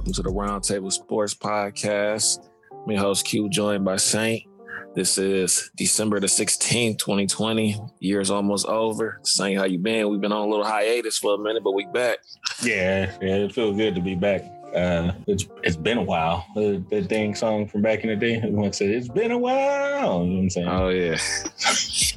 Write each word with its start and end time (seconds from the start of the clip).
Welcome 0.00 0.14
to 0.14 0.22
the 0.22 0.30
Roundtable 0.30 0.90
Sports 0.90 1.34
Podcast. 1.34 2.48
I'm 2.72 2.90
your 2.90 3.00
host 3.00 3.26
Q, 3.26 3.50
joined 3.50 3.84
by 3.84 3.96
Saint. 3.96 4.44
This 4.94 5.18
is 5.18 5.70
December 5.76 6.18
the 6.20 6.26
16th, 6.26 6.96
2020. 6.96 7.78
Year's 7.98 8.30
almost 8.30 8.64
over. 8.64 9.20
Saint, 9.24 9.58
how 9.58 9.66
you 9.66 9.78
been? 9.78 10.08
We've 10.08 10.18
been 10.18 10.32
on 10.32 10.48
a 10.48 10.50
little 10.50 10.64
hiatus 10.64 11.18
for 11.18 11.34
a 11.34 11.38
minute, 11.38 11.62
but 11.62 11.72
we 11.72 11.84
back. 11.84 12.16
Yeah, 12.62 13.14
yeah, 13.20 13.34
it 13.36 13.52
feels 13.52 13.76
good 13.76 13.94
to 13.94 14.00
be 14.00 14.14
back. 14.14 14.40
Uh, 14.74 15.12
it's 15.26 15.46
it's 15.62 15.76
been 15.76 15.98
a 15.98 16.02
while. 16.02 16.46
The, 16.54 16.82
the 16.88 17.02
dang 17.02 17.34
song 17.34 17.68
from 17.68 17.82
back 17.82 18.02
in 18.02 18.08
the 18.08 18.16
day. 18.16 18.36
Everyone 18.42 18.72
said 18.72 18.88
it's 18.88 19.08
been 19.08 19.32
a 19.32 19.38
while. 19.38 20.24
You 20.24 20.30
know 20.30 20.34
what 20.34 20.40
I'm 20.40 20.50
saying? 20.50 20.68
Oh 20.68 20.88
yeah. 20.88 21.18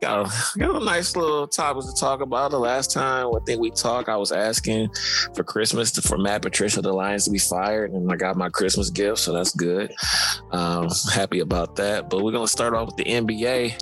got, 0.00 0.26
a, 0.26 0.58
got 0.58 0.82
a 0.82 0.84
nice 0.84 1.14
little 1.14 1.46
topics 1.46 1.86
to 1.86 2.00
talk 2.00 2.20
about. 2.20 2.50
The 2.50 2.58
last 2.58 2.90
time 2.90 3.28
I 3.28 3.38
think 3.44 3.60
we 3.60 3.70
talked, 3.70 4.08
I 4.08 4.16
was 4.16 4.32
asking 4.32 4.90
for 5.34 5.44
Christmas 5.44 5.90
to, 5.92 6.02
for 6.02 6.18
Matt 6.18 6.42
Patricia 6.42 6.80
the 6.80 6.92
Lions 6.92 7.24
to 7.26 7.30
be 7.30 7.38
fired, 7.38 7.92
and 7.92 8.10
I 8.10 8.16
got 8.16 8.36
my 8.36 8.48
Christmas 8.48 8.90
gift, 8.90 9.18
so 9.18 9.32
that's 9.32 9.54
good. 9.54 9.92
Um, 10.52 10.88
happy 11.12 11.40
about 11.40 11.76
that. 11.76 12.10
But 12.10 12.22
we're 12.22 12.32
gonna 12.32 12.48
start 12.48 12.74
off 12.74 12.86
with 12.86 12.96
the 12.96 13.04
NBA. 13.04 13.80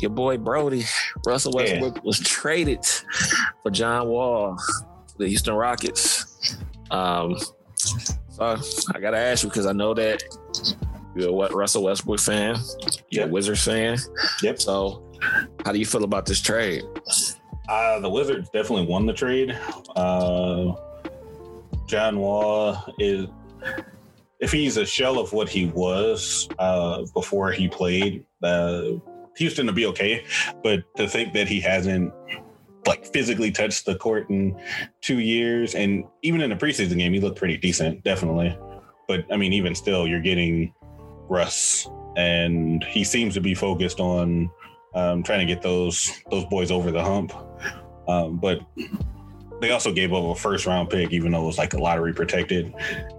Your 0.00 0.10
boy 0.10 0.38
Brodie 0.38 0.84
Russell 1.26 1.52
Westbrook 1.52 1.96
yeah. 1.96 2.02
was 2.02 2.20
traded 2.20 2.84
for 3.62 3.70
John 3.70 4.08
Wall, 4.08 4.58
the 5.18 5.28
Houston 5.28 5.54
Rockets. 5.54 6.56
Um, 6.90 7.36
so 7.76 8.56
I 8.94 9.00
gotta 9.00 9.18
ask 9.18 9.42
you 9.42 9.50
because 9.50 9.66
I 9.66 9.72
know 9.72 9.94
that 9.94 10.22
you're 11.14 11.30
a 11.30 11.32
what 11.32 11.54
Russell 11.54 11.84
Westbrook 11.84 12.20
fan, 12.20 12.56
you're 13.10 13.22
yep. 13.22 13.28
a 13.28 13.32
Wizards 13.32 13.64
fan. 13.64 13.98
Yep. 14.42 14.60
So 14.60 15.07
how 15.64 15.72
do 15.72 15.78
you 15.78 15.86
feel 15.86 16.04
about 16.04 16.26
this 16.26 16.40
trade? 16.40 16.84
Uh, 17.68 18.00
the 18.00 18.08
Wizards 18.08 18.48
definitely 18.50 18.86
won 18.86 19.06
the 19.06 19.12
trade. 19.12 19.56
Uh, 19.94 20.74
John 21.86 22.18
Wall 22.18 22.76
is, 22.98 23.26
if 24.40 24.52
he's 24.52 24.76
a 24.76 24.86
shell 24.86 25.18
of 25.18 25.32
what 25.32 25.48
he 25.48 25.66
was 25.66 26.48
uh, 26.58 27.04
before 27.14 27.52
he 27.52 27.68
played, 27.68 28.24
uh, 28.42 28.82
Houston 29.36 29.66
to 29.66 29.72
be 29.72 29.86
okay. 29.86 30.24
But 30.62 30.84
to 30.96 31.08
think 31.08 31.32
that 31.34 31.48
he 31.48 31.60
hasn't 31.60 32.12
like 32.86 33.06
physically 33.06 33.50
touched 33.50 33.84
the 33.84 33.94
court 33.94 34.28
in 34.30 34.58
two 35.00 35.18
years. 35.20 35.74
And 35.74 36.04
even 36.22 36.40
in 36.40 36.50
the 36.50 36.56
preseason 36.56 36.98
game, 36.98 37.12
he 37.12 37.20
looked 37.20 37.38
pretty 37.38 37.56
decent, 37.56 38.02
definitely. 38.02 38.58
But 39.06 39.24
I 39.32 39.36
mean, 39.36 39.52
even 39.52 39.74
still, 39.74 40.06
you're 40.06 40.20
getting 40.20 40.72
Russ, 41.28 41.88
and 42.16 42.82
he 42.84 43.04
seems 43.04 43.34
to 43.34 43.40
be 43.40 43.54
focused 43.54 44.00
on 44.00 44.50
um, 44.94 45.22
trying 45.22 45.46
to 45.46 45.46
get 45.46 45.62
those 45.62 46.10
those 46.30 46.44
boys 46.46 46.70
over 46.70 46.90
the 46.90 47.02
hump. 47.02 47.32
Um, 48.08 48.38
but 48.38 48.60
they 49.60 49.70
also 49.70 49.92
gave 49.92 50.12
up 50.12 50.24
a 50.24 50.34
first 50.34 50.66
round 50.66 50.90
pick, 50.90 51.12
even 51.12 51.32
though 51.32 51.42
it 51.42 51.46
was 51.46 51.58
like 51.58 51.74
a 51.74 51.78
lottery 51.78 52.12
protected. 52.12 52.72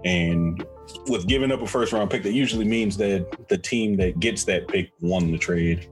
And 0.04 0.64
with 1.06 1.26
giving 1.26 1.52
up 1.52 1.62
a 1.62 1.66
first 1.66 1.92
round 1.92 2.10
pick, 2.10 2.22
that 2.22 2.32
usually 2.32 2.64
means 2.64 2.96
that 2.96 3.48
the 3.48 3.58
team 3.58 3.96
that 3.96 4.20
gets 4.20 4.44
that 4.44 4.68
pick 4.68 4.92
won 5.00 5.30
the 5.30 5.38
trade 5.38 5.88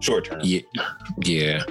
short 0.00 0.24
term. 0.26 0.40
Yeah, 0.42 0.60
yeah. 1.22 1.62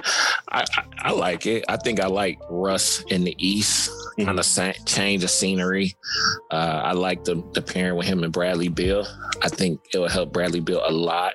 I, 0.48 0.64
I, 0.76 0.84
I 0.98 1.12
like 1.12 1.46
it. 1.46 1.64
I 1.68 1.76
think 1.76 2.00
I 2.00 2.06
like 2.06 2.40
Russ 2.48 3.04
in 3.10 3.24
the 3.24 3.36
East. 3.38 3.90
Kind 4.24 4.38
of 4.38 4.44
sa- 4.44 4.72
change 4.86 5.24
of 5.24 5.30
scenery. 5.30 5.96
Uh, 6.50 6.80
I 6.84 6.92
like 6.92 7.24
the 7.24 7.42
the 7.52 7.62
pairing 7.62 7.96
with 7.96 8.06
him 8.06 8.24
and 8.24 8.32
Bradley 8.32 8.68
Beal. 8.68 9.06
I 9.42 9.48
think 9.48 9.80
it 9.92 9.98
will 9.98 10.08
help 10.08 10.32
Bradley 10.32 10.60
Beal 10.60 10.82
a 10.86 10.90
lot. 10.90 11.34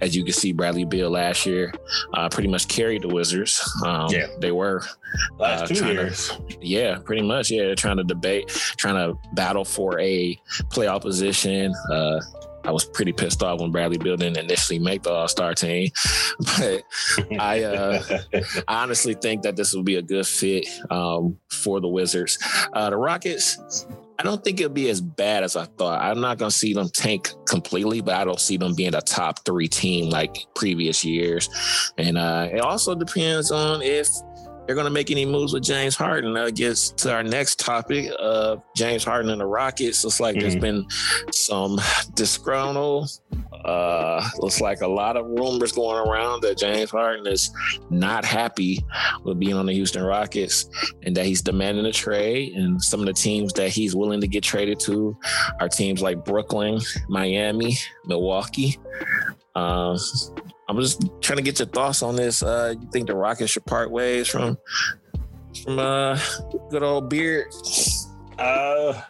As 0.00 0.16
you 0.16 0.24
can 0.24 0.32
see, 0.32 0.52
Bradley 0.52 0.84
Beal 0.84 1.10
last 1.10 1.46
year 1.46 1.72
uh, 2.14 2.28
pretty 2.28 2.48
much 2.48 2.68
carried 2.68 3.02
the 3.02 3.08
Wizards. 3.08 3.60
Um, 3.84 4.08
yeah, 4.10 4.26
they 4.40 4.52
were 4.52 4.82
last 5.38 5.64
uh, 5.64 5.66
two 5.74 5.86
years. 5.86 6.28
To, 6.28 6.56
yeah, 6.60 6.98
pretty 6.98 7.22
much. 7.22 7.50
Yeah, 7.50 7.74
trying 7.74 7.98
to 7.98 8.04
debate, 8.04 8.48
trying 8.48 8.94
to 8.94 9.18
battle 9.34 9.64
for 9.64 9.98
a 10.00 10.40
playoff 10.70 11.02
position. 11.02 11.74
Uh, 11.90 12.20
I 12.64 12.70
was 12.70 12.84
pretty 12.84 13.12
pissed 13.12 13.42
off 13.42 13.60
when 13.60 13.72
Bradley 13.72 13.98
Beal 13.98 14.16
didn't 14.16 14.38
initially 14.38 14.78
make 14.78 15.02
the 15.02 15.10
All 15.10 15.28
Star 15.28 15.54
team, 15.54 15.90
but 16.38 16.82
I, 17.38 17.64
uh, 17.64 18.02
I 18.68 18.82
honestly 18.82 19.14
think 19.14 19.42
that 19.42 19.56
this 19.56 19.74
will 19.74 19.82
be 19.82 19.96
a 19.96 20.02
good 20.02 20.26
fit 20.26 20.66
um, 20.90 21.38
for 21.50 21.80
the 21.80 21.88
Wizards. 21.88 22.38
Uh, 22.72 22.90
the 22.90 22.96
Rockets, 22.96 23.86
I 24.18 24.22
don't 24.22 24.42
think 24.44 24.60
it'll 24.60 24.72
be 24.72 24.88
as 24.90 25.00
bad 25.00 25.42
as 25.42 25.56
I 25.56 25.64
thought. 25.64 26.00
I'm 26.00 26.20
not 26.20 26.38
going 26.38 26.50
to 26.50 26.56
see 26.56 26.74
them 26.74 26.88
tank 26.90 27.32
completely, 27.46 28.00
but 28.00 28.14
I 28.14 28.24
don't 28.24 28.40
see 28.40 28.56
them 28.56 28.74
being 28.74 28.94
a 28.94 29.00
top 29.00 29.44
three 29.44 29.68
team 29.68 30.10
like 30.10 30.46
previous 30.54 31.04
years. 31.04 31.48
And 31.98 32.16
uh, 32.16 32.48
it 32.52 32.60
also 32.60 32.94
depends 32.94 33.50
on 33.50 33.82
if 33.82 34.06
they're 34.66 34.74
going 34.74 34.86
to 34.86 34.90
make 34.90 35.10
any 35.10 35.26
moves 35.26 35.52
with 35.52 35.62
James 35.62 35.96
Harden. 35.96 36.34
That 36.34 36.54
gets 36.54 36.90
to 36.90 37.12
our 37.12 37.22
next 37.22 37.58
topic 37.58 38.10
of 38.18 38.62
James 38.76 39.04
Harden 39.04 39.30
and 39.30 39.40
the 39.40 39.46
Rockets. 39.46 40.04
Looks 40.04 40.20
like 40.20 40.36
mm-hmm. 40.36 40.40
there's 40.40 40.56
been 40.56 40.86
some 41.32 41.80
disgruntled. 42.14 43.10
Uh, 43.64 44.26
looks 44.38 44.60
like 44.60 44.80
a 44.80 44.86
lot 44.86 45.16
of 45.16 45.26
rumors 45.26 45.72
going 45.72 46.08
around 46.08 46.42
that 46.42 46.58
James 46.58 46.90
Harden 46.90 47.26
is 47.26 47.50
not 47.90 48.24
happy 48.24 48.84
with 49.24 49.38
being 49.38 49.54
on 49.54 49.66
the 49.66 49.72
Houston 49.72 50.02
Rockets 50.02 50.68
and 51.02 51.16
that 51.16 51.26
he's 51.26 51.42
demanding 51.42 51.86
a 51.86 51.92
trade. 51.92 52.54
And 52.54 52.82
some 52.82 53.00
of 53.00 53.06
the 53.06 53.12
teams 53.12 53.52
that 53.54 53.70
he's 53.70 53.94
willing 53.94 54.20
to 54.20 54.28
get 54.28 54.42
traded 54.42 54.80
to 54.80 55.16
are 55.60 55.68
teams 55.68 56.02
like 56.02 56.24
Brooklyn, 56.24 56.80
Miami, 57.08 57.76
Milwaukee. 58.06 58.78
Um, 59.54 59.98
I'm 60.68 60.80
just 60.80 61.02
trying 61.20 61.38
to 61.38 61.42
get 61.42 61.58
your 61.58 61.68
thoughts 61.68 62.02
on 62.02 62.16
this. 62.16 62.42
Uh, 62.42 62.74
you 62.80 62.88
think 62.90 63.06
the 63.06 63.16
Rockets 63.16 63.52
should 63.52 63.66
part 63.66 63.90
ways 63.90 64.28
from 64.28 64.56
from 65.62 65.78
uh, 65.78 66.18
good 66.70 66.82
old 66.82 67.10
Beard? 67.10 67.52
Uh, 68.38 69.00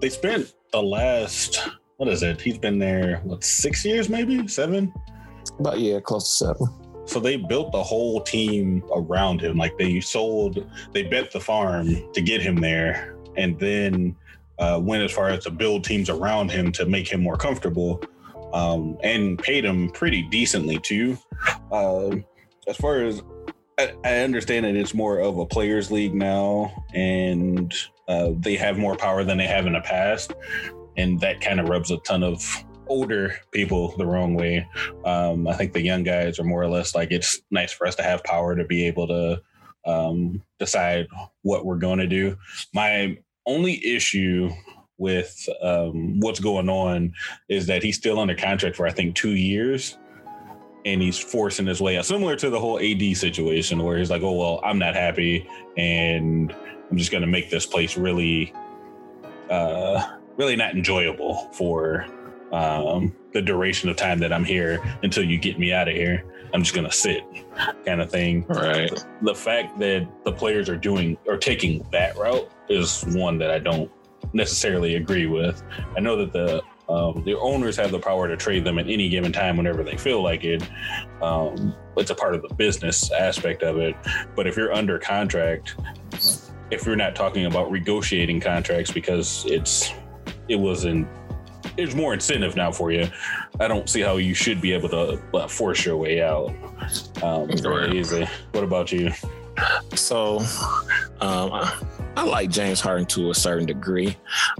they 0.00 0.08
spent 0.08 0.54
the 0.72 0.82
last 0.82 1.68
what 1.96 2.08
is 2.08 2.22
it? 2.22 2.40
He's 2.40 2.58
been 2.58 2.78
there 2.78 3.20
what 3.24 3.44
six 3.44 3.84
years, 3.84 4.08
maybe 4.08 4.46
seven. 4.48 4.92
But 5.58 5.80
yeah, 5.80 6.00
close 6.00 6.38
to 6.38 6.46
seven. 6.46 6.68
So 7.04 7.18
they 7.18 7.36
built 7.36 7.72
the 7.72 7.82
whole 7.82 8.22
team 8.22 8.82
around 8.94 9.42
him. 9.42 9.56
Like 9.56 9.76
they 9.76 10.00
sold, 10.00 10.64
they 10.92 11.02
bet 11.02 11.32
the 11.32 11.40
farm 11.40 11.88
to 12.12 12.22
get 12.22 12.40
him 12.40 12.56
there, 12.56 13.16
and 13.36 13.58
then 13.58 14.16
uh, 14.58 14.80
went 14.82 15.02
as 15.02 15.12
far 15.12 15.28
as 15.28 15.44
to 15.44 15.50
build 15.50 15.84
teams 15.84 16.08
around 16.08 16.50
him 16.50 16.70
to 16.72 16.86
make 16.86 17.10
him 17.12 17.22
more 17.22 17.36
comfortable 17.36 18.02
um, 18.52 18.98
and 19.02 19.38
paid 19.38 19.64
him 19.64 19.90
pretty 19.90 20.22
decently 20.22 20.78
too. 20.78 21.18
Uh, 21.70 22.16
as 22.66 22.76
far 22.76 23.02
as 23.02 23.22
I, 23.78 23.94
I, 24.04 24.18
understand 24.20 24.66
it, 24.66 24.76
it's 24.76 24.94
more 24.94 25.18
of 25.18 25.38
a 25.38 25.46
players' 25.46 25.90
league 25.90 26.14
now, 26.14 26.84
and 26.94 27.72
uh, 28.08 28.30
they 28.38 28.56
have 28.56 28.78
more 28.78 28.96
power 28.96 29.24
than 29.24 29.38
they 29.38 29.46
have 29.46 29.66
in 29.66 29.72
the 29.72 29.80
past, 29.80 30.34
and 30.96 31.20
that 31.20 31.40
kind 31.40 31.60
of 31.60 31.68
rubs 31.68 31.90
a 31.90 31.96
ton 31.98 32.22
of 32.22 32.44
older 32.88 33.36
people 33.52 33.96
the 33.96 34.06
wrong 34.06 34.34
way. 34.34 34.66
Um, 35.04 35.46
I 35.46 35.54
think 35.54 35.72
the 35.72 35.82
young 35.82 36.02
guys 36.02 36.38
are 36.38 36.44
more 36.44 36.62
or 36.62 36.68
less 36.68 36.94
like 36.94 37.12
it's 37.12 37.40
nice 37.50 37.72
for 37.72 37.86
us 37.86 37.94
to 37.96 38.02
have 38.02 38.22
power 38.24 38.54
to 38.56 38.64
be 38.64 38.86
able 38.86 39.06
to 39.06 39.40
um, 39.86 40.42
decide 40.58 41.06
what 41.42 41.64
we're 41.64 41.78
going 41.78 42.00
to 42.00 42.06
do. 42.06 42.36
My 42.74 43.16
only 43.46 43.84
issue 43.86 44.50
with 45.00 45.48
um, 45.62 46.20
what's 46.20 46.38
going 46.38 46.68
on 46.68 47.14
is 47.48 47.66
that 47.66 47.82
he's 47.82 47.96
still 47.96 48.20
under 48.20 48.34
contract 48.34 48.76
for 48.76 48.86
I 48.86 48.92
think 48.92 49.16
two 49.16 49.30
years, 49.30 49.98
and 50.84 51.02
he's 51.02 51.18
forcing 51.18 51.66
his 51.66 51.80
way 51.80 51.98
out. 51.98 52.04
Similar 52.04 52.36
to 52.36 52.50
the 52.50 52.60
whole 52.60 52.78
AD 52.78 53.16
situation, 53.16 53.82
where 53.82 53.98
he's 53.98 54.10
like, 54.10 54.22
"Oh 54.22 54.32
well, 54.32 54.60
I'm 54.62 54.78
not 54.78 54.94
happy, 54.94 55.48
and 55.76 56.54
I'm 56.90 56.96
just 56.96 57.10
going 57.10 57.22
to 57.22 57.26
make 57.26 57.50
this 57.50 57.66
place 57.66 57.96
really, 57.96 58.52
uh, 59.48 60.16
really 60.36 60.54
not 60.54 60.74
enjoyable 60.74 61.48
for 61.52 62.06
um, 62.52 63.16
the 63.32 63.40
duration 63.40 63.88
of 63.88 63.96
time 63.96 64.18
that 64.20 64.32
I'm 64.32 64.44
here 64.44 64.80
until 65.02 65.24
you 65.24 65.38
get 65.38 65.58
me 65.58 65.72
out 65.72 65.88
of 65.88 65.94
here." 65.94 66.24
I'm 66.52 66.64
just 66.64 66.74
gonna 66.74 66.90
sit, 66.90 67.22
kind 67.86 68.00
of 68.00 68.10
thing. 68.10 68.44
Right. 68.48 68.90
The 69.22 69.34
fact 69.36 69.78
that 69.78 70.08
the 70.24 70.32
players 70.32 70.68
are 70.68 70.76
doing 70.76 71.16
or 71.26 71.36
taking 71.36 71.86
that 71.92 72.16
route 72.16 72.50
is 72.68 73.04
one 73.14 73.38
that 73.38 73.52
I 73.52 73.60
don't 73.60 73.88
necessarily 74.32 74.96
agree 74.96 75.26
with. 75.26 75.62
I 75.96 76.00
know 76.00 76.16
that 76.16 76.32
the 76.32 76.62
um, 76.88 77.22
the 77.24 77.38
owners 77.38 77.76
have 77.76 77.92
the 77.92 78.00
power 78.00 78.26
to 78.26 78.36
trade 78.36 78.64
them 78.64 78.76
at 78.78 78.88
any 78.88 79.08
given 79.08 79.30
time 79.30 79.56
whenever 79.56 79.84
they 79.84 79.96
feel 79.96 80.22
like 80.22 80.42
it. 80.42 80.68
Um, 81.22 81.72
it's 81.96 82.10
a 82.10 82.16
part 82.16 82.34
of 82.34 82.42
the 82.42 82.52
business 82.54 83.12
aspect 83.12 83.62
of 83.62 83.78
it. 83.78 83.94
But 84.34 84.48
if 84.48 84.56
you're 84.56 84.72
under 84.72 84.98
contract, 84.98 85.76
if 86.72 86.84
you're 86.84 86.96
not 86.96 87.14
talking 87.14 87.46
about 87.46 87.70
negotiating 87.70 88.40
contracts 88.40 88.90
because 88.90 89.44
it's 89.46 89.92
it 90.48 90.56
was 90.56 90.84
not 90.84 91.06
there's 91.76 91.94
more 91.94 92.12
incentive 92.12 92.56
now 92.56 92.72
for 92.72 92.90
you. 92.90 93.08
I 93.60 93.68
don't 93.68 93.88
see 93.88 94.00
how 94.00 94.16
you 94.16 94.34
should 94.34 94.60
be 94.60 94.72
able 94.72 94.88
to 94.90 95.22
uh, 95.34 95.46
force 95.46 95.84
your 95.84 95.96
way 95.96 96.22
out. 96.22 96.52
Um, 97.22 97.48
very 97.58 97.98
easy. 97.98 98.26
What 98.52 98.64
about 98.64 98.90
you? 98.90 99.12
So, 99.94 100.40
um, 101.20 101.68
I 102.16 102.24
like 102.24 102.50
James 102.50 102.80
Harden 102.80 103.06
to 103.06 103.30
a 103.30 103.34
certain 103.34 103.66
degree, 103.66 104.16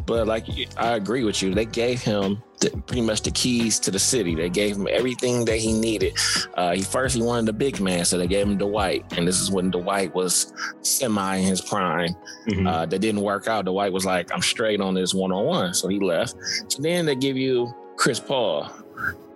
but 0.07 0.27
like 0.27 0.47
I 0.77 0.95
agree 0.95 1.25
with 1.25 1.43
you. 1.43 1.55
They 1.55 1.65
gave 1.65 2.01
him 2.01 2.43
the, 2.61 2.71
pretty 2.87 3.03
much 3.03 3.23
the 3.23 3.31
keys 3.31 3.79
to 3.81 3.91
the 3.91 3.99
city. 3.99 4.35
They 4.35 4.49
gave 4.49 4.77
him 4.77 4.87
everything 4.91 5.45
that 5.47 5.57
he 5.57 5.73
needed. 5.73 6.17
Uh, 6.55 6.73
he 6.73 6.83
first 6.83 7.17
he 7.17 7.23
wanted 7.23 7.49
a 7.49 7.53
big 7.53 7.81
man, 7.81 8.05
so 8.05 8.19
they 8.19 8.27
gave 8.27 8.47
him 8.47 8.57
Dwight, 8.57 9.05
and 9.17 9.27
this 9.27 9.41
is 9.41 9.51
when 9.51 9.71
Dwight 9.71 10.15
was 10.15 10.53
semi 10.83 11.37
in 11.37 11.45
his 11.45 11.61
prime. 11.61 12.15
Mm-hmm. 12.49 12.67
Uh, 12.67 12.87
that 12.87 12.99
didn't 12.99 13.23
work 13.23 13.49
out. 13.49 13.65
Dwight 13.65 13.93
was 13.93 14.05
like, 14.05 14.33
"I'm 14.33 14.43
straight 14.43 14.81
on 14.81 14.95
this 14.95 15.13
one 15.13 15.33
on 15.33 15.45
one," 15.45 15.75
so 15.75 15.89
he 15.89 15.99
left. 15.99 16.37
So 16.69 16.83
then 16.83 17.07
they 17.07 17.17
give 17.17 17.37
you 17.37 17.75
Chris 17.97 18.21
Paul. 18.21 18.71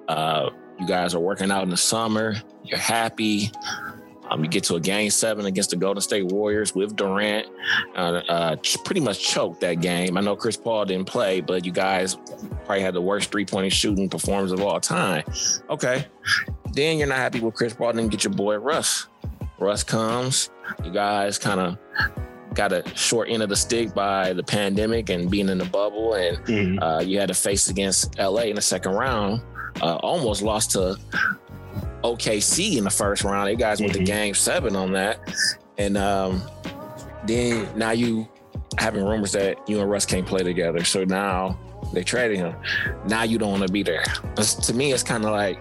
Uh, 0.09 0.51
you 0.79 0.87
guys 0.87 1.15
are 1.15 1.21
working 1.21 1.51
out 1.51 1.63
in 1.63 1.71
the 1.71 1.77
summer. 1.77 2.35
You're 2.65 2.79
happy. 2.79 3.51
Um, 4.31 4.43
you 4.43 4.51
get 4.51 4.65
to 4.65 4.77
a 4.77 4.81
game 4.81 5.11
seven 5.11 5.47
against 5.47 5.71
the 5.71 5.77
Golden 5.77 6.01
State 6.01 6.27
Warriors 6.27 6.75
with 6.75 6.97
Durant. 6.97 7.47
Uh, 7.95 8.23
uh, 8.29 8.57
pretty 8.85 9.01
much 9.01 9.27
choked 9.27 9.61
that 9.61 9.81
game. 9.81 10.17
I 10.17 10.21
know 10.21 10.35
Chris 10.37 10.57
Paul 10.57 10.85
didn't 10.87 11.07
play, 11.07 11.41
but 11.41 11.65
you 11.65 11.73
guys 11.73 12.17
probably 12.65 12.81
had 12.81 12.95
the 12.95 13.01
worst 13.01 13.31
three 13.31 13.45
point 13.45 13.73
shooting 13.73 14.09
performance 14.09 14.53
of 14.53 14.61
all 14.63 14.81
time. 14.81 15.25
Okay. 15.71 16.07
Then 16.73 16.99
you're 16.99 17.07
not 17.07 17.19
happy 17.19 17.41
with 17.41 17.55
Chris 17.55 17.75
Paul, 17.75 17.93
then 17.93 18.09
get 18.09 18.25
your 18.25 18.33
boy 18.33 18.57
Russ. 18.57 19.07
Russ 19.59 19.85
comes. 19.85 20.51
You 20.83 20.91
guys 20.91 21.39
kind 21.39 21.61
of 21.61 21.79
got 22.55 22.73
a 22.73 22.85
short 22.97 23.29
end 23.29 23.43
of 23.43 23.49
the 23.49 23.57
stick 23.57 23.95
by 23.95 24.33
the 24.33 24.43
pandemic 24.43 25.11
and 25.11 25.31
being 25.31 25.49
in 25.49 25.59
the 25.59 25.65
bubble, 25.65 26.15
and 26.15 26.39
mm-hmm. 26.39 26.83
uh, 26.83 27.01
you 27.01 27.19
had 27.19 27.29
to 27.29 27.35
face 27.35 27.69
against 27.69 28.19
LA 28.19 28.43
in 28.43 28.57
the 28.57 28.63
second 28.63 28.93
round. 28.93 29.43
Uh, 29.83 29.97
almost 29.97 30.41
lost 30.41 30.71
to 30.73 30.97
OKC 32.05 32.77
in 32.77 32.85
the 32.85 32.91
first 32.91 33.25
round. 33.25 33.51
You 33.51 33.57
guys 33.57 33.81
went 33.81 33.95
mm-hmm. 33.95 34.05
to 34.05 34.13
game 34.13 34.35
seven 34.35 34.77
on 34.77 34.93
that. 34.93 35.19
And 35.79 35.97
um, 35.97 36.43
then 37.27 37.67
now 37.77 37.91
you 37.91 38.29
having 38.79 39.05
rumors 39.05 39.33
that 39.33 39.69
you 39.69 39.81
and 39.81 39.91
Russ 39.91 40.05
can't 40.05 40.27
play 40.27 40.43
together. 40.43 40.85
So 40.85 41.05
now 41.05 41.59
they 41.95 42.03
traded 42.03 42.39
him. 42.39 42.55
Now 43.07 43.23
you 43.23 43.39
don't 43.39 43.51
want 43.51 43.67
to 43.67 43.73
be 43.73 43.83
there. 43.83 44.05
to 44.37 44.75
me, 44.75 44.93
it's 44.93 45.03
kind 45.03 45.25
of 45.25 45.31
like, 45.31 45.61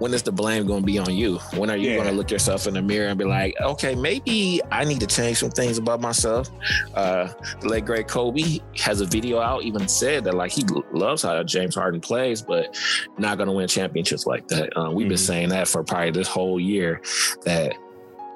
when 0.00 0.14
is 0.14 0.22
the 0.22 0.32
blame 0.32 0.66
going 0.66 0.82
to 0.82 0.86
be 0.86 0.98
on 0.98 1.14
you? 1.14 1.38
When 1.54 1.70
are 1.70 1.76
you 1.76 1.90
yeah. 1.90 1.96
going 1.96 2.08
to 2.08 2.14
look 2.14 2.30
yourself 2.30 2.66
in 2.66 2.74
the 2.74 2.82
mirror 2.82 3.08
and 3.08 3.18
be 3.18 3.24
like, 3.24 3.54
okay, 3.60 3.94
maybe 3.94 4.60
I 4.70 4.84
need 4.84 5.00
to 5.00 5.06
change 5.06 5.38
some 5.38 5.50
things 5.50 5.78
about 5.78 6.00
myself? 6.00 6.48
Uh, 6.94 7.32
the 7.60 7.68
late 7.68 7.84
great 7.84 8.08
Kobe 8.08 8.60
has 8.76 9.00
a 9.00 9.06
video 9.06 9.40
out, 9.40 9.62
even 9.62 9.88
said 9.88 10.24
that 10.24 10.34
like 10.34 10.52
he 10.52 10.64
loves 10.92 11.22
how 11.22 11.42
James 11.42 11.74
Harden 11.74 12.00
plays, 12.00 12.42
but 12.42 12.76
not 13.18 13.38
going 13.38 13.48
to 13.48 13.52
win 13.52 13.68
championships 13.68 14.26
like 14.26 14.46
that. 14.48 14.76
Uh, 14.76 14.90
we've 14.90 15.04
mm-hmm. 15.04 15.08
been 15.10 15.18
saying 15.18 15.48
that 15.50 15.68
for 15.68 15.82
probably 15.82 16.10
this 16.10 16.28
whole 16.28 16.60
year 16.60 17.00
that 17.44 17.74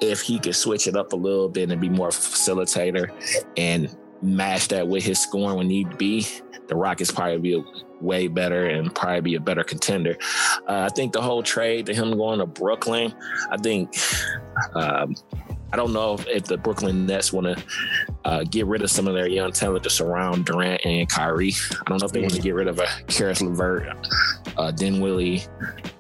if 0.01 0.21
he 0.21 0.39
could 0.39 0.57
switch 0.57 0.89
it 0.89 0.97
up 0.97 1.13
a 1.13 1.17
little 1.17 1.49
bit 1.49 1.71
and 1.71 1.81
be 1.81 1.89
more 1.89 2.09
facilitator 2.09 3.11
and 3.57 3.97
match 4.23 4.69
that 4.69 4.89
with 4.89 5.05
his 5.05 5.21
scoring 5.21 5.57
when 5.57 5.69
need 5.69 5.99
be, 5.99 6.27
the 6.69 6.77
Rockets 6.77 7.11
probably 7.11 7.39
be 7.39 7.65
way 8.01 8.29
better 8.29 8.67
and 8.67 8.95
probably 8.95 9.21
be 9.21 9.35
a 9.35 9.41
better 9.41 9.65
contender. 9.65 10.17
Uh, 10.69 10.89
I 10.91 10.95
think 10.95 11.13
the 11.13 11.23
whole 11.23 11.43
trade 11.43 11.87
to 11.87 11.95
him 11.95 12.17
going 12.17 12.39
to 12.39 12.47
Brooklyn, 12.47 13.15
I 13.51 13.57
think. 13.57 13.95
Um, 14.75 15.15
I 15.73 15.77
don't 15.77 15.95
know 15.95 16.15
if, 16.15 16.27
if, 16.29 16.45
the 16.45 16.59
Brooklyn 16.59 17.07
Nets 17.07 17.33
want 17.33 17.47
to 17.47 17.65
uh, 18.27 18.45
get 18.45 18.67
rid 18.67 18.83
of 18.83 18.91
some 18.91 19.09
of 19.09 19.15
their 19.15 19.27
young 19.27 19.53
talent 19.53 19.85
to 19.85 19.91
surround 19.91 20.45
Durant 20.45 20.85
and 20.85 21.09
Kyrie. 21.09 21.55
I 21.73 21.83
don't 21.87 21.99
know 21.99 22.05
if 22.05 22.13
they 22.13 22.21
want 22.21 22.35
to 22.35 22.43
get 22.43 22.55
rid 22.55 22.69
of 22.69 22.79
a 22.79 22.87
Caris 23.09 23.41
LeVert, 23.41 23.89
uh, 24.59 24.71
Dinwiddie, 24.73 25.45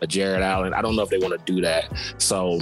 a 0.03 0.07
Jarrett 0.07 0.43
Allen. 0.43 0.75
I 0.75 0.83
don't 0.83 0.95
know 0.95 1.03
if 1.03 1.09
they 1.09 1.19
want 1.19 1.39
to 1.39 1.53
do 1.53 1.63
that. 1.63 1.91
So 2.19 2.61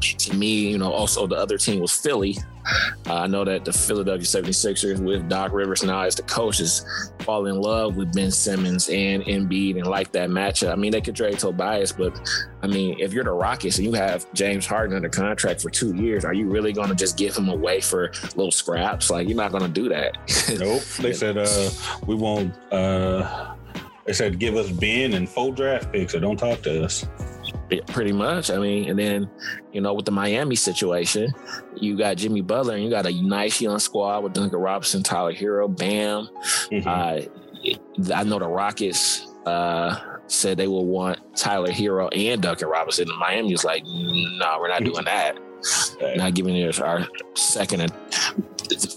to 0.00 0.36
me, 0.36 0.70
you 0.70 0.78
know, 0.78 0.92
also 0.92 1.26
the 1.26 1.36
other 1.36 1.58
team 1.58 1.80
was 1.80 1.92
Philly. 1.92 2.36
Uh, 3.06 3.14
I 3.14 3.26
know 3.26 3.44
that 3.44 3.64
the 3.64 3.72
Philadelphia 3.72 4.24
76ers 4.24 4.98
with 4.98 5.28
Doc 5.28 5.52
Rivers 5.52 5.84
now 5.84 6.00
as 6.00 6.14
the 6.14 6.22
coaches 6.22 7.12
fall 7.20 7.46
in 7.46 7.60
love 7.60 7.96
with 7.96 8.14
Ben 8.14 8.30
Simmons 8.30 8.88
and 8.88 9.22
Embiid 9.24 9.76
and 9.76 9.86
like 9.86 10.12
that 10.12 10.30
matchup. 10.30 10.72
I 10.72 10.76
mean, 10.76 10.92
they 10.92 11.02
could 11.02 11.14
trade 11.14 11.38
Tobias, 11.38 11.92
but 11.92 12.18
I 12.62 12.66
mean, 12.66 12.98
if 12.98 13.12
you're 13.12 13.24
the 13.24 13.32
Rockets 13.32 13.76
and 13.76 13.86
you 13.86 13.92
have 13.92 14.32
James 14.32 14.66
Harden 14.66 14.96
under 14.96 15.10
contract 15.10 15.60
for 15.60 15.68
two 15.68 15.94
years, 15.94 16.24
are 16.24 16.32
you 16.32 16.48
really 16.48 16.72
going 16.72 16.88
to 16.88 16.94
just 16.94 17.18
give 17.18 17.36
him 17.36 17.48
away 17.50 17.80
for 17.80 18.10
little 18.34 18.50
scraps? 18.50 19.10
Like, 19.10 19.28
you're 19.28 19.36
not 19.36 19.50
going 19.50 19.64
to 19.64 19.68
do 19.68 19.88
that. 19.90 20.16
nope. 20.58 20.82
They 21.00 21.12
said, 21.12 21.36
uh, 21.36 21.70
we 22.06 22.14
won't, 22.14 22.54
uh, 22.72 23.54
they 24.06 24.14
said, 24.14 24.38
give 24.38 24.56
us 24.56 24.70
Ben 24.70 25.14
and 25.14 25.28
full 25.28 25.52
draft 25.52 25.92
picks, 25.92 26.12
so 26.12 26.20
don't 26.20 26.38
talk 26.38 26.62
to 26.62 26.84
us 26.84 27.06
pretty 27.80 28.12
much. 28.12 28.50
I 28.50 28.58
mean, 28.58 28.88
and 28.88 28.98
then 28.98 29.30
you 29.72 29.80
know 29.80 29.94
with 29.94 30.04
the 30.04 30.12
Miami 30.12 30.56
situation, 30.56 31.32
you 31.76 31.96
got 31.96 32.16
Jimmy 32.16 32.40
Butler 32.40 32.74
and 32.74 32.84
you 32.84 32.90
got 32.90 33.06
a 33.06 33.22
nice 33.22 33.60
young 33.60 33.78
squad 33.78 34.24
with 34.24 34.32
Duncan 34.32 34.58
Robinson, 34.58 35.02
Tyler 35.02 35.32
Herro, 35.32 35.68
Bam. 35.68 36.28
Mm-hmm. 36.70 36.88
Uh, 36.88 38.14
I 38.14 38.24
know 38.24 38.38
the 38.38 38.46
Rockets 38.46 39.26
uh, 39.46 40.18
said 40.26 40.56
they 40.56 40.68
will 40.68 40.86
want 40.86 41.18
Tyler 41.36 41.70
Herro 41.70 42.08
and 42.14 42.42
Duncan 42.42 42.68
Robinson. 42.68 43.08
And 43.08 43.18
Miami 43.18 43.52
was 43.52 43.64
like, 43.64 43.84
no, 43.84 43.92
nah, 44.38 44.60
we're 44.60 44.68
not 44.68 44.84
doing 44.84 45.04
that. 45.04 45.38
Not 46.16 46.34
giving 46.34 46.56
us 46.56 46.78
our 46.78 47.06
second 47.34 47.80
and 47.80 47.92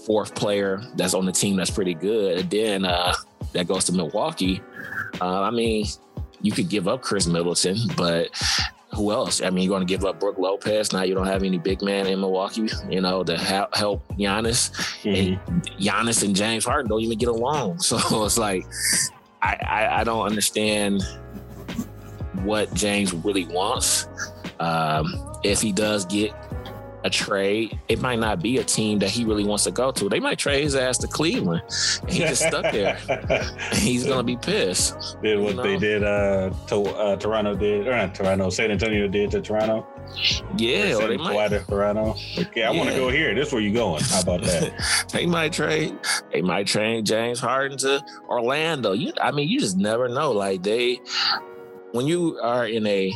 fourth 0.04 0.34
player 0.34 0.82
that's 0.96 1.14
on 1.14 1.24
the 1.24 1.32
team 1.32 1.56
that's 1.56 1.70
pretty 1.70 1.94
good. 1.94 2.38
And 2.38 2.50
then 2.50 2.84
uh, 2.84 3.14
that 3.52 3.66
goes 3.66 3.84
to 3.86 3.92
Milwaukee. 3.92 4.60
Uh, 5.20 5.42
I 5.42 5.50
mean, 5.50 5.86
you 6.40 6.52
could 6.52 6.68
give 6.68 6.88
up 6.88 7.02
Khris 7.02 7.26
Middleton, 7.26 7.76
but 7.96 8.30
who 8.94 9.12
else? 9.12 9.42
I 9.42 9.50
mean, 9.50 9.64
you're 9.64 9.76
going 9.76 9.86
to 9.86 9.92
give 9.92 10.04
up 10.04 10.18
Brook 10.18 10.38
Lopez. 10.38 10.92
Now 10.92 11.02
you 11.02 11.14
don't 11.14 11.26
have 11.26 11.42
any 11.42 11.58
big 11.58 11.82
man 11.82 12.06
in 12.06 12.20
Milwaukee, 12.20 12.68
you 12.88 13.00
know, 13.00 13.22
to 13.22 13.36
help 13.36 14.06
Giannis. 14.16 14.70
Mm-hmm. 15.02 15.48
And 15.48 15.62
Giannis 15.78 16.24
and 16.24 16.34
James 16.34 16.64
Harden 16.64 16.88
don't 16.88 17.02
even 17.02 17.18
get 17.18 17.28
along. 17.28 17.78
So 17.88 18.24
it's 18.24 18.38
like, 18.38 18.66
I, 19.42 19.56
I, 19.62 20.00
I 20.00 20.04
don't 20.04 20.26
understand 20.26 21.02
what 22.42 22.72
James 22.74 23.12
really 23.14 23.46
wants. 23.46 24.08
Um, 24.60 25.38
if 25.44 25.60
he 25.60 25.72
does 25.72 26.04
get 26.04 26.32
a 27.04 27.10
trade, 27.10 27.78
it 27.88 28.00
might 28.00 28.18
not 28.18 28.42
be 28.42 28.58
a 28.58 28.64
team 28.64 28.98
that 28.98 29.10
he 29.10 29.24
really 29.24 29.44
wants 29.44 29.64
to 29.64 29.70
go 29.70 29.92
to. 29.92 30.08
They 30.08 30.20
might 30.20 30.38
trade 30.38 30.64
his 30.64 30.74
ass 30.74 30.98
to 30.98 31.06
Cleveland. 31.06 31.62
And 32.02 32.10
he 32.10 32.20
just 32.20 32.44
stuck 32.46 32.72
there. 32.72 32.98
and 33.08 33.78
he's 33.78 34.04
gonna 34.06 34.22
be 34.22 34.36
pissed. 34.36 35.16
Did 35.22 35.38
what 35.40 35.56
know? 35.56 35.62
they 35.62 35.78
did 35.78 36.02
uh, 36.02 36.50
to 36.68 36.82
uh, 36.82 37.16
Toronto 37.16 37.54
did 37.54 37.86
or 37.86 37.96
not 37.96 38.14
Toronto, 38.14 38.50
San 38.50 38.70
Antonio 38.70 39.08
did 39.08 39.30
to 39.32 39.40
Toronto. 39.40 39.86
Yeah, 40.56 40.94
or, 40.94 41.02
or 41.02 41.08
they 41.08 41.16
might 41.16 41.48
to 41.48 41.60
Toronto. 41.60 42.16
Okay, 42.38 42.64
I 42.64 42.72
yeah. 42.72 42.78
want 42.78 42.90
to 42.90 42.96
go 42.96 43.10
here. 43.10 43.34
This 43.34 43.48
is 43.48 43.52
where 43.52 43.62
you 43.62 43.72
going. 43.72 44.02
How 44.02 44.22
about 44.22 44.42
that? 44.42 45.06
they 45.12 45.26
might 45.26 45.52
trade. 45.52 45.96
They 46.32 46.42
might 46.42 46.66
trade 46.66 47.06
James 47.06 47.38
Harden 47.38 47.78
to 47.78 48.04
Orlando. 48.28 48.92
You, 48.92 49.12
I 49.20 49.30
mean, 49.30 49.48
you 49.48 49.60
just 49.60 49.76
never 49.76 50.08
know. 50.08 50.32
Like 50.32 50.62
they, 50.62 51.00
when 51.92 52.06
you 52.06 52.38
are 52.42 52.66
in 52.66 52.86
a 52.86 53.12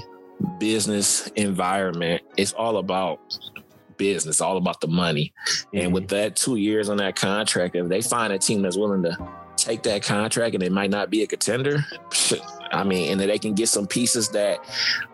business 0.59 1.27
environment, 1.29 2.23
it's 2.37 2.53
all 2.53 2.77
about 2.77 3.21
business, 4.03 4.41
all 4.41 4.57
about 4.57 4.81
the 4.81 4.89
money. 4.89 5.33
Mm-hmm. 5.47 5.77
And 5.79 5.95
with 5.95 6.09
that 6.09 6.35
two 6.35 6.57
years 6.57 6.89
on 6.89 6.97
that 6.97 7.15
contract, 7.15 7.77
if 7.77 7.87
they 7.89 8.03
find 8.03 8.33
a 8.33 8.39
team 8.39 8.63
that's 8.63 8.77
willing 8.77 9.05
to 9.05 9.17
take 9.57 9.85
that 9.85 10.03
contract 10.03 10.57
and 10.57 10.63
they 10.63 10.69
might 10.69 10.91
not 10.91 11.09
be 11.09 11.23
a 11.23 11.27
contender, 11.27 11.85
I 12.73 12.83
mean, 12.83 13.13
and 13.13 13.21
that 13.21 13.29
they 13.29 13.39
can 13.39 13.55
get 13.55 13.69
some 13.69 13.87
pieces 13.87 14.29
that 14.31 14.59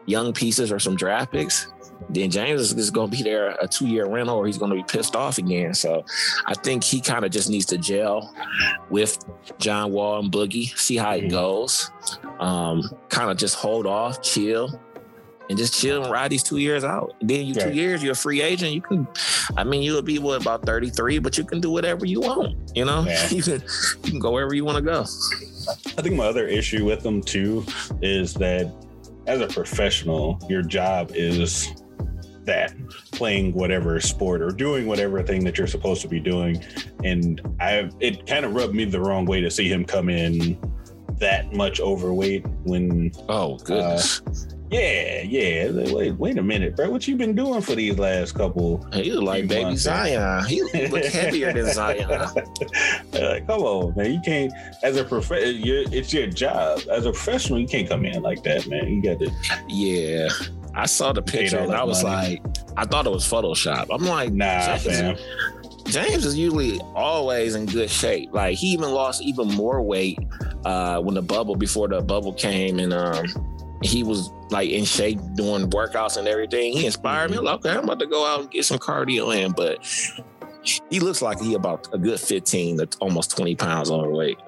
young 0.07 0.33
pieces 0.33 0.73
or 0.73 0.79
some 0.79 0.97
draft 0.97 1.33
picks, 1.33 1.71
then 2.09 2.31
James 2.31 2.73
is, 2.73 2.91
going 2.91 3.11
to 3.11 3.17
be 3.17 3.23
there 3.23 3.57
a 3.61 3.69
two 3.69 3.87
year 3.87 4.07
rental 4.07 4.37
or 4.37 4.47
he's 4.47 4.57
going 4.57 4.71
to 4.71 4.77
be 4.77 4.85
pissed 4.85 5.15
off 5.15 5.37
again. 5.37 5.75
So 5.75 6.05
I 6.47 6.55
think 6.55 6.83
he 6.83 7.01
kind 7.01 7.25
of 7.25 7.31
just 7.31 7.51
needs 7.51 7.67
to 7.67 7.77
gel 7.77 8.35
with 8.89 9.19
John 9.59 9.93
Wall 9.93 10.21
and 10.21 10.33
Boogie, 10.33 10.77
see 10.79 10.97
how 10.97 11.13
it 11.13 11.29
goes. 11.29 11.91
Um, 12.41 12.89
kind 13.09 13.31
of 13.31 13.37
just 13.37 13.57
hold 13.57 13.87
off, 13.87 14.23
chill, 14.23 14.81
and 15.49 15.59
just 15.59 15.75
chill 15.75 16.03
and 16.03 16.13
ride 16.13 16.31
these 16.31 16.43
two 16.43 16.59
years 16.59 16.85
out. 16.85 17.15
then 17.21 17.47
you 17.47 17.55
two 17.55 17.73
years, 17.73 18.03
you're 18.03 18.13
a 18.13 18.17
free 18.17 18.43
agent. 18.43 18.73
You 18.73 18.81
can, 18.81 19.09
I 19.57 19.65
mean, 19.65 19.83
you'll 19.83 20.03
be 20.03 20.19
what 20.19 20.41
about 20.41 20.65
33, 20.65 21.19
but 21.19 21.39
you 21.39 21.45
can 21.45 21.61
do 21.61 21.71
whatever 21.71 22.05
you 22.07 22.21
want. 22.21 22.57
You 22.75 22.85
know, 22.85 23.05
yeah. 23.05 23.29
you 23.31 23.43
can 23.43 23.63
you 24.05 24.11
can 24.11 24.19
go 24.19 24.33
wherever 24.33 24.55
you 24.55 24.65
want 24.65 24.77
to 24.77 24.83
go. 24.83 25.01
I 25.97 26.03
think 26.03 26.17
my 26.17 26.27
other 26.27 26.47
issue 26.47 26.85
with 26.85 27.03
them 27.03 27.23
too 27.23 27.65
is 28.03 28.35
that 28.35 28.73
as 29.27 29.41
a 29.41 29.47
professional, 29.47 30.39
your 30.49 30.63
job 30.63 31.13
is 31.15 31.69
that 32.45 32.73
playing 33.13 33.53
whatever 33.53 34.01
sport 34.01 34.41
or 34.41 34.51
doing 34.51 34.87
whatever 34.87 35.23
thing 35.23 35.45
that 35.45 35.59
you're 35.59 35.67
supposed 35.67 36.01
to 36.01 36.09
be 36.09 36.19
doing. 36.19 36.65
And 37.05 37.41
I 37.61 37.91
it 38.01 38.27
kind 38.27 38.45
of 38.45 38.55
rubbed 38.55 38.75
me 38.75 38.85
the 38.87 39.01
wrong 39.01 39.27
way 39.27 39.41
to 39.41 39.51
see 39.51 39.71
him 39.71 39.85
come 39.85 40.09
in 40.09 40.59
that 41.19 41.53
much 41.53 41.81
overweight 41.81 42.47
when 42.65 43.13
oh 43.29 43.59
goodness 43.59 44.21
uh, 44.21 44.31
yeah, 44.71 45.23
yeah. 45.23 45.71
Wait, 45.93 46.13
wait 46.13 46.39
a 46.39 46.43
minute, 46.43 46.77
bro. 46.77 46.91
What 46.91 47.07
you 47.09 47.17
been 47.17 47.35
doing 47.35 47.61
for 47.61 47.75
these 47.75 47.99
last 47.99 48.35
couple? 48.35 48.87
He 48.93 49.13
look 49.13 49.25
like 49.25 49.49
baby 49.49 49.65
months? 49.65 49.83
Zion. 49.83 50.45
He 50.47 50.63
look 50.63 51.05
heavier 51.05 51.53
than 51.53 51.73
Zion. 51.73 52.11
uh, 52.11 52.33
come 53.47 53.63
on, 53.63 53.95
man. 53.97 54.13
You 54.13 54.21
can't 54.25 54.53
as 54.83 54.97
a 54.97 55.05
prof. 55.05 55.31
It's 55.33 56.13
your 56.13 56.27
job 56.27 56.81
as 56.91 57.07
a 57.07 57.13
professional. 57.13 57.59
You 57.59 57.69
can't 57.69 57.89
come 57.89 58.05
in 58.05 58.23
like 58.23 58.43
that, 58.45 58.67
man. 58.67 58.89
You 58.89 59.03
got 59.03 59.19
to. 59.21 59.31
Yeah, 59.69 60.29
I 60.75 60.87
saw 60.87 61.13
the 61.13 61.23
picture 61.23 61.59
and 61.59 61.73
I 61.73 61.85
was 61.85 62.03
money. 62.03 62.41
like, 62.45 62.57
I 62.77 62.85
thought 62.85 63.07
it 63.07 63.11
was 63.11 63.25
Photoshop. 63.25 63.87
I'm 63.91 64.05
like, 64.05 64.33
nah, 64.33 64.77
fam. 64.77 65.17
James 65.87 66.27
is 66.27 66.37
usually 66.37 66.81
always 66.95 67.55
in 67.55 67.67
good 67.67 67.91
shape. 67.91 68.33
Like 68.33 68.57
he 68.57 68.69
even 68.69 68.91
lost 68.91 69.23
even 69.23 69.49
more 69.49 69.81
weight 69.81 70.19
uh, 70.65 71.01
when 71.01 71.15
the 71.15 71.23
bubble 71.23 71.57
before 71.57 71.89
the 71.89 72.03
bubble 72.03 72.35
came, 72.35 72.79
and 72.79 72.93
um, 72.93 73.25
he 73.83 74.03
was 74.03 74.33
like 74.51 74.71
in 74.71 74.85
shape 74.85 75.19
doing 75.35 75.71
workouts 75.71 76.17
and 76.17 76.27
everything. 76.27 76.73
He 76.73 76.87
inspired 76.87 77.31
me. 77.31 77.39
Like, 77.39 77.57
okay, 77.57 77.71
I'm 77.71 77.85
about 77.85 78.01
to 78.01 78.07
go 78.07 78.27
out 78.27 78.41
and 78.41 78.51
get 78.51 78.65
some 78.65 78.79
cardio 78.79 79.35
in, 79.37 79.53
but 79.53 79.79
he 80.91 81.01
looks 81.01 81.23
like 81.23 81.41
he 81.41 81.55
about 81.55 81.89
a 81.93 81.99
good 81.99 82.19
15 82.19 82.79
to 82.79 82.89
almost 83.01 83.37
20 83.37 83.55
pounds 83.55 83.91
overweight 83.91 84.39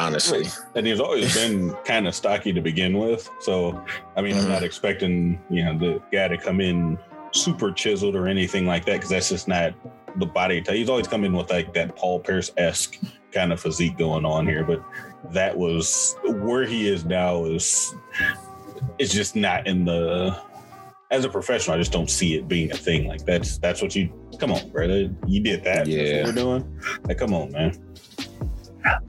honestly. 0.00 0.46
And 0.74 0.86
he's 0.86 1.00
always 1.00 1.34
been 1.48 1.74
kind 1.84 2.08
of 2.08 2.14
stocky 2.14 2.52
to 2.52 2.60
begin 2.60 2.98
with. 2.98 3.30
So, 3.40 3.84
I 4.16 4.22
mean, 4.22 4.34
mm-hmm. 4.34 4.46
I'm 4.46 4.52
not 4.52 4.62
expecting, 4.62 5.40
you 5.50 5.64
know, 5.64 5.78
the 5.78 6.02
guy 6.12 6.28
to 6.28 6.38
come 6.38 6.60
in 6.60 6.98
super 7.32 7.70
chiseled 7.70 8.16
or 8.16 8.26
anything 8.26 8.66
like 8.66 8.84
that 8.86 8.94
because 8.94 9.10
that's 9.10 9.28
just 9.28 9.46
not 9.46 9.74
the 10.16 10.26
body 10.26 10.60
type. 10.60 10.74
He's 10.74 10.88
always 10.88 11.06
come 11.06 11.24
in 11.24 11.32
with 11.32 11.50
like 11.50 11.72
that 11.74 11.94
Paul 11.96 12.20
Pierce 12.20 12.50
esque 12.56 12.98
kind 13.32 13.52
of 13.52 13.60
physique 13.60 13.96
going 13.96 14.24
on 14.24 14.46
here. 14.46 14.64
But 14.64 14.82
that 15.32 15.56
was 15.56 16.16
where 16.24 16.64
he 16.64 16.88
is 16.88 17.04
now 17.04 17.44
is 17.44 17.94
it's 19.00 19.12
just 19.14 19.34
not 19.34 19.66
in 19.66 19.86
the 19.86 20.38
as 21.10 21.24
a 21.24 21.28
professional, 21.28 21.74
I 21.74 21.78
just 21.78 21.90
don't 21.90 22.08
see 22.08 22.36
it 22.36 22.46
being 22.46 22.70
a 22.70 22.76
thing. 22.76 23.08
Like 23.08 23.24
that's 23.24 23.58
that's 23.58 23.82
what 23.82 23.96
you 23.96 24.12
come 24.38 24.52
on, 24.52 24.68
brother. 24.70 25.10
You 25.26 25.40
did 25.40 25.64
that. 25.64 25.86
Yeah, 25.86 26.24
we're 26.24 26.32
doing. 26.32 26.80
Like, 27.04 27.18
come 27.18 27.34
on, 27.34 27.50
man. 27.50 27.82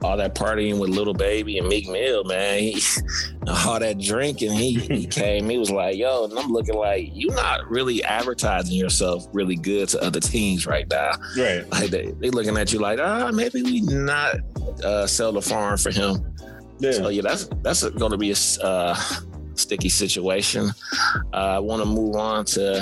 All 0.02 0.18
that 0.18 0.34
partying 0.34 0.78
with 0.78 0.90
little 0.90 1.14
baby 1.14 1.58
and 1.58 1.66
Meek 1.66 1.88
Mill, 1.88 2.24
man. 2.24 2.58
He, 2.58 2.82
all 3.66 3.78
that 3.78 4.00
drinking, 4.00 4.52
he 4.52 4.80
he 4.80 5.06
came. 5.10 5.48
He 5.48 5.58
was 5.58 5.70
like, 5.70 5.96
"Yo," 5.96 6.24
and 6.24 6.38
I'm 6.38 6.50
looking 6.50 6.74
like 6.74 7.10
"You're 7.12 7.34
not 7.34 7.70
really 7.70 8.02
advertising 8.02 8.76
yourself 8.76 9.26
really 9.32 9.56
good 9.56 9.88
to 9.90 10.02
other 10.02 10.20
teams 10.20 10.66
right 10.66 10.88
now. 10.90 11.12
Right. 11.36 11.70
Like 11.70 11.90
they 11.90 12.10
they 12.18 12.30
looking 12.30 12.56
at 12.56 12.72
you 12.72 12.80
like, 12.80 12.98
ah, 13.00 13.28
oh, 13.28 13.32
maybe 13.32 13.62
we 13.62 13.82
not 13.82 14.36
uh, 14.82 15.06
sell 15.06 15.32
the 15.32 15.42
farm 15.42 15.76
for 15.76 15.90
him. 15.90 16.34
Yeah. 16.80 16.92
So 16.92 17.08
yeah, 17.10 17.22
that's 17.22 17.48
that's 17.62 17.88
going 17.90 18.10
to 18.10 18.18
be 18.18 18.32
a. 18.32 18.36
Uh, 18.62 18.96
sticky 19.58 19.88
situation. 19.88 20.70
Uh, 21.32 21.36
I 21.36 21.58
want 21.58 21.82
to 21.82 21.86
move 21.88 22.16
on 22.16 22.44
to 22.46 22.78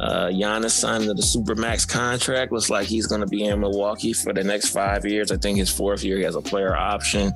uh, 0.00 0.28
Giannis 0.28 0.70
signing 0.70 1.08
the 1.08 1.14
Supermax 1.14 1.88
contract. 1.88 2.52
Looks 2.52 2.70
like 2.70 2.86
he's 2.86 3.06
going 3.06 3.20
to 3.20 3.26
be 3.26 3.44
in 3.44 3.60
Milwaukee 3.60 4.12
for 4.12 4.32
the 4.32 4.44
next 4.44 4.70
five 4.70 5.04
years. 5.04 5.30
I 5.30 5.36
think 5.36 5.58
his 5.58 5.70
fourth 5.70 6.04
year 6.04 6.18
he 6.18 6.22
has 6.24 6.36
a 6.36 6.42
player 6.42 6.76
option. 6.76 7.32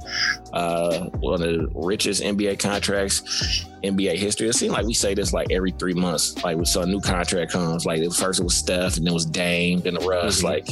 Uh, 0.52 1.06
one 1.20 1.34
of 1.34 1.40
the 1.40 1.70
richest 1.74 2.22
NBA 2.22 2.58
contracts 2.58 3.66
NBA 3.82 4.16
history. 4.16 4.48
It 4.48 4.54
seems 4.54 4.72
like 4.72 4.86
we 4.86 4.94
say 4.94 5.14
this 5.14 5.32
like 5.32 5.50
every 5.50 5.70
three 5.72 5.94
months. 5.94 6.42
Like 6.42 6.56
we 6.56 6.64
saw 6.64 6.82
a 6.82 6.86
new 6.86 7.00
contract 7.00 7.52
comes. 7.52 7.86
Like 7.86 8.02
first 8.12 8.40
it 8.40 8.44
was 8.44 8.56
Steph, 8.56 8.96
and 8.96 9.06
then 9.06 9.12
it 9.12 9.14
was 9.14 9.26
Dame, 9.26 9.80
then 9.80 9.94
the 9.94 10.00
Russ. 10.00 10.38
Mm-hmm. 10.38 10.46
Like 10.46 10.68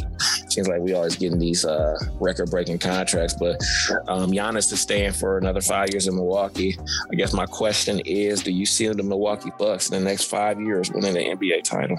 seems 0.51 0.69
like 0.69 0.81
we 0.81 0.95
always 0.95 1.17
getting 1.17 1.39
these 1.39 1.65
uh, 1.65 1.97
record 2.21 2.51
breaking 2.51 2.79
contracts. 2.79 3.35
But 3.35 3.63
um, 4.09 4.31
Giannis 4.31 4.73
is 4.73 4.81
staying 4.81 5.13
for 5.13 5.39
another 5.39 5.61
five 5.61 5.91
years 5.91 6.07
in 6.07 6.15
Milwaukee. 6.15 6.77
I 7.11 7.15
guess 7.15 7.33
my 7.33 7.47
question 7.47 8.01
is, 8.05 8.43
do 8.43 8.53
you 8.53 8.67
see 8.67 8.89
the 8.89 9.03
Milwaukee 9.03 9.53
Bucks 9.59 9.91
in 9.91 9.99
the 9.99 10.09
next 10.09 10.25
five 10.25 10.61
years 10.61 10.91
winning 10.91 11.15
the 11.15 11.21
NBA 11.21 11.65
title? 11.65 11.99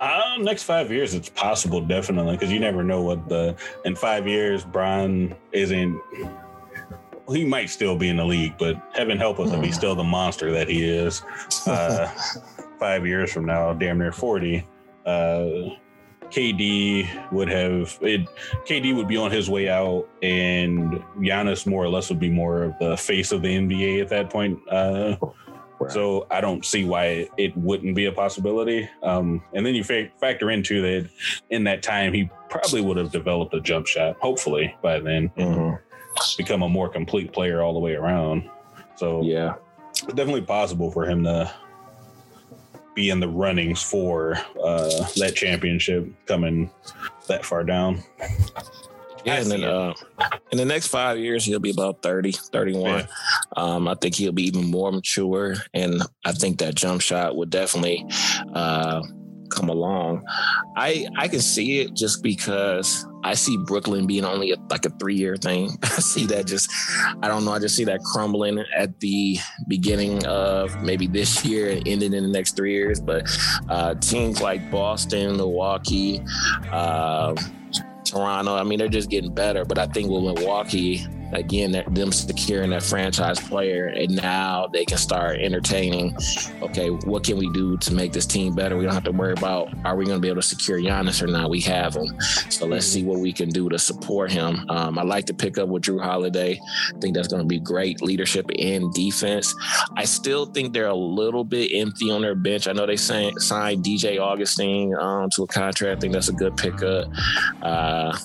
Uh, 0.00 0.36
next 0.38 0.62
five 0.62 0.90
years, 0.90 1.14
it's 1.14 1.28
possible, 1.28 1.80
definitely, 1.80 2.32
because 2.32 2.50
you 2.50 2.58
never 2.58 2.82
know 2.82 3.02
what 3.02 3.28
the 3.28 3.54
in 3.84 3.94
five 3.94 4.26
years 4.26 4.64
Brian 4.64 5.34
isn't 5.52 6.00
he 7.30 7.44
might 7.44 7.70
still 7.70 7.96
be 7.96 8.08
in 8.08 8.16
the 8.16 8.24
league, 8.24 8.54
but 8.58 8.80
heaven 8.92 9.18
help 9.18 9.38
us 9.40 9.52
if 9.52 9.62
he's 9.62 9.76
still 9.76 9.94
the 9.94 10.04
monster 10.04 10.52
that 10.52 10.68
he 10.68 10.84
is. 10.84 11.22
Uh, 11.66 12.06
five 12.78 13.06
years 13.06 13.32
from 13.32 13.44
now, 13.44 13.72
damn 13.72 13.98
near 13.98 14.12
forty. 14.12 14.66
Uh, 15.06 15.70
KD 16.30 17.32
would 17.32 17.48
have 17.48 17.98
it. 18.02 18.28
KD 18.66 18.94
would 18.96 19.08
be 19.08 19.16
on 19.16 19.30
his 19.30 19.50
way 19.50 19.68
out, 19.68 20.08
and 20.22 21.02
Giannis 21.18 21.66
more 21.66 21.84
or 21.84 21.88
less 21.88 22.08
would 22.08 22.20
be 22.20 22.30
more 22.30 22.62
of 22.62 22.78
the 22.78 22.96
face 22.96 23.32
of 23.32 23.42
the 23.42 23.48
NBA 23.48 24.00
at 24.00 24.08
that 24.08 24.30
point. 24.30 24.58
Uh, 24.70 25.16
right. 25.80 25.90
So 25.90 26.26
I 26.30 26.40
don't 26.40 26.64
see 26.64 26.84
why 26.84 27.06
it, 27.06 27.30
it, 27.36 27.56
wouldn't 27.56 27.96
be 27.96 28.06
a 28.06 28.12
possibility. 28.12 28.88
Um, 29.02 29.42
and 29.54 29.66
then 29.66 29.74
you 29.74 29.82
fa- 29.82 30.10
factor 30.20 30.50
into 30.50 30.80
that 30.82 31.10
in 31.50 31.64
that 31.64 31.82
time 31.82 32.12
he 32.12 32.30
probably 32.48 32.80
would 32.80 32.96
have 32.96 33.10
developed 33.10 33.52
a 33.54 33.60
jump 33.60 33.86
shot, 33.88 34.16
hopefully 34.20 34.76
by 34.82 35.00
then. 35.00 35.30
Mm-hmm 35.36 35.89
become 36.36 36.62
a 36.62 36.68
more 36.68 36.88
complete 36.88 37.32
player 37.32 37.62
all 37.62 37.72
the 37.72 37.78
way 37.78 37.94
around. 37.94 38.48
So 38.96 39.22
yeah, 39.22 39.54
definitely 40.08 40.42
possible 40.42 40.90
for 40.90 41.04
him 41.04 41.24
to 41.24 41.52
be 42.94 43.10
in 43.10 43.20
the 43.20 43.28
runnings 43.28 43.82
for 43.82 44.36
uh, 44.62 45.06
that 45.16 45.34
championship 45.34 46.06
coming 46.26 46.70
that 47.28 47.44
far 47.44 47.64
down. 47.64 48.02
Yeah, 49.24 49.40
and 49.40 49.50
then 49.50 49.64
uh, 49.64 49.92
in 50.50 50.58
the 50.58 50.64
next 50.64 50.88
five 50.88 51.18
years, 51.18 51.44
he'll 51.44 51.60
be 51.60 51.70
about 51.70 52.02
30, 52.02 52.32
31. 52.32 52.82
Yeah. 52.82 53.06
Um, 53.56 53.88
I 53.88 53.94
think 53.94 54.14
he'll 54.14 54.32
be 54.32 54.44
even 54.44 54.70
more 54.70 54.90
mature. 54.90 55.56
And 55.74 56.02
I 56.24 56.32
think 56.32 56.58
that 56.60 56.74
jump 56.74 57.02
shot 57.02 57.36
would 57.36 57.50
definitely 57.50 58.06
uh, 58.54 59.02
come 59.50 59.68
along. 59.68 60.24
I 60.76 61.06
I 61.16 61.28
can 61.28 61.40
see 61.40 61.80
it 61.80 61.94
just 61.94 62.22
because 62.22 63.06
I 63.22 63.34
see 63.34 63.56
Brooklyn 63.56 64.06
being 64.06 64.24
only 64.24 64.52
a, 64.52 64.56
like 64.70 64.86
a 64.86 64.90
three 64.90 65.16
year 65.16 65.36
thing. 65.36 65.70
I 65.82 66.00
see 66.00 66.26
that 66.26 66.46
just 66.46 66.70
I 67.22 67.28
don't 67.28 67.44
know. 67.44 67.52
I 67.52 67.58
just 67.58 67.76
see 67.76 67.84
that 67.84 68.00
crumbling 68.02 68.64
at 68.76 68.98
the 69.00 69.38
beginning 69.68 70.24
of 70.26 70.82
maybe 70.82 71.06
this 71.06 71.44
year 71.44 71.70
and 71.70 71.86
ending 71.86 72.14
in 72.14 72.22
the 72.22 72.30
next 72.30 72.56
three 72.56 72.72
years. 72.72 73.00
But 73.00 73.28
uh, 73.68 73.94
teams 73.96 74.40
like 74.40 74.70
Boston, 74.70 75.36
Milwaukee. 75.36 76.22
Uh, 76.70 77.34
Toronto. 78.04 78.56
I 78.56 78.64
mean, 78.64 78.78
they're 78.78 78.88
just 78.88 79.10
getting 79.10 79.32
better. 79.32 79.64
But 79.64 79.78
I 79.78 79.86
think 79.86 80.10
with 80.10 80.24
Milwaukee, 80.24 81.06
again, 81.32 81.72
them 81.88 82.12
securing 82.12 82.70
that 82.70 82.82
franchise 82.82 83.40
player, 83.40 83.86
and 83.86 84.16
now 84.16 84.66
they 84.72 84.84
can 84.84 84.98
start 84.98 85.38
entertaining. 85.38 86.16
Okay, 86.62 86.88
what 86.88 87.24
can 87.24 87.38
we 87.38 87.50
do 87.52 87.76
to 87.78 87.94
make 87.94 88.12
this 88.12 88.26
team 88.26 88.54
better? 88.54 88.76
We 88.76 88.84
don't 88.84 88.94
have 88.94 89.04
to 89.04 89.12
worry 89.12 89.32
about 89.32 89.68
are 89.84 89.96
we 89.96 90.04
going 90.04 90.18
to 90.18 90.20
be 90.20 90.28
able 90.28 90.40
to 90.40 90.46
secure 90.46 90.80
Giannis 90.80 91.22
or 91.22 91.26
not. 91.26 91.50
We 91.50 91.60
have 91.62 91.94
him, 91.94 92.20
so 92.48 92.66
let's 92.66 92.86
see 92.86 93.04
what 93.04 93.20
we 93.20 93.32
can 93.32 93.48
do 93.50 93.68
to 93.68 93.78
support 93.78 94.30
him. 94.30 94.64
Um, 94.68 94.98
I 94.98 95.02
like 95.02 95.26
to 95.26 95.34
pick 95.34 95.58
up 95.58 95.68
with 95.68 95.84
Jrue 95.84 96.02
Holiday. 96.02 96.58
I 96.94 96.98
think 96.98 97.14
that's 97.14 97.28
going 97.28 97.42
to 97.42 97.48
be 97.48 97.60
great 97.60 98.02
leadership 98.02 98.50
and 98.58 98.92
defense. 98.92 99.54
I 99.96 100.04
still 100.04 100.46
think 100.46 100.72
they're 100.72 100.86
a 100.86 100.94
little 100.94 101.44
bit 101.44 101.72
empty 101.72 102.10
on 102.10 102.22
their 102.22 102.34
bench. 102.34 102.68
I 102.68 102.72
know 102.72 102.86
they 102.86 102.96
signed, 102.96 103.36
DJ 103.40 104.20
Augustin 104.20 104.94
um, 105.00 105.30
to 105.30 105.44
a 105.44 105.46
contract. 105.46 105.98
I 105.98 106.00
think 106.00 106.12
that's 106.12 106.28
a 106.28 106.32
good 106.32 106.56
pickup. 106.56 107.08
Uh, 107.62 108.16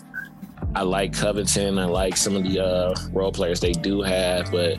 I 0.75 0.81
like 0.81 1.13
Covington. 1.13 1.79
I 1.79 1.85
like 1.85 2.17
some 2.17 2.35
of 2.35 2.43
the 2.43 2.59
uh, 2.59 2.95
role 3.13 3.31
players 3.31 3.61
they 3.61 3.71
do 3.71 4.01
have, 4.01 4.51
but 4.51 4.77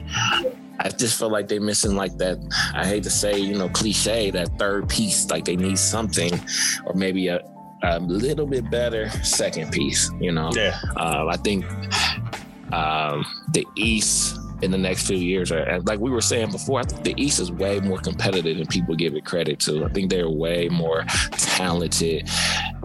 I 0.79 0.91
just 0.91 1.19
feel 1.19 1.31
like 1.31 1.49
they're 1.49 1.61
missing 1.61 1.97
like 1.97 2.19
that. 2.19 2.39
I 2.75 2.87
hate 2.87 3.03
to 3.05 3.11
say, 3.11 3.39
you 3.39 3.57
know, 3.57 3.71
cliche 3.71 4.31
that 4.31 4.59
third 4.59 4.91
piece. 4.91 5.31
Like 5.31 5.47
they 5.47 5.57
need 5.57 5.79
something, 5.79 6.33
or 6.85 6.93
maybe 6.95 7.29
a, 7.29 7.41
a 7.83 7.99
little 8.01 8.47
bit 8.47 8.71
better 8.71 9.09
second 9.23 9.73
piece. 9.73 10.11
You 10.21 10.33
know, 10.33 10.51
yeah. 10.55 10.79
Uh, 10.97 11.29
I 11.29 11.37
think 11.39 11.65
um, 12.73 13.25
the 13.53 13.67
East 13.77 14.39
in 14.63 14.71
the 14.71 14.79
next 14.79 15.07
few 15.07 15.17
years 15.17 15.51
are 15.53 15.81
like 15.81 15.99
we 15.99 16.11
were 16.11 16.21
saying 16.21 16.51
before. 16.51 16.81
I 16.81 16.83
think 16.83 17.05
the 17.05 17.15
East 17.17 17.41
is 17.41 17.51
way 17.51 17.81
more 17.81 17.99
competitive 17.99 18.59
than 18.59 18.67
people 18.67 18.95
give 18.95 19.15
it 19.15 19.25
credit 19.25 19.61
to. 19.61 19.87
I 19.87 19.89
think 19.89 20.11
they're 20.11 20.29
way 20.29 20.69
more 20.69 21.05
talented 21.33 22.29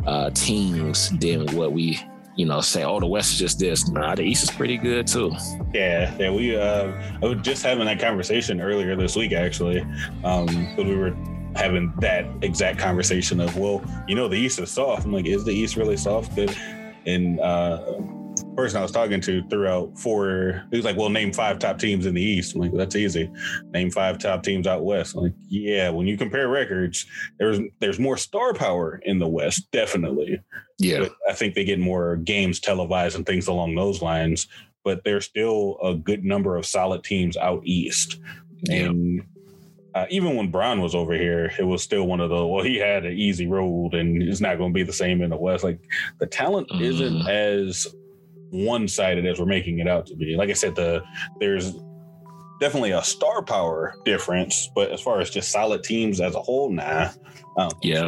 uh, 0.08 0.30
teams 0.30 1.10
than 1.20 1.46
what 1.58 1.74
we 1.74 2.00
you 2.36 2.46
know, 2.46 2.62
say, 2.62 2.84
oh, 2.84 3.00
the 3.00 3.08
West 3.08 3.34
is 3.34 3.40
just 3.40 3.60
this. 3.60 3.90
Nah, 3.90 4.16
the 4.16 4.24
East 4.24 4.44
is 4.44 4.52
pretty 4.52 4.78
good 4.78 5.08
too. 5.08 5.32
Yeah, 5.74 6.16
yeah. 6.18 6.32
We 6.32 6.56
uh, 6.56 6.92
I 7.22 7.26
was 7.26 7.42
just 7.42 7.64
having 7.64 7.86
that 7.86 8.00
conversation 8.00 8.62
earlier 8.62 8.96
this 8.96 9.16
week, 9.16 9.34
actually, 9.34 9.86
um, 10.24 10.76
we 10.78 10.96
were 10.96 11.16
having 11.56 11.92
that 12.00 12.26
exact 12.42 12.80
conversation 12.80 13.42
of, 13.42 13.58
well, 13.58 13.84
you 14.08 14.16
know, 14.16 14.28
the 14.28 14.38
East 14.38 14.60
is 14.60 14.72
soft. 14.72 15.06
I'm 15.06 15.12
like, 15.12 15.26
is 15.26 15.44
the 15.44 15.52
East 15.52 15.76
really 15.76 15.98
soft? 15.98 16.38
And 17.06 17.40
uh, 17.40 17.78
person 18.56 18.80
I 18.80 18.82
was 18.82 18.92
talking 18.92 19.22
to 19.22 19.48
threw 19.50 19.68
out 19.68 19.98
four. 19.98 20.64
He 20.72 20.78
was 20.78 20.86
like, 20.86 20.98
"Well, 20.98 21.10
name 21.10 21.34
five 21.34 21.60
top 21.60 21.80
teams 21.80 22.06
in 22.06 22.14
the 22.14 22.22
East." 22.22 22.56
I'm 22.56 22.62
like, 22.62 22.74
"That's 22.74 22.96
easy. 22.96 23.30
Name 23.74 23.90
five 23.92 24.18
top 24.18 24.44
teams 24.44 24.68
out 24.68 24.84
west." 24.84 25.16
I'm 25.16 25.24
like, 25.24 25.34
"Yeah." 25.48 25.90
When 25.90 26.08
you 26.08 26.18
compare 26.18 26.48
records, 26.48 27.06
there's 27.40 27.60
there's 27.80 28.00
more 28.00 28.18
star 28.18 28.54
power 28.54 29.02
in 29.04 29.20
the 29.20 29.28
West, 29.28 29.70
definitely. 29.72 30.40
Yeah, 30.78 31.00
but 31.00 31.14
I 31.30 31.34
think 31.34 31.56
they 31.56 31.64
get 31.64 31.80
more 31.80 32.18
games 32.18 32.60
televised 32.60 33.16
and 33.16 33.26
things 33.26 33.48
along 33.48 33.76
those 33.76 34.02
lines. 34.02 34.48
But 34.84 35.04
there's 35.04 35.26
still 35.26 35.78
a 35.84 35.94
good 35.94 36.24
number 36.24 36.58
of 36.58 36.66
solid 36.66 37.04
teams 37.04 37.38
out 37.38 37.62
east, 37.66 38.20
yeah. 38.64 38.86
and 38.86 39.24
uh, 39.94 40.06
even 40.10 40.36
when 40.36 40.50
Bron 40.50 40.82
was 40.82 40.96
over 40.96 41.14
here, 41.14 41.52
it 41.60 41.64
was 41.64 41.84
still 41.84 42.08
one 42.08 42.20
of 42.20 42.30
the 42.30 42.46
well, 42.46 42.64
he 42.64 42.78
had 42.78 43.06
an 43.06 43.14
easy 43.14 43.48
road, 43.48 43.94
and 43.94 44.22
it's 44.22 44.42
not 44.42 44.58
going 44.58 44.72
to 44.72 44.74
be 44.74 44.84
the 44.84 44.94
same 44.94 45.22
in 45.22 45.30
the 45.30 45.38
West. 45.38 45.64
Like 45.64 45.80
the 46.20 46.28
talent 46.28 46.70
mm. 46.70 46.82
isn't 46.82 47.28
as 47.28 47.94
one 48.52 48.88
sided 48.88 49.26
as 49.26 49.40
we're 49.40 49.46
making 49.46 49.80
it 49.80 49.88
out 49.88 50.06
to 50.08 50.16
be. 50.16 50.36
Like 50.36 50.50
I 50.50 50.54
said, 50.54 50.76
the 50.76 51.04
there's 51.40 51.74
definitely 52.62 52.92
a 52.92 53.04
star 53.04 53.42
power 53.42 53.96
difference, 54.06 54.70
but 54.76 54.92
as 54.92 55.02
far 55.02 55.20
as 55.20 55.32
just 55.32 55.52
solid 55.52 55.84
teams 55.84 56.22
as 56.22 56.36
a 56.36 56.42
whole, 56.42 56.70
nah. 56.70 57.10
Yeah. 57.82 58.08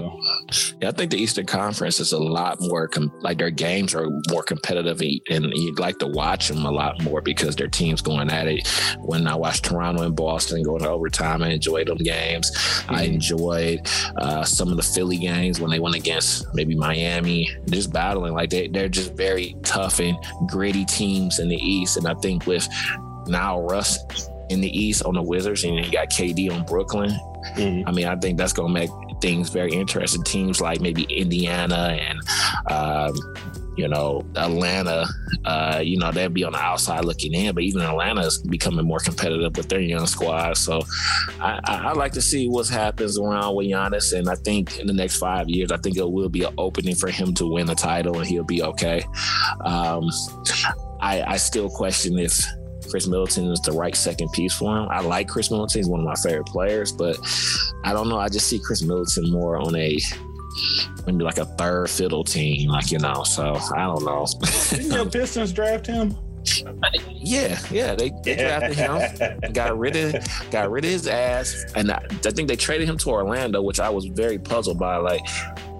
So. 0.52 0.76
Yeah, 0.82 0.90
I 0.90 0.92
think 0.92 1.12
the 1.12 1.18
Eastern 1.18 1.46
Conference 1.46 2.00
is 2.00 2.14
a 2.14 2.20
lot 2.20 2.62
more 2.62 2.88
com- 2.88 3.12
like 3.22 3.40
their 3.40 3.50
games 3.50 3.94
are 3.94 4.08
more 4.30 4.44
competitive 4.44 5.02
and 5.02 5.52
you'd 5.54 5.80
like 5.80 5.98
to 6.00 6.08
watch 6.08 6.48
them 6.48 6.66
a 6.66 6.72
lot 6.72 7.02
more 7.04 7.22
because 7.22 7.56
their 7.56 7.68
teams 7.68 8.02
going 8.02 8.30
at 8.30 8.48
it. 8.48 8.68
When 9.00 9.28
I 9.28 9.36
watched 9.36 9.66
Toronto 9.66 10.04
and 10.04 10.16
Boston 10.16 10.64
going 10.64 10.84
to 10.84 10.90
overtime, 10.90 11.44
I 11.44 11.50
enjoyed 11.50 11.88
them 11.88 11.98
games. 11.98 12.52
Mm-hmm. 12.52 12.96
I 12.96 13.04
enjoyed 13.04 13.88
uh, 14.18 14.44
some 14.44 14.70
of 14.70 14.78
the 14.78 14.84
Philly 14.84 15.18
games 15.18 15.60
when 15.60 15.72
they 15.72 15.80
went 15.80 15.96
against 15.96 16.46
maybe 16.54 16.76
Miami, 16.76 17.50
just 17.70 17.92
battling 17.92 18.34
like 18.34 18.52
they, 18.52 18.68
they're 18.68 18.88
just 18.88 19.14
very 19.14 19.56
tough 19.64 20.00
and 20.00 20.16
gritty 20.48 20.86
teams 20.86 21.40
in 21.40 21.50
the 21.50 21.58
East. 21.58 21.98
And 21.98 22.08
I 22.08 22.14
think 22.16 22.46
with 22.46 22.68
now 23.28 23.62
Russ 23.62 23.98
in 24.54 24.62
the 24.62 24.80
East 24.80 25.04
on 25.04 25.16
the 25.16 25.22
Wizards, 25.22 25.64
and 25.64 25.76
you 25.76 25.92
got 25.92 26.10
KD 26.10 26.52
on 26.52 26.64
Brooklyn. 26.66 27.10
Mm-hmm. 27.56 27.90
I 27.90 27.92
mean, 27.92 28.06
I 28.06 28.16
think 28.16 28.38
that's 28.38 28.54
going 28.54 28.74
to 28.74 28.80
make 28.80 28.90
things 29.22 29.50
very 29.50 29.72
interesting. 29.72 30.24
Teams 30.24 30.62
like 30.62 30.80
maybe 30.80 31.04
Indiana 31.04 31.98
and 32.00 32.20
um, 32.72 33.14
you 33.76 33.88
know 33.88 34.24
Atlanta, 34.36 35.08
uh, 35.46 35.82
you 35.84 35.98
know 35.98 36.12
they'll 36.12 36.30
be 36.30 36.44
on 36.44 36.54
the 36.54 36.60
outside 36.60 37.04
looking 37.06 37.34
in, 37.34 37.54
but 37.54 37.64
even 37.64 37.82
Atlanta 37.82 38.22
is 38.22 38.38
becoming 38.38 38.86
more 38.86 39.00
competitive 39.00 39.58
with 39.58 39.68
their 39.68 39.82
young 39.82 40.06
squad. 40.08 40.58
So 40.58 40.82
I, 41.42 41.60
I, 41.66 41.76
I 41.76 41.94
like 41.94 42.14
to 42.14 42.22
see 42.22 42.48
what 42.48 42.68
happens 42.68 43.20
around 43.20 43.56
with 43.56 43.68
Giannis, 43.68 44.18
and 44.18 44.30
I 44.30 44.36
think 44.36 44.80
in 44.80 44.88
the 44.88 44.94
next 44.94 45.18
five 45.18 45.50
years, 45.50 45.72
I 45.72 45.78
think 45.78 45.98
it 45.98 46.10
will 46.10 46.30
be 46.30 46.44
an 46.44 46.54
opening 46.58 46.96
for 46.96 47.10
him 47.10 47.34
to 47.36 47.48
win 47.48 47.70
a 47.70 47.76
title, 47.76 48.20
and 48.20 48.28
he'll 48.28 48.44
be 48.44 48.62
okay. 48.62 49.04
Um, 49.66 50.10
I, 51.02 51.24
I 51.34 51.38
still 51.38 51.70
question 51.70 52.18
if 52.18 52.40
Khris 52.90 53.08
Middleton 53.08 53.52
is 53.52 53.60
the 53.62 53.72
right 53.72 53.96
second 53.96 54.32
piece 54.32 54.54
for 54.54 54.78
him. 54.78 54.88
I 54.90 55.02
like 55.02 55.28
Khris 55.28 55.52
Middleton; 55.52 55.80
he's 55.80 55.88
one 55.88 56.00
of 56.00 56.06
my 56.06 56.16
favorite 56.16 56.48
players, 56.48 56.92
but 56.92 57.18
I 57.84 57.94
don't 57.94 58.10
know. 58.10 58.18
I 58.20 58.30
just 58.30 58.48
see 58.48 58.60
Khris 58.60 58.82
Middleton 58.82 59.32
more 59.32 59.58
on 59.58 59.76
a 59.76 59.98
maybe 61.06 61.24
like 61.24 61.38
a 61.38 61.46
third 61.46 61.90
fiddle 61.90 62.24
team, 62.24 62.70
like 62.70 62.92
you 62.92 63.00
know. 63.00 63.24
So 63.24 63.56
I 63.76 63.84
don't 63.84 64.04
know. 64.06 64.26
Didn't 64.70 64.92
your 64.92 65.06
Pistons 65.10 65.52
draft 65.52 65.88
him? 65.88 66.16
Yeah, 67.10 67.58
yeah, 67.72 67.96
they, 67.96 68.12
they 68.24 68.36
drafted 68.36 68.76
him, 68.76 69.54
got 69.54 69.78
rid 69.78 69.96
of 69.96 70.52
got 70.52 70.70
rid 70.70 70.84
of 70.84 70.92
his 70.92 71.08
ass, 71.08 71.66
and 71.76 71.90
I, 71.92 72.06
I 72.10 72.32
think 72.32 72.50
they 72.50 72.58
traded 72.58 72.88
him 72.88 72.98
to 73.00 73.10
Orlando, 73.12 73.62
which 73.62 73.80
I 73.80 73.90
was 73.90 74.06
very 74.06 74.38
puzzled 74.38 74.78
by. 74.78 74.98
Like, 74.98 75.26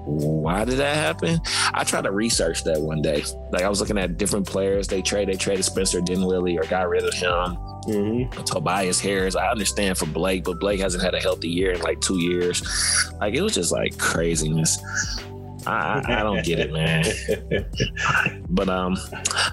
why 0.06 0.66
did 0.66 0.78
that 0.78 0.96
happen? 0.96 1.40
I 1.74 1.84
tried 1.84 2.04
to 2.04 2.12
research 2.12 2.64
that 2.66 2.80
one 2.80 3.02
day. 3.02 3.24
Like 3.52 3.64
I 3.64 3.70
was 3.70 3.80
looking 3.80 3.98
at 3.98 4.18
different 4.18 4.48
players 4.48 4.88
they 4.88 5.02
traded. 5.02 5.34
They 5.34 5.38
traded 5.38 5.66
Spencer 5.66 6.02
Dinwiddie 6.02 6.58
or 6.58 6.64
got 6.66 6.90
rid 6.90 7.06
of 7.06 7.14
him. 7.14 7.58
Mm-hmm. 7.86 8.44
Tobias 8.44 9.00
Harris. 9.00 9.36
I 9.36 9.50
understand 9.50 9.98
for 9.98 10.06
Blake, 10.06 10.44
but 10.44 10.60
Blake 10.60 10.80
hasn't 10.80 11.04
had 11.04 11.14
a 11.14 11.20
healthy 11.20 11.50
year 11.50 11.72
in 11.72 11.82
like 11.82 12.02
two 12.02 12.20
years. 12.20 12.62
Like 13.20 13.34
it 13.34 13.42
was 13.42 13.54
just 13.54 13.72
like 13.72 13.98
craziness. 13.98 14.78
I, 15.66 16.04
I, 16.06 16.24
don't 16.24 16.44
get 16.44 16.60
it, 16.60 16.74
man. 16.74 17.06
but 18.50 18.68
um, 18.68 18.98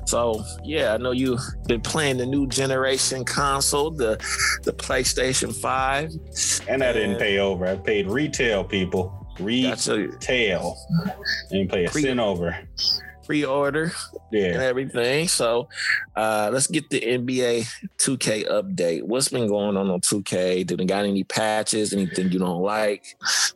so 0.07 0.42
yeah, 0.64 0.95
I 0.95 0.97
know 0.97 1.12
you've 1.12 1.40
been 1.66 1.80
playing 1.80 2.16
the 2.16 2.26
new 2.26 2.49
generation 2.49 3.25
console, 3.25 3.92
the 3.92 4.16
the 4.64 4.73
PlayStation 4.73 5.54
Five, 5.54 6.11
and 6.69 6.83
I 6.83 6.92
didn't 6.92 7.19
pay 7.19 7.38
over. 7.38 7.66
I 7.66 7.76
paid 7.76 8.09
retail 8.09 8.64
people. 8.64 9.20
Retail. 9.40 10.76
And 11.50 11.68
play 11.68 11.85
a 11.85 11.90
Pre- 11.90 12.02
sin 12.02 12.20
over. 12.20 12.56
Pre-order 13.26 13.92
yeah. 14.32 14.47
and 14.47 14.62
everything. 14.62 15.29
So 15.29 15.68
uh, 16.16 16.50
let's 16.53 16.66
get 16.66 16.90
the 16.90 17.00
NBA 17.00 17.68
2K 17.98 18.48
update. 18.48 19.05
What's 19.05 19.29
been 19.29 19.46
going 19.46 19.76
on 19.76 19.88
on 19.88 20.00
2K? 20.00 20.66
Did 20.66 20.79
they 20.79 20.85
got 20.85 21.05
any 21.05 21.22
patches? 21.24 21.92
Anything 21.92 22.33
you 22.33 22.40
don't 22.40 22.62
like? 22.62 23.05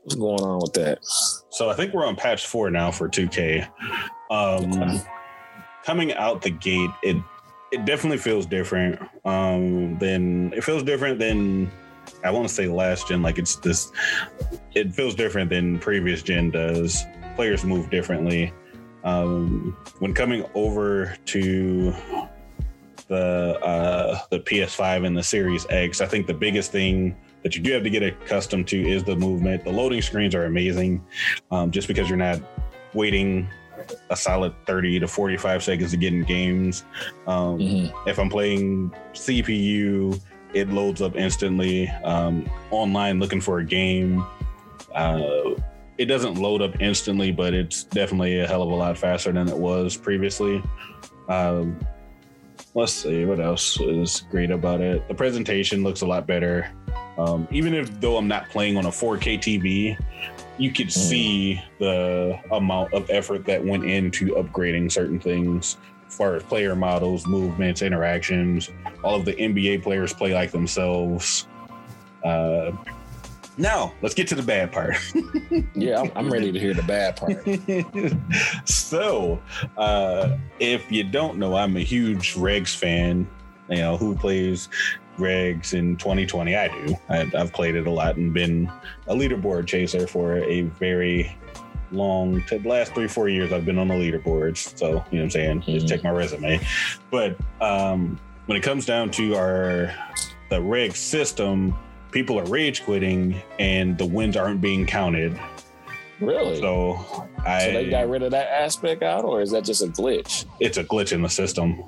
What's 0.03 0.15
going 0.15 0.41
on 0.41 0.61
with 0.61 0.75
that? 0.75 0.99
So 1.51 1.71
I 1.71 1.75
think 1.75 1.93
we're 1.93 2.07
on 2.07 2.15
patch 2.15 2.47
four 2.47 2.71
now 2.71 2.91
for 2.91 3.09
2K. 3.09 3.69
Um, 4.31 4.73
okay. 4.73 5.03
Coming 5.85 6.15
out 6.15 6.43
the 6.43 6.51
gate, 6.51 6.91
it 7.03 7.17
it 7.73 7.85
definitely 7.85 8.19
feels 8.19 8.47
different. 8.47 9.01
Um, 9.25 9.99
than 9.99 10.53
it 10.53 10.63
feels 10.63 10.85
different 10.85 11.19
than 11.19 11.71
I 12.25 12.31
want 12.31 12.49
to 12.49 12.55
say 12.55 12.67
last 12.67 13.09
gen, 13.09 13.23
like 13.23 13.39
it's 13.39 13.57
this, 13.57 13.93
it 14.75 14.95
feels 14.95 15.15
different 15.15 15.51
than 15.51 15.79
previous 15.79 16.23
gen 16.23 16.51
does. 16.51 17.05
Players 17.37 17.65
move 17.65 17.91
differently. 17.91 18.53
Um, 19.05 19.77
when 19.99 20.15
coming 20.15 20.45
over 20.55 21.15
to 21.27 21.95
the 23.09 23.59
uh, 23.63 24.19
the 24.31 24.41
PS5 24.41 25.07
and 25.07 25.17
the 25.17 25.23
Series 25.23 25.67
X, 25.69 26.01
I 26.01 26.07
think 26.07 26.27
the 26.27 26.35
biggest 26.35 26.73
thing 26.73 27.15
that 27.43 27.55
you 27.55 27.63
do 27.63 27.73
have 27.73 27.83
to 27.83 27.91
get 27.91 28.03
accustomed 28.03 28.67
to 28.69 28.81
is 28.81 29.05
the 29.05 29.15
movement. 29.15 29.65
The 29.65 29.73
loading 29.73 30.01
screens 30.01 30.35
are 30.35 30.47
amazing, 30.47 31.05
um, 31.51 31.71
just 31.71 31.87
because 31.87 32.09
you're 32.09 32.17
not 32.17 32.41
waiting 32.95 33.47
a 34.09 34.17
solid 34.17 34.55
30 34.67 35.01
to 35.01 35.09
45 35.09 35.63
seconds 35.63 35.91
to 35.91 35.99
get 35.99 36.15
in 36.15 36.25
games. 36.25 36.85
Um, 37.27 37.59
mm-hmm. 37.59 38.09
If 38.09 38.19
I'm 38.19 38.31
playing 38.31 38.95
CPU 39.13 40.19
it 40.55 40.71
loads 40.71 41.03
up 41.03 41.17
instantly. 41.17 41.89
Um, 42.05 42.49
online 42.71 43.19
looking 43.19 43.41
for 43.41 43.59
a 43.59 43.65
game, 43.65 44.25
uh, 44.95 45.51
it 45.99 46.07
doesn't 46.07 46.37
load 46.37 46.63
up 46.63 46.81
instantly, 46.81 47.33
but 47.33 47.55
it's 47.55 47.85
definitely 47.85 48.41
a 48.41 48.47
hell 48.47 48.63
of 48.63 48.71
a 48.71 48.75
lot 48.75 48.97
faster 48.97 49.33
than 49.33 49.49
it 49.49 49.57
was 49.57 49.97
previously. 49.97 50.63
Um, 51.29 51.79
let's 52.75 52.93
see 52.93 53.25
what 53.25 53.41
else 53.41 53.81
is 53.81 54.25
great 54.31 54.51
about 54.51 54.81
it. 54.81 55.07
The 55.09 55.15
presentation 55.15 55.83
looks 55.83 56.01
a 56.01 56.07
lot 56.07 56.27
better. 56.27 56.71
Um, 57.17 57.47
even 57.53 57.75
if 57.75 58.01
though 58.01 58.17
I'm 58.17 58.27
not 58.27 58.49
playing 58.51 58.77
on 58.77 58.87
a 58.87 58.91
4K 58.91 59.39
TV, 59.39 59.99
you 60.59 60.73
could 60.73 60.89
mm. 60.89 60.93
see 60.93 61.63
the 61.79 62.39
amount 62.51 62.93
of 62.93 63.09
effort 63.11 63.45
that 63.47 63.65
went 63.65 63.85
into 63.85 64.35
upgrading 64.35 64.91
certain 64.91 65.21
things 65.21 65.77
far 66.15 66.37
as 66.37 66.43
player 66.43 66.75
models, 66.75 67.27
movements, 67.27 67.83
interactions. 67.83 68.71
All 69.03 69.17
of 69.17 69.25
the 69.25 69.35
NBA 69.35 69.83
players 69.83 70.13
play 70.13 70.33
like 70.33 70.51
themselves. 70.51 71.47
Uh, 72.25 72.73
now, 73.57 73.93
let's 74.03 74.15
get 74.15 74.27
to 74.29 74.35
the 74.35 74.43
bad 74.43 74.73
part. 74.73 74.97
yeah, 75.75 76.01
I'm, 76.01 76.11
I'm, 76.17 76.33
ready 76.33 76.51
to 76.51 76.59
hear 76.59 76.75
the 76.75 76.83
bad 76.83 77.17
part. 77.17 77.45
so, 78.69 79.41
uh, 79.77 80.37
if 80.59 80.91
you 80.91 81.05
don't 81.05 81.39
know, 81.39 81.55
I'm 81.55 81.77
a 81.77 81.81
huge 81.81 82.35
Regs 82.35 82.75
fan. 82.75 83.29
You 83.71 83.77
know, 83.77 83.97
who 83.97 84.17
plays 84.17 84.69
Regs 85.19 85.73
in 85.73 85.97
2020? 85.97 86.57
I 86.57 86.69
do. 86.69 86.97
I, 87.09 87.31
I've 87.37 87.53
played 87.53 87.77
it 87.77 87.87
a 87.87 87.91
lot 87.91 88.17
and 88.17 88.35
been 88.35 88.71
a 89.07 89.15
leaderboard 89.15 89.67
chaser 89.67 90.07
for 90.07 90.39
a 90.39 90.63
very 90.63 91.37
long 91.95 92.43
to 92.45 92.59
the 92.59 92.69
last 92.69 92.95
three 92.95 93.09
four 93.09 93.29
years 93.29 93.53
i've 93.53 93.65
been 93.65 93.79
on 93.79 93.89
the 93.89 93.95
leaderboards 93.95 94.77
so 94.79 94.87
you 94.89 94.95
know 94.95 95.03
what 95.11 95.21
i'm 95.21 95.31
saying? 95.31 95.61
Mm-hmm. 95.61 95.73
just 95.73 95.89
check 95.89 96.05
my 96.05 96.11
resume. 96.11 96.61
But 97.11 97.37
um 97.61 98.19
when 98.47 98.59
it 98.59 98.63
comes 98.63 98.85
down 98.85 99.11
to 99.13 99.35
our 99.37 99.95
the 100.51 100.61
reg 100.61 100.95
system 100.95 101.77
people 102.11 102.39
are 102.39 102.47
rage 102.47 102.85
quitting 102.85 103.43
and 103.59 103.99
the 103.99 104.07
wins 104.07 104.37
aren't 104.37 104.61
being 104.61 104.87
counted. 104.87 105.39
Really? 106.21 106.61
So 106.61 107.27
i 107.45 107.61
so 107.61 107.73
they 107.73 107.91
got 107.91 108.09
rid 108.09 108.23
of 108.23 108.31
that 108.31 108.49
aspect 108.49 109.03
out 109.03 109.25
or 109.25 109.43
is 109.43 109.51
that 109.51 109.65
just 109.65 109.83
a 109.83 109.89
glitch? 109.89 110.47
It's 110.61 110.79
a 110.79 110.85
glitch 110.85 111.13
in 111.13 111.23
the 111.23 111.29
system. 111.29 111.83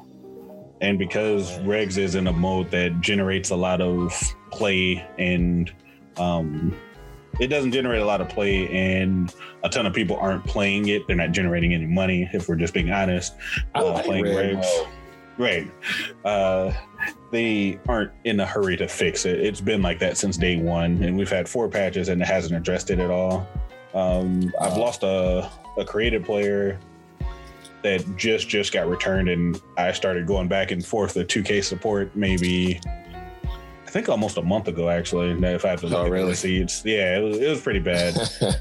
And 0.81 0.99
because 0.99 1.59
regs 1.61 1.97
is 1.97 2.17
in 2.17 2.27
a 2.27 2.33
mode 2.33 2.71
that 2.71 3.01
generates 3.01 3.51
a 3.51 3.57
lot 3.57 3.81
of 3.81 4.13
play 4.51 5.07
and 5.19 5.73
um 6.17 6.77
it 7.41 7.49
doesn't 7.49 7.73
generate 7.73 8.03
a 8.03 8.05
lot 8.05 8.21
of 8.21 8.29
play 8.29 8.69
and 8.69 9.35
a 9.63 9.69
ton 9.69 9.87
of 9.87 9.93
people 9.93 10.17
aren't 10.17 10.45
playing 10.45 10.89
it. 10.89 11.07
They're 11.07 11.17
not 11.17 11.33
generating 11.33 11.75
any 11.75 11.87
money, 11.87 12.29
if 12.33 12.49
we're 12.49 12.57
just 12.57 12.75
being 12.75 12.91
honest. 12.91 13.35
Uh, 13.75 13.93
like 13.93 14.05
playing 14.05 14.25
Regs. 14.25 14.67
Right. 15.39 15.71
Uh, 16.25 16.73
they 17.31 17.79
aren't 17.89 18.13
in 18.25 18.41
a 18.41 18.47
hurry 18.47 18.77
to 18.79 18.89
fix 18.89 19.27
it. 19.27 19.41
It's 19.41 19.61
been 19.61 19.83
like 19.83 19.99
that 19.99 20.17
since 20.17 20.37
day 20.37 20.57
one, 20.57 21.03
and 21.03 21.17
we've 21.17 21.31
had 21.31 21.49
four 21.49 21.69
patches 21.69 22.09
and 22.09 22.23
it 22.23 22.27
hasn't 22.27 22.55
addressed 22.55 22.91
it 22.91 22.99
at 22.99 23.11
all. 23.11 23.47
Um, 23.95 24.53
I've 24.61 24.77
lost 24.77 25.03
a, 25.03 25.51
a 25.79 25.85
creative 25.85 26.25
player 26.25 26.79
that 27.83 28.17
just 28.17 28.49
just 28.49 28.73
got 28.73 28.89
returned, 28.89 29.29
and 29.29 29.61
I 29.77 29.93
started 29.93 30.27
going 30.27 30.49
back 30.49 30.71
and 30.71 30.85
forth 30.85 31.15
the 31.15 31.25
2K 31.25 31.63
support 31.63 32.15
maybe 32.17 32.81
think 33.97 34.11
almost 34.11 34.37
a 34.37 34.43
month 34.43 34.69
ago, 34.69 34.91
actually. 34.91 35.31
If 35.31 35.65
I 35.65 35.69
have 35.69 35.81
to 35.81 35.87
look 35.87 35.99
oh, 35.99 36.09
really? 36.09 36.31
receipts, 36.31 36.85
yeah, 36.85 37.17
it 37.17 37.23
was, 37.23 37.39
it 37.39 37.49
was 37.49 37.61
pretty 37.63 37.81
bad. 37.81 38.15
oh, 38.43 38.55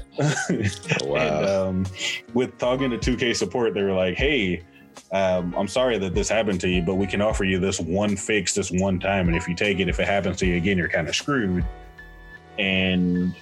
wow. 1.04 1.38
and 1.38 1.46
um, 1.46 1.86
with 2.32 2.56
talking 2.58 2.90
to 2.90 2.96
2K 2.96 3.36
support, 3.36 3.74
they 3.74 3.82
were 3.82 3.92
like, 3.92 4.16
"Hey, 4.16 4.62
um, 5.12 5.54
I'm 5.54 5.68
sorry 5.68 5.98
that 5.98 6.14
this 6.14 6.28
happened 6.28 6.60
to 6.62 6.68
you, 6.68 6.82
but 6.82 6.94
we 6.94 7.06
can 7.06 7.20
offer 7.20 7.44
you 7.44 7.58
this 7.58 7.78
one 7.78 8.16
fix 8.16 8.54
this 8.54 8.70
one 8.70 8.98
time, 8.98 9.28
and 9.28 9.36
if 9.36 9.46
you 9.46 9.54
take 9.54 9.78
it, 9.78 9.88
if 9.88 10.00
it 10.00 10.06
happens 10.06 10.38
to 10.38 10.46
you 10.46 10.56
again, 10.56 10.78
you're 10.78 10.88
kind 10.88 11.08
of 11.08 11.14
screwed." 11.14 11.64
And 12.58 13.34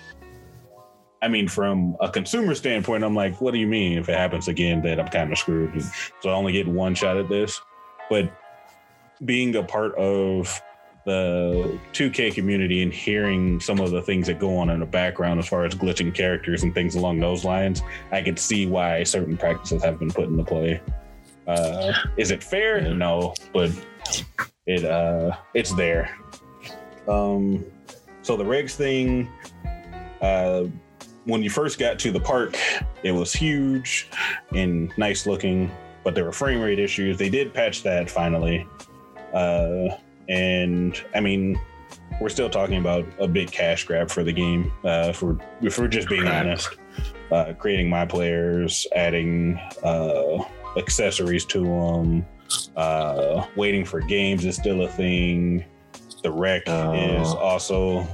I 1.22 1.28
mean, 1.28 1.46
from 1.46 1.96
a 2.00 2.10
consumer 2.10 2.56
standpoint, 2.56 3.04
I'm 3.04 3.14
like, 3.14 3.40
what 3.40 3.54
do 3.54 3.60
you 3.60 3.68
mean 3.68 3.98
if 3.98 4.08
it 4.08 4.18
happens 4.18 4.48
again 4.48 4.82
that 4.82 4.98
I'm 4.98 5.08
kind 5.08 5.30
of 5.30 5.38
screwed? 5.38 5.80
So 6.20 6.30
I 6.30 6.32
only 6.32 6.52
get 6.52 6.66
one 6.66 6.96
shot 6.96 7.16
at 7.16 7.28
this. 7.28 7.60
But 8.10 8.30
being 9.24 9.54
a 9.54 9.62
part 9.62 9.94
of 9.94 10.60
the 11.04 11.78
2K 11.92 12.34
community 12.34 12.82
and 12.82 12.92
hearing 12.92 13.60
some 13.60 13.78
of 13.78 13.90
the 13.90 14.00
things 14.00 14.26
that 14.26 14.38
go 14.38 14.56
on 14.56 14.70
in 14.70 14.80
the 14.80 14.86
background 14.86 15.38
as 15.38 15.46
far 15.46 15.64
as 15.64 15.74
glitching 15.74 16.14
characters 16.14 16.62
and 16.62 16.74
things 16.74 16.94
along 16.94 17.20
those 17.20 17.44
lines, 17.44 17.82
I 18.10 18.22
could 18.22 18.38
see 18.38 18.66
why 18.66 19.02
certain 19.02 19.36
practices 19.36 19.82
have 19.82 19.98
been 19.98 20.10
put 20.10 20.28
into 20.28 20.44
play. 20.44 20.80
Uh, 21.46 21.92
is 22.16 22.30
it 22.30 22.42
fair? 22.42 22.80
No, 22.80 23.34
but 23.52 23.70
it 24.66 24.84
uh, 24.84 25.36
it's 25.52 25.74
there. 25.74 26.16
Um, 27.06 27.64
so 28.22 28.36
the 28.36 28.44
regs 28.44 28.74
thing, 28.74 29.28
uh, 30.22 30.64
when 31.24 31.42
you 31.42 31.50
first 31.50 31.78
got 31.78 31.98
to 31.98 32.10
the 32.10 32.20
park, 32.20 32.56
it 33.02 33.12
was 33.12 33.32
huge 33.32 34.08
and 34.54 34.90
nice 34.96 35.26
looking, 35.26 35.70
but 36.02 36.14
there 36.14 36.24
were 36.24 36.32
frame 36.32 36.60
rate 36.60 36.78
issues. 36.78 37.18
They 37.18 37.28
did 37.28 37.52
patch 37.52 37.82
that 37.82 38.10
finally. 38.10 38.66
Uh, 39.34 39.96
and 40.28 41.00
I 41.14 41.20
mean, 41.20 41.58
we're 42.20 42.28
still 42.28 42.50
talking 42.50 42.78
about 42.78 43.06
a 43.18 43.26
big 43.28 43.50
cash 43.50 43.84
grab 43.84 44.10
for 44.10 44.22
the 44.22 44.32
game. 44.32 44.72
Uh, 44.84 45.06
if 45.10 45.22
we're 45.22 45.36
if 45.62 45.78
we're 45.78 45.88
just 45.88 46.08
being 46.08 46.26
honest, 46.26 46.68
uh, 47.32 47.52
creating 47.58 47.88
my 47.88 48.06
players, 48.06 48.86
adding 48.94 49.58
uh, 49.82 50.44
accessories 50.76 51.44
to 51.46 51.64
them, 51.64 52.26
uh, 52.76 53.46
waiting 53.56 53.84
for 53.84 54.00
games 54.00 54.44
is 54.44 54.56
still 54.56 54.82
a 54.82 54.88
thing. 54.88 55.64
The 56.22 56.30
rec 56.30 56.62
Oh. 56.68 56.92
is 56.94 57.28
also 57.28 58.06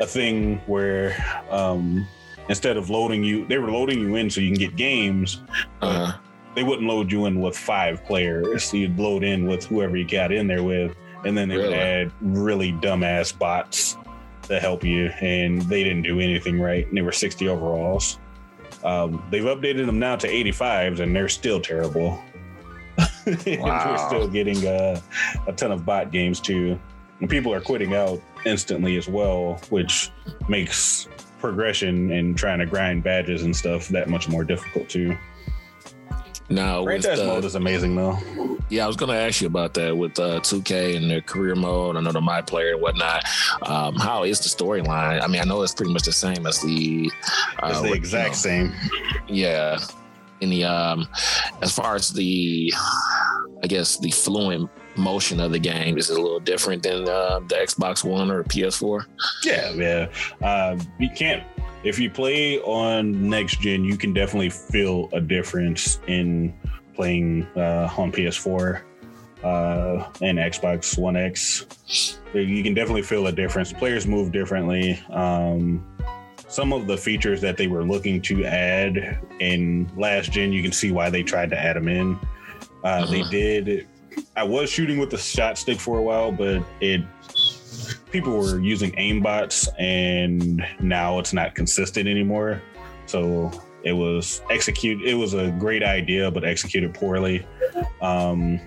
a 0.00 0.06
thing 0.06 0.56
where 0.66 1.14
um, 1.50 2.06
instead 2.48 2.76
of 2.78 2.88
loading 2.88 3.22
you, 3.22 3.46
they 3.46 3.58
were 3.58 3.70
loading 3.70 4.00
you 4.00 4.14
in 4.16 4.30
so 4.30 4.40
you 4.40 4.50
can 4.50 4.58
get 4.58 4.76
games. 4.76 5.42
Uh, 5.82 6.12
They 6.56 6.64
wouldn't 6.64 6.88
load 6.88 7.12
you 7.12 7.26
in 7.26 7.40
with 7.40 7.56
five 7.56 8.04
players. 8.04 8.72
You'd 8.74 8.98
load 8.98 9.22
in 9.22 9.46
with 9.46 9.64
whoever 9.66 9.96
you 9.96 10.04
got 10.06 10.32
in 10.32 10.48
there 10.48 10.64
with, 10.64 10.96
and 11.24 11.36
then 11.36 11.48
they 11.48 11.56
would 11.56 11.64
Really? 11.64 11.74
add 11.74 12.12
really 12.20 12.72
dumbass 12.72 13.36
bots 13.36 13.96
to 14.44 14.58
help 14.58 14.82
you, 14.84 15.06
and 15.20 15.62
they 15.62 15.84
didn't 15.84 16.02
do 16.02 16.18
anything 16.20 16.60
right. 16.60 16.86
And 16.86 16.96
they 16.96 17.02
were 17.02 17.12
60 17.12 17.46
overalls. 17.48 18.18
Um, 18.84 19.22
they've 19.30 19.44
updated 19.44 19.86
them 19.86 19.98
now 19.98 20.16
to 20.16 20.26
85s, 20.28 21.00
and 21.00 21.14
they're 21.14 21.28
still 21.28 21.60
terrible. 21.60 22.22
And 23.26 23.62
we're 23.62 23.98
still 24.08 24.26
getting 24.28 24.66
uh, 24.66 24.98
a 25.46 25.52
ton 25.52 25.70
of 25.72 25.84
bot 25.84 26.10
games 26.10 26.40
too. 26.40 26.78
And 27.20 27.28
people 27.28 27.52
are 27.52 27.60
quitting 27.60 27.94
out 27.94 28.20
instantly 28.46 28.96
as 28.96 29.08
well, 29.08 29.60
which 29.68 30.10
makes 30.48 31.06
progression 31.38 32.10
and 32.12 32.36
trying 32.36 32.58
to 32.60 32.66
grind 32.66 33.02
badges 33.04 33.42
and 33.42 33.54
stuff 33.54 33.88
that 33.88 34.08
much 34.08 34.28
more 34.28 34.42
difficult 34.42 34.88
too. 34.88 35.16
Now, 36.50 36.82
with, 36.82 37.02
Franchise 37.02 37.20
uh, 37.20 37.26
mode 37.26 37.44
is 37.44 37.54
amazing 37.54 37.94
though. 37.94 38.18
yeah, 38.68 38.84
I 38.84 38.86
was 38.86 38.96
going 38.96 39.10
to 39.10 39.16
ask 39.16 39.40
you 39.40 39.46
about 39.46 39.74
that 39.74 39.96
with 39.96 40.18
uh, 40.18 40.40
2K 40.40 40.96
and 40.96 41.10
their 41.10 41.20
career 41.20 41.54
mode. 41.54 41.96
I 41.96 42.00
know 42.00 42.12
the 42.12 42.20
my 42.20 42.42
player 42.42 42.72
and 42.72 42.82
whatnot. 42.82 43.24
Um, 43.62 43.94
how 43.94 44.24
is 44.24 44.40
the 44.40 44.48
storyline? 44.48 45.22
I 45.22 45.26
mean, 45.28 45.40
I 45.40 45.44
know 45.44 45.62
it's 45.62 45.74
pretty 45.74 45.92
much 45.92 46.02
the 46.02 46.12
same 46.12 46.46
as 46.46 46.60
the. 46.60 47.10
Uh, 47.62 47.68
It's 47.70 47.80
the 47.80 47.88
you 47.88 47.94
exact 47.94 48.30
know, 48.30 48.34
same. 48.34 48.74
Yeah. 49.28 49.78
In 50.40 50.50
the 50.50 50.64
um, 50.64 51.06
as 51.62 51.72
far 51.72 51.94
as 51.94 52.10
the, 52.10 52.72
I 53.62 53.66
guess 53.66 53.98
the 53.98 54.10
fluent 54.10 54.70
motion 54.96 55.38
of 55.38 55.52
the 55.52 55.58
game 55.58 55.98
is 55.98 56.10
it 56.10 56.18
a 56.18 56.20
little 56.20 56.40
different 56.40 56.82
than 56.82 57.08
uh, 57.08 57.40
the 57.40 57.56
Xbox 57.56 58.02
One 58.02 58.30
or 58.30 58.42
PS4. 58.44 59.04
Yeah, 59.44 59.70
yeah. 59.72 60.08
Uh, 60.46 60.78
you 60.98 61.10
can't 61.10 61.44
if 61.84 61.98
you 61.98 62.10
play 62.10 62.58
on 62.60 63.28
next 63.28 63.60
gen, 63.60 63.84
you 63.84 63.96
can 63.96 64.12
definitely 64.12 64.50
feel 64.50 65.08
a 65.12 65.20
difference 65.20 65.98
in 66.06 66.54
playing 66.94 67.46
uh, 67.56 67.88
on 67.96 68.12
PS4 68.12 68.82
uh, 69.42 70.10
and 70.20 70.38
Xbox 70.38 70.98
One 70.98 71.16
X. 71.16 71.66
You 72.34 72.62
can 72.62 72.74
definitely 72.74 73.02
feel 73.02 73.26
a 73.26 73.32
difference. 73.32 73.72
Players 73.72 74.06
move 74.06 74.32
differently. 74.32 75.02
Um, 75.10 75.84
some 76.48 76.72
of 76.72 76.86
the 76.86 76.96
features 76.96 77.40
that 77.40 77.56
they 77.56 77.66
were 77.68 77.84
looking 77.84 78.20
to 78.22 78.44
add 78.44 79.20
in 79.38 79.90
last 79.96 80.32
gen, 80.32 80.52
you 80.52 80.62
can 80.62 80.72
see 80.72 80.90
why 80.90 81.08
they 81.08 81.22
tried 81.22 81.50
to 81.50 81.58
add 81.58 81.76
them 81.76 81.88
in. 81.88 82.18
Uh, 82.84 83.06
They 83.06 83.20
Uh-huh. 83.22 83.30
did. 83.30 83.86
I 84.36 84.42
was 84.42 84.68
shooting 84.70 84.98
with 84.98 85.10
the 85.10 85.16
shot 85.18 85.56
stick 85.58 85.78
for 85.78 85.98
a 85.98 86.02
while, 86.02 86.32
but 86.32 86.62
it 86.80 87.02
people 88.10 88.36
were 88.36 88.60
using 88.60 88.92
aimbots, 88.92 89.68
and 89.78 90.64
now 90.80 91.18
it's 91.18 91.32
not 91.32 91.54
consistent 91.54 92.08
anymore. 92.08 92.62
So 93.06 93.50
it 93.84 93.92
was 93.92 94.42
execute. 94.50 95.02
It 95.02 95.14
was 95.14 95.34
a 95.34 95.50
great 95.58 95.82
idea, 95.82 96.30
but 96.30 96.44
executed 96.44 96.94
poorly. 96.94 97.46
Um, 98.00 98.60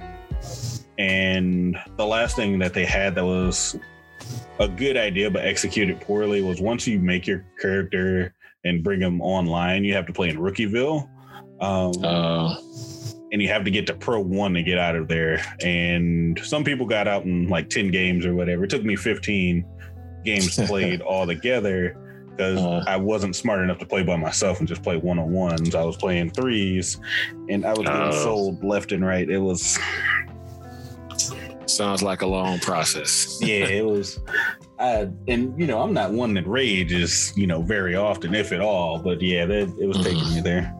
and 0.97 1.77
the 1.97 2.05
last 2.05 2.35
thing 2.35 2.59
that 2.59 2.73
they 2.73 2.85
had 2.85 3.15
that 3.15 3.25
was 3.25 3.77
a 4.59 4.67
good 4.67 4.95
idea 4.95 5.29
but 5.29 5.43
executed 5.43 5.99
poorly 6.01 6.41
was 6.41 6.61
once 6.61 6.85
you 6.87 6.99
make 6.99 7.25
your 7.25 7.45
character 7.59 8.33
and 8.63 8.83
bring 8.83 8.99
them 8.99 9.21
online, 9.21 9.83
you 9.83 9.93
have 9.93 10.05
to 10.05 10.13
play 10.13 10.29
in 10.29 10.37
Rookieville. 10.37 11.09
Um, 11.59 11.91
Uh, 12.03 12.55
and 13.33 13.41
you 13.41 13.47
have 13.49 13.65
to 13.65 13.71
get 13.71 13.85
to 13.87 13.93
Pro 13.95 14.21
One 14.21 14.53
to 14.53 14.61
get 14.63 14.77
out 14.77 14.95
of 14.95 15.07
there. 15.09 15.43
And 15.61 16.39
some 16.43 16.63
people 16.63 16.85
got 16.85 17.07
out 17.07 17.25
in 17.25 17.49
like 17.49 17.67
10 17.69 17.89
games 17.91 18.25
or 18.25 18.35
whatever. 18.35 18.63
It 18.63 18.69
took 18.69 18.83
me 18.85 18.95
15 18.95 19.65
games 20.23 20.55
played 20.67 21.01
all 21.11 21.25
together 21.25 21.97
because 22.29 22.59
Uh. 22.59 22.83
I 22.87 22.95
wasn't 22.97 23.35
smart 23.35 23.61
enough 23.63 23.79
to 23.79 23.85
play 23.87 24.03
by 24.03 24.15
myself 24.17 24.59
and 24.59 24.67
just 24.67 24.83
play 24.83 24.97
one 24.97 25.17
on 25.19 25.31
ones. 25.31 25.73
I 25.75 25.83
was 25.83 25.97
playing 25.97 26.29
threes 26.29 26.99
and 27.49 27.65
I 27.65 27.69
was 27.71 27.79
getting 27.79 28.01
Oh. 28.01 28.11
sold 28.23 28.63
left 28.63 28.91
and 28.91 29.03
right. 29.03 29.27
It 29.29 29.39
was, 29.39 29.79
sounds 31.65 32.03
like 32.03 32.21
a 32.21 32.27
long 32.27 32.59
process. 32.59 33.39
yeah, 33.41 33.65
it 33.65 33.85
was. 33.85 34.19
I, 34.79 35.09
and 35.27 35.57
you 35.59 35.65
know, 35.67 35.81
I'm 35.81 35.93
not 35.93 36.11
one 36.11 36.33
that 36.35 36.47
rages, 36.47 37.33
you 37.35 37.47
know, 37.47 37.61
very 37.61 37.95
often, 37.95 38.35
if 38.35 38.51
at 38.51 38.61
all. 38.61 38.99
But 38.99 39.21
yeah, 39.21 39.45
that 39.45 39.73
it 39.79 39.87
was 39.87 39.97
taking 40.03 40.33
me 40.35 40.41
there. 40.41 40.73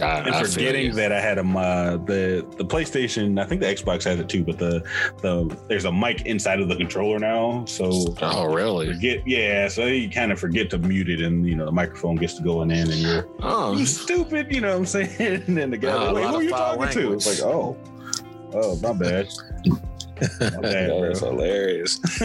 I, 0.00 0.18
and 0.20 0.34
I 0.34 0.42
forgetting 0.44 0.86
you. 0.86 0.92
that 0.94 1.12
I 1.12 1.20
had 1.20 1.38
a 1.38 1.42
uh, 1.42 1.96
the 1.98 2.46
the 2.56 2.64
PlayStation. 2.64 3.40
I 3.40 3.44
think 3.44 3.60
the 3.60 3.66
Xbox 3.66 4.04
has 4.04 4.18
it 4.18 4.28
too, 4.28 4.42
but 4.44 4.58
the 4.58 4.82
the 5.20 5.54
there's 5.68 5.84
a 5.84 5.92
mic 5.92 6.22
inside 6.26 6.60
of 6.60 6.68
the 6.68 6.76
controller 6.76 7.18
now. 7.18 7.64
So 7.66 8.14
Oh, 8.22 8.46
really? 8.52 8.92
forget, 8.94 9.26
yeah. 9.26 9.68
So 9.68 9.86
you 9.86 10.08
kind 10.08 10.32
of 10.32 10.38
forget 10.40 10.70
to 10.70 10.78
mute 10.78 11.10
it, 11.10 11.20
and 11.20 11.46
you 11.46 11.54
know 11.56 11.66
the 11.66 11.72
microphone 11.72 12.16
gets 12.16 12.34
to 12.34 12.42
going 12.42 12.70
in, 12.70 12.90
and 12.90 13.00
you're 13.00 13.28
Oh, 13.42 13.76
you 13.76 13.86
stupid. 13.86 14.52
You 14.54 14.60
know 14.62 14.70
what 14.70 14.78
I'm 14.78 14.86
saying? 14.86 15.42
and 15.46 15.56
then 15.58 15.70
the 15.70 15.76
guy, 15.78 15.90
Ah, 15.92 16.10
a 16.10 16.12
like, 16.12 16.24
who 16.26 16.34
are 16.36 16.42
you 16.42 16.50
talking 16.50 16.88
to? 16.88 17.12
It's 17.12 17.26
like, 17.42 17.48
oh, 17.48 17.76
oh, 18.54 18.76
my 18.80 18.92
bad. 18.92 19.28
My 20.40 20.50
bad, 20.60 20.90
that's 21.02 21.18
hilarious. 21.18 21.98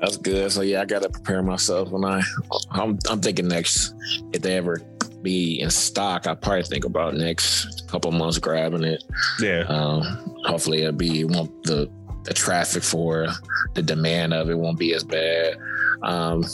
That's 0.00 0.16
good. 0.16 0.50
So 0.50 0.62
yeah, 0.62 0.80
I 0.80 0.84
gotta 0.86 1.10
prepare 1.10 1.42
myself 1.42 1.90
when 1.90 2.04
I. 2.04 2.22
I'm 2.70 2.98
I'm 3.10 3.20
thinking 3.20 3.48
next 3.48 3.94
if 4.32 4.40
they 4.42 4.56
ever 4.56 4.80
be 5.22 5.60
in 5.60 5.70
stock, 5.70 6.26
I 6.26 6.34
probably 6.34 6.62
think 6.64 6.84
about 6.84 7.14
next 7.14 7.88
couple 7.88 8.10
months 8.12 8.38
grabbing 8.38 8.84
it. 8.84 9.02
yeah, 9.40 9.64
Um, 9.68 10.02
hopefully 10.44 10.80
it'll 10.82 10.92
be 10.92 11.24
won't 11.24 11.62
the 11.64 11.90
the 12.24 12.34
traffic 12.34 12.82
for 12.82 13.28
the 13.74 13.82
demand 13.82 14.34
of 14.34 14.50
it 14.50 14.58
won't 14.58 14.78
be 14.78 14.92
as 14.94 15.02
bad. 15.04 15.56
Um, 16.02 16.44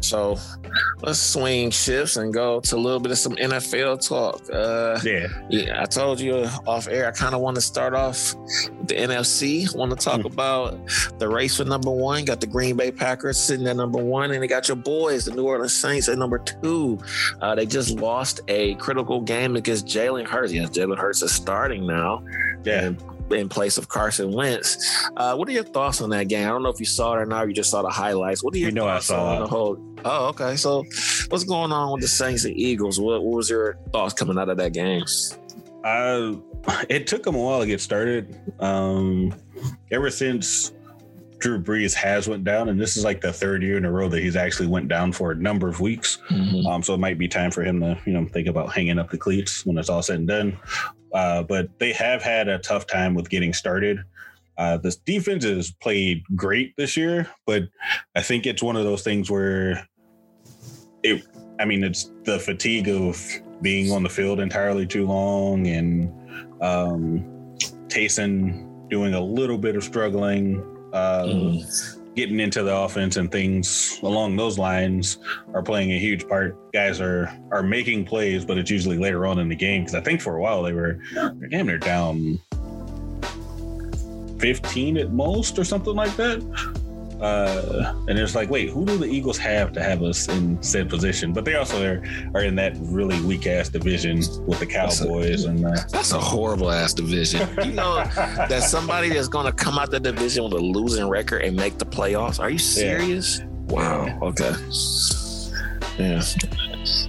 so 0.00 0.36
let's 1.02 1.18
swing 1.18 1.70
shifts 1.70 2.16
and 2.16 2.32
go 2.32 2.60
to 2.60 2.76
a 2.76 2.78
little 2.78 3.00
bit 3.00 3.10
of 3.12 3.18
some 3.18 3.34
NFL 3.36 4.06
talk. 4.06 4.42
Uh, 4.52 4.98
yeah. 5.04 5.26
yeah, 5.50 5.82
I 5.82 5.86
told 5.86 6.20
you 6.20 6.46
off 6.66 6.86
air. 6.88 7.08
I 7.08 7.10
kind 7.10 7.34
of 7.34 7.40
want 7.40 7.54
to 7.56 7.60
start 7.60 7.94
off 7.94 8.34
with 8.34 8.88
the 8.88 8.94
NFC. 8.94 9.74
Want 9.74 9.90
to 9.90 9.96
talk 9.96 10.20
Hmm. 10.20 10.26
about 10.26 10.78
the 11.18 11.28
race 11.28 11.56
for 11.56 11.64
number 11.64 11.90
one. 11.90 12.24
Got 12.24 12.40
the 12.40 12.46
Green 12.46 12.76
Bay 12.76 12.92
Packers 12.92 13.38
sitting 13.38 13.66
at 13.66 13.76
number 13.76 13.98
one, 14.02 14.30
and 14.30 14.42
they 14.42 14.46
got 14.46 14.68
your 14.68 14.76
boys, 14.76 15.24
the 15.24 15.32
New 15.34 15.44
Orleans 15.44 15.74
Saints, 15.74 16.08
at 16.08 16.18
number 16.18 16.38
two. 16.38 16.98
Uh, 17.40 17.54
they 17.54 17.66
just 17.66 17.98
lost 17.98 18.40
a 18.48 18.74
critical 18.76 19.20
game 19.20 19.56
against 19.56 19.86
Jalen 19.86 20.26
Hurts. 20.26 20.52
Yes, 20.52 20.70
Jalen 20.70 20.98
Hurts 20.98 21.22
is 21.22 21.32
starting 21.32 21.86
now 21.86 22.22
Yeah, 22.64 22.86
in, 22.88 22.98
in 23.30 23.48
place 23.48 23.78
of 23.78 23.88
Carson 23.88 24.32
Wentz. 24.32 24.76
Uh, 25.16 25.34
what 25.36 25.48
are 25.48 25.52
your 25.52 25.64
thoughts 25.64 26.00
on 26.00 26.10
that 26.10 26.28
game? 26.28 26.46
I 26.46 26.50
don't 26.50 26.62
know 26.62 26.68
if 26.70 26.80
you 26.80 26.86
saw 26.86 27.14
it 27.14 27.18
or 27.22 27.26
not. 27.26 27.44
Or 27.44 27.48
you 27.48 27.54
just 27.54 27.70
saw 27.70 27.82
the 27.82 27.88
highlights. 27.90 28.42
What 28.44 28.54
are 28.54 28.58
your 28.58 28.68
You 28.68 28.74
know 28.74 28.86
I 28.86 28.94
thoughts 28.94 29.06
saw 29.06 29.34
on 29.34 29.40
the 29.40 29.46
whole? 29.48 29.78
Oh, 30.04 30.26
okay. 30.28 30.56
So, 30.56 30.84
what's 31.28 31.44
going 31.44 31.72
on 31.72 31.92
with 31.92 32.02
the 32.02 32.08
Saints 32.08 32.44
and 32.44 32.56
Eagles? 32.56 33.00
What, 33.00 33.22
what 33.24 33.36
was 33.36 33.50
your 33.50 33.78
thoughts 33.92 34.14
coming 34.14 34.38
out 34.38 34.48
of 34.48 34.56
that 34.58 34.72
game? 34.72 35.02
I, 35.84 36.36
it 36.88 37.06
took 37.06 37.22
them 37.22 37.34
a 37.34 37.38
while 37.38 37.60
to 37.60 37.66
get 37.66 37.80
started. 37.80 38.36
Um, 38.60 39.34
ever 39.90 40.10
since 40.10 40.72
Drew 41.38 41.62
Brees 41.62 41.94
has 41.94 42.28
went 42.28 42.44
down, 42.44 42.68
and 42.68 42.80
this 42.80 42.96
is 42.96 43.04
like 43.04 43.20
the 43.20 43.32
third 43.32 43.62
year 43.62 43.76
in 43.76 43.84
a 43.84 43.90
row 43.90 44.08
that 44.08 44.22
he's 44.22 44.36
actually 44.36 44.68
went 44.68 44.88
down 44.88 45.12
for 45.12 45.32
a 45.32 45.34
number 45.34 45.68
of 45.68 45.80
weeks. 45.80 46.18
Mhm. 46.30 46.66
Um, 46.66 46.82
so 46.82 46.94
it 46.94 46.98
might 46.98 47.18
be 47.18 47.28
time 47.28 47.50
for 47.50 47.62
him 47.62 47.80
to, 47.80 47.98
you 48.06 48.12
know, 48.14 48.26
think 48.26 48.48
about 48.48 48.72
hanging 48.72 48.98
up 48.98 49.10
the 49.10 49.18
cleats 49.18 49.64
when 49.66 49.76
it's 49.78 49.88
all 49.90 50.02
said 50.02 50.16
and 50.20 50.28
done. 50.28 50.58
Uh, 51.12 51.42
but 51.42 51.68
they 51.78 51.92
have 51.92 52.22
had 52.22 52.48
a 52.48 52.58
tough 52.58 52.86
time 52.86 53.14
with 53.14 53.30
getting 53.30 53.52
started. 53.52 54.04
Uh, 54.58 54.76
this 54.78 54.96
defense 54.96 55.44
has 55.44 55.70
played 55.70 56.24
great 56.34 56.74
this 56.76 56.96
year, 56.96 57.28
but 57.46 57.64
I 58.14 58.22
think 58.22 58.46
it's 58.46 58.62
one 58.62 58.76
of 58.76 58.84
those 58.84 59.02
things 59.02 59.30
where 59.30 59.86
it, 61.02 61.22
I 61.60 61.64
mean, 61.64 61.84
it's 61.84 62.10
the 62.24 62.38
fatigue 62.38 62.88
of 62.88 63.22
being 63.62 63.92
on 63.92 64.02
the 64.02 64.08
field 64.08 64.40
entirely 64.40 64.86
too 64.86 65.06
long 65.06 65.66
and 65.66 66.08
um, 66.62 67.20
Taysom 67.88 68.88
doing 68.88 69.14
a 69.14 69.20
little 69.20 69.58
bit 69.58 69.76
of 69.76 69.84
struggling, 69.84 70.62
uh, 70.92 71.24
mm. 71.24 71.95
Getting 72.16 72.40
into 72.40 72.62
the 72.62 72.74
offense 72.74 73.16
and 73.16 73.30
things 73.30 74.00
along 74.02 74.36
those 74.36 74.58
lines 74.58 75.18
are 75.54 75.62
playing 75.62 75.92
a 75.92 75.98
huge 75.98 76.26
part. 76.26 76.56
Guys 76.72 77.00
are 77.00 77.30
are 77.52 77.62
making 77.62 78.06
plays, 78.06 78.44
but 78.44 78.58
it's 78.58 78.70
usually 78.70 78.98
later 78.98 79.26
on 79.26 79.38
in 79.38 79.48
the 79.48 79.54
game 79.54 79.82
because 79.82 79.94
I 79.94 80.00
think 80.00 80.20
for 80.20 80.36
a 80.36 80.40
while 80.40 80.62
they 80.62 80.72
were 80.72 80.98
damn 81.50 81.66
near 81.66 81.78
down 81.78 82.40
15 84.38 84.96
at 84.96 85.12
most 85.12 85.58
or 85.58 85.64
something 85.64 85.94
like 85.94 86.16
that. 86.16 86.40
Uh, 87.20 87.94
and 88.08 88.18
it's 88.18 88.34
like, 88.34 88.50
wait, 88.50 88.70
who 88.70 88.84
do 88.84 88.98
the 88.98 89.06
Eagles 89.06 89.38
have 89.38 89.72
to 89.72 89.82
have 89.82 90.02
us 90.02 90.28
in 90.28 90.62
said 90.62 90.88
position? 90.90 91.32
But 91.32 91.44
they 91.44 91.54
also 91.54 91.82
are, 91.82 92.02
are 92.34 92.42
in 92.42 92.54
that 92.56 92.74
really 92.76 93.20
weak 93.22 93.46
ass 93.46 93.68
division 93.68 94.18
with 94.46 94.58
the 94.60 94.66
Cowboys, 94.66 95.44
that's 95.44 95.44
a, 95.44 95.48
and 95.48 95.64
uh, 95.64 95.76
that's 95.90 96.12
a 96.12 96.20
horrible 96.20 96.70
ass 96.70 96.92
division. 96.92 97.48
You 97.64 97.72
know 97.72 98.04
that 98.14 98.62
somebody 98.62 99.08
that's 99.08 99.28
going 99.28 99.46
to 99.46 99.52
come 99.52 99.78
out 99.78 99.90
the 99.90 100.00
division 100.00 100.44
with 100.44 100.52
a 100.52 100.58
losing 100.58 101.08
record 101.08 101.42
and 101.42 101.56
make 101.56 101.78
the 101.78 101.86
playoffs. 101.86 102.38
Are 102.38 102.50
you 102.50 102.58
serious? 102.58 103.38
Yeah. 103.38 103.46
Wow. 103.68 104.18
Okay. 104.22 104.52
Yeah. 105.98 106.22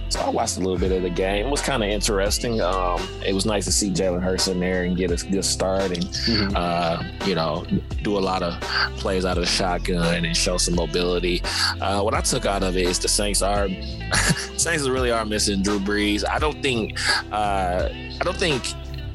So 0.08 0.20
I 0.20 0.30
watched 0.30 0.56
a 0.56 0.60
little 0.60 0.78
bit 0.78 0.92
of 0.92 1.02
the 1.02 1.10
game. 1.10 1.46
It 1.46 1.50
was 1.50 1.60
kind 1.60 1.82
of 1.82 1.88
interesting. 1.88 2.60
Um, 2.60 3.06
it 3.24 3.34
was 3.34 3.46
nice 3.46 3.64
to 3.66 3.72
see 3.72 3.90
Jalen 3.90 4.22
Hurts 4.22 4.48
in 4.48 4.60
there 4.60 4.84
and 4.84 4.96
get 4.96 5.10
a 5.10 5.26
good 5.26 5.44
start 5.44 5.90
and, 5.90 6.04
mm-hmm. 6.04 6.56
uh, 6.56 7.02
you 7.26 7.34
know, 7.34 7.66
do 8.02 8.16
a 8.16 8.20
lot 8.20 8.42
of 8.42 8.60
plays 8.98 9.24
out 9.24 9.36
of 9.36 9.44
the 9.44 9.50
shotgun 9.50 10.24
and 10.24 10.36
show 10.36 10.56
some 10.56 10.74
mobility. 10.74 11.42
Uh, 11.80 12.02
what 12.02 12.14
I 12.14 12.20
took 12.20 12.46
out 12.46 12.62
of 12.62 12.76
it 12.76 12.86
is 12.86 12.98
the 12.98 13.08
Saints 13.08 13.42
are 13.42 13.68
Saints 14.56 14.88
really 14.88 15.10
are 15.10 15.24
missing 15.24 15.62
Drew 15.62 15.78
Brees. 15.78 16.24
I 16.28 16.38
don't 16.38 16.62
think 16.62 16.98
uh, 17.32 17.88
I 17.92 18.24
don't 18.24 18.36
think 18.36 18.64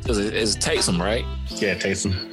is 0.08 0.18
it, 0.18 0.34
is 0.34 0.58
Taysom 0.58 1.00
right? 1.00 1.26
Yeah, 1.50 1.76
Taysom. 1.76 2.30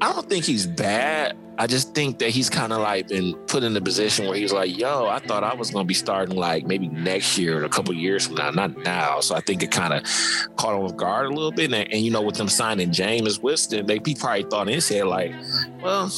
I 0.00 0.12
don't 0.12 0.28
think 0.28 0.44
he's 0.44 0.66
bad. 0.66 1.36
I 1.58 1.66
just 1.66 1.94
think 1.94 2.18
that 2.18 2.30
he's 2.30 2.48
kind 2.48 2.72
of 2.72 2.80
like 2.80 3.08
been 3.08 3.34
put 3.46 3.62
in 3.62 3.76
a 3.76 3.80
position 3.80 4.26
where 4.26 4.36
he's 4.36 4.52
like, 4.52 4.76
yo, 4.76 5.06
I 5.06 5.18
thought 5.18 5.44
I 5.44 5.54
was 5.54 5.70
going 5.70 5.84
to 5.84 5.88
be 5.88 5.94
starting 5.94 6.36
like 6.36 6.66
maybe 6.66 6.88
next 6.88 7.36
year 7.38 7.60
or 7.60 7.64
a 7.64 7.68
couple 7.68 7.94
years 7.94 8.26
from 8.26 8.36
now, 8.36 8.50
not 8.50 8.76
now. 8.78 9.20
So 9.20 9.34
I 9.34 9.40
think 9.40 9.62
it 9.62 9.70
kind 9.70 9.92
of 9.92 10.04
caught 10.56 10.74
him 10.74 10.84
off 10.84 10.96
guard 10.96 11.26
a 11.26 11.30
little 11.30 11.52
bit. 11.52 11.72
And, 11.72 11.92
and, 11.92 12.02
you 12.02 12.10
know, 12.10 12.22
with 12.22 12.36
them 12.36 12.48
signing 12.48 12.90
Jameis 12.90 13.42
Winston, 13.42 13.86
they 13.86 14.00
he 14.04 14.14
probably 14.14 14.44
thought 14.44 14.68
in 14.68 14.74
his 14.74 14.88
head, 14.88 15.06
like, 15.06 15.32
well, 15.82 16.10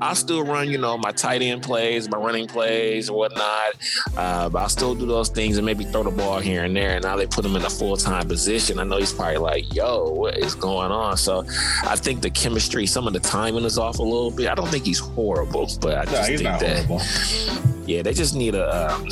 I'll 0.00 0.14
still 0.14 0.44
run, 0.44 0.68
you 0.68 0.78
know, 0.78 0.98
my 0.98 1.12
tight 1.12 1.42
end 1.42 1.62
plays, 1.62 2.08
my 2.08 2.18
running 2.18 2.46
plays 2.46 3.08
and 3.08 3.16
whatnot. 3.16 3.74
Uh, 4.16 4.48
but 4.48 4.58
I'll 4.58 4.68
still 4.68 4.94
do 4.94 5.06
those 5.06 5.28
things 5.28 5.56
and 5.56 5.64
maybe 5.64 5.84
throw 5.84 6.02
the 6.02 6.10
ball 6.10 6.40
here 6.40 6.64
and 6.64 6.76
there. 6.76 6.96
And 6.96 7.04
now 7.04 7.16
they 7.16 7.26
put 7.26 7.44
him 7.44 7.56
in 7.56 7.64
a 7.64 7.70
full 7.70 7.96
time 7.96 8.28
position. 8.28 8.78
I 8.78 8.84
know 8.84 8.98
he's 8.98 9.12
probably 9.12 9.38
like, 9.38 9.74
yo, 9.74 10.10
what 10.10 10.38
is 10.38 10.54
going 10.54 10.90
on? 10.90 11.16
So 11.16 11.44
I 11.84 11.96
think 11.96 12.22
the 12.22 12.30
chemistry, 12.30 12.86
some 12.86 13.06
of 13.06 13.12
the 13.12 13.20
timing 13.20 13.64
is 13.64 13.78
off 13.78 13.98
a 13.98 14.02
little 14.02 14.30
bit. 14.30 14.48
I 14.48 14.54
don't 14.54 14.73
think 14.74 14.86
he's 14.86 14.98
horrible, 14.98 15.70
but 15.80 15.96
I 15.96 16.04
just 16.04 16.30
no, 16.30 16.36
think 16.36 16.60
that 16.60 16.86
horrible. 16.86 17.86
yeah, 17.86 18.02
they 18.02 18.12
just 18.12 18.34
need 18.34 18.56
a. 18.56 18.92
Um, 18.92 19.06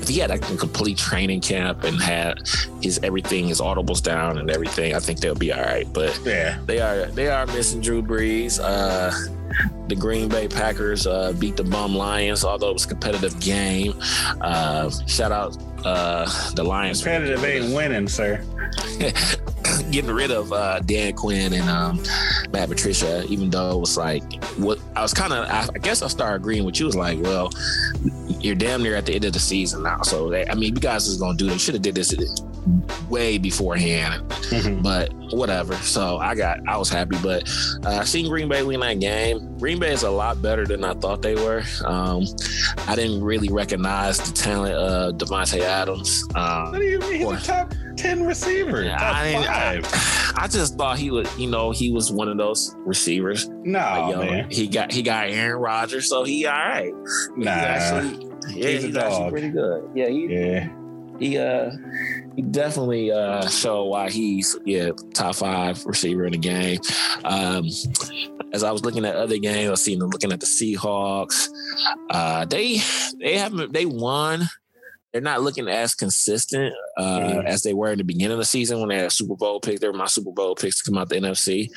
if 0.00 0.08
he 0.08 0.20
had 0.20 0.30
a 0.30 0.38
complete 0.38 0.96
training 0.96 1.40
camp 1.40 1.82
and 1.82 2.00
had 2.00 2.46
his 2.80 3.00
everything, 3.02 3.48
his 3.48 3.60
audibles 3.60 4.00
down 4.00 4.38
and 4.38 4.48
everything, 4.48 4.94
I 4.94 5.00
think 5.00 5.18
they'll 5.18 5.34
be 5.34 5.52
all 5.52 5.62
right. 5.62 5.92
But 5.92 6.20
yeah, 6.24 6.60
they 6.66 6.80
are 6.80 7.06
they 7.06 7.28
are 7.28 7.46
missing 7.46 7.80
Drew 7.80 8.00
Brees. 8.00 8.60
Uh, 8.62 9.10
the 9.88 9.96
Green 9.96 10.28
Bay 10.28 10.46
Packers 10.46 11.06
uh, 11.08 11.32
beat 11.32 11.56
the 11.56 11.64
Bum 11.64 11.96
Lions, 11.96 12.44
although 12.44 12.70
it 12.70 12.74
was 12.74 12.84
a 12.84 12.88
competitive 12.88 13.40
game. 13.40 13.94
Uh, 14.40 14.88
shout 15.06 15.32
out 15.32 15.56
uh, 15.84 16.26
the 16.52 16.62
Lions. 16.62 17.02
Competitive 17.02 17.44
ain't 17.44 17.74
winning, 17.74 18.06
sir. 18.06 18.44
getting 19.90 20.10
rid 20.10 20.30
of 20.30 20.52
uh, 20.52 20.80
Dan 20.80 21.14
Quinn 21.14 21.52
and 21.52 21.68
um, 21.68 22.02
Matt 22.52 22.68
Patricia, 22.68 23.24
even 23.28 23.50
though 23.50 23.76
it 23.76 23.80
was 23.80 23.96
like 23.96 24.44
what 24.56 24.78
I 24.94 25.02
was 25.02 25.12
kind 25.14 25.32
of, 25.32 25.48
I, 25.48 25.68
I, 25.74 25.78
guess 25.78 26.02
I 26.02 26.08
started 26.08 26.36
agreeing 26.36 26.64
with 26.64 26.78
you. 26.80 26.86
Was 26.86 26.96
like, 26.96 27.20
well, 27.20 27.50
you're 28.40 28.54
damn 28.54 28.82
near 28.82 28.96
at 28.96 29.06
the 29.06 29.14
end 29.14 29.24
of 29.24 29.32
the 29.32 29.38
season 29.38 29.82
now, 29.82 30.02
so 30.02 30.34
I 30.34 30.54
mean, 30.54 30.74
you 30.74 30.80
guys 30.80 31.06
is 31.06 31.18
gonna 31.18 31.36
do. 31.36 31.48
They 31.48 31.58
should 31.58 31.74
have 31.74 31.82
did 31.82 31.94
this 31.94 32.12
way 33.08 33.38
beforehand, 33.38 34.28
mm-hmm. 34.28 34.82
but 34.82 35.12
whatever. 35.32 35.74
So 35.76 36.18
I 36.18 36.34
got, 36.34 36.60
I 36.68 36.76
was 36.76 36.88
happy, 36.88 37.16
but 37.22 37.48
uh, 37.84 37.98
I 38.00 38.04
seen 38.04 38.28
Green 38.28 38.48
Bay 38.48 38.62
win 38.62 38.80
that 38.80 39.00
game. 39.00 39.58
Green 39.58 39.78
Bay 39.78 39.92
is 39.92 40.02
a 40.02 40.10
lot 40.10 40.42
better 40.42 40.66
than 40.66 40.84
I 40.84 40.94
thought 40.94 41.22
they 41.22 41.34
were. 41.34 41.62
Um, 41.84 42.24
I 42.86 42.94
didn't 42.94 43.22
really 43.22 43.48
recognize 43.48 44.18
the 44.18 44.32
talent 44.32 44.74
of 44.74 45.14
Davante 45.14 45.60
Adams. 45.60 46.24
Um, 46.34 46.72
what 46.72 46.78
do 46.78 46.84
you 46.84 46.98
mean? 46.98 47.20
He's 47.20 47.42
a 47.42 47.46
top 47.46 47.74
ten 47.96 48.24
receiver. 48.24 48.82
Yeah, 48.82 48.98
I, 49.00 49.80
I, 50.36 50.42
I, 50.44 50.48
just 50.48 50.76
thought 50.76 50.98
he 50.98 51.10
was, 51.10 51.26
you 51.38 51.48
know, 51.48 51.70
he 51.70 51.90
was 51.90 52.12
one 52.12 52.28
of 52.28 52.36
those 52.36 52.74
receivers. 52.80 53.48
No, 53.48 53.78
like, 53.78 54.30
man. 54.30 54.50
He 54.50 54.68
got 54.68 54.92
he 54.92 55.02
got 55.02 55.28
Aaron 55.28 55.60
Rodgers, 55.60 56.08
so 56.08 56.24
he 56.24 56.46
all 56.46 56.52
right. 56.52 56.92
Nah, 57.36 57.54
he's 57.54 57.64
actually, 57.64 58.26
yeah, 58.54 58.68
he's, 58.68 58.82
he's 58.82 58.96
actually 58.96 59.30
pretty 59.30 59.50
good. 59.50 59.90
Yeah, 59.94 60.08
he, 60.08 60.26
yeah. 60.26 60.68
He 61.18 61.38
uh 61.38 61.70
he 61.70 62.25
definitely 62.42 63.10
uh 63.12 63.46
showed 63.48 63.84
why 63.84 64.10
he's 64.10 64.56
yeah 64.64 64.90
top 65.14 65.36
five 65.36 65.84
receiver 65.86 66.24
in 66.24 66.32
the 66.32 66.38
game. 66.38 66.80
Um, 67.24 67.66
as 68.52 68.62
I 68.62 68.70
was 68.70 68.84
looking 68.84 69.04
at 69.04 69.16
other 69.16 69.38
games, 69.38 69.70
I 69.70 69.74
seen 69.74 69.98
them 69.98 70.10
looking 70.10 70.32
at 70.32 70.40
the 70.40 70.46
Seahawks. 70.46 71.48
Uh, 72.10 72.44
they 72.44 72.78
they 73.20 73.36
haven't 73.36 73.72
they 73.72 73.86
won 73.86 74.48
they're 75.16 75.22
not 75.22 75.40
looking 75.40 75.66
as 75.66 75.94
consistent 75.94 76.74
uh, 76.98 77.20
mm-hmm. 77.20 77.46
as 77.46 77.62
they 77.62 77.72
were 77.72 77.90
in 77.90 77.96
the 77.96 78.04
beginning 78.04 78.32
of 78.32 78.38
the 78.38 78.44
season 78.44 78.80
when 78.80 78.90
they 78.90 78.96
had 78.96 79.06
a 79.06 79.10
Super 79.10 79.34
Bowl 79.34 79.60
pick. 79.60 79.80
They 79.80 79.88
were 79.88 79.94
my 79.94 80.04
Super 80.04 80.30
Bowl 80.30 80.54
picks 80.54 80.82
to 80.82 80.90
come 80.90 80.98
out 80.98 81.08
the 81.08 81.14
NFC. 81.14 81.70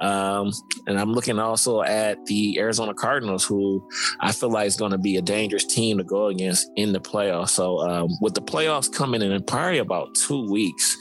Um, 0.00 0.52
and 0.86 1.00
I'm 1.00 1.14
looking 1.14 1.38
also 1.38 1.80
at 1.80 2.22
the 2.26 2.58
Arizona 2.58 2.92
Cardinals, 2.92 3.42
who 3.42 3.88
I 4.20 4.32
feel 4.32 4.50
like 4.50 4.66
is 4.66 4.76
going 4.76 4.90
to 4.90 4.98
be 4.98 5.16
a 5.16 5.22
dangerous 5.22 5.64
team 5.64 5.96
to 5.96 6.04
go 6.04 6.26
against 6.26 6.70
in 6.76 6.92
the 6.92 7.00
playoffs. 7.00 7.50
So 7.50 7.78
um, 7.78 8.10
with 8.20 8.34
the 8.34 8.42
playoffs 8.42 8.92
coming 8.92 9.22
in 9.22 9.42
probably 9.44 9.78
about 9.78 10.14
two 10.14 10.46
weeks 10.50 10.94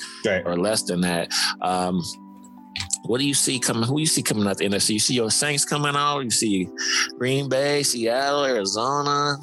or 0.46 0.58
less 0.58 0.84
than 0.84 1.02
that, 1.02 1.34
um, 1.60 2.02
what 3.04 3.20
do 3.20 3.28
you 3.28 3.34
see 3.34 3.60
coming? 3.60 3.84
Who 3.84 4.00
you 4.00 4.06
see 4.06 4.24
coming 4.24 4.48
out 4.48 4.58
the 4.58 4.66
NFC? 4.66 4.92
You 4.92 5.00
see 5.00 5.16
your 5.16 5.30
Saints 5.30 5.66
coming 5.66 5.96
out. 5.96 6.22
You 6.22 6.30
see 6.30 6.70
Green 7.18 7.50
Bay, 7.50 7.84
Seattle, 7.84 8.46
Arizona. 8.46 9.38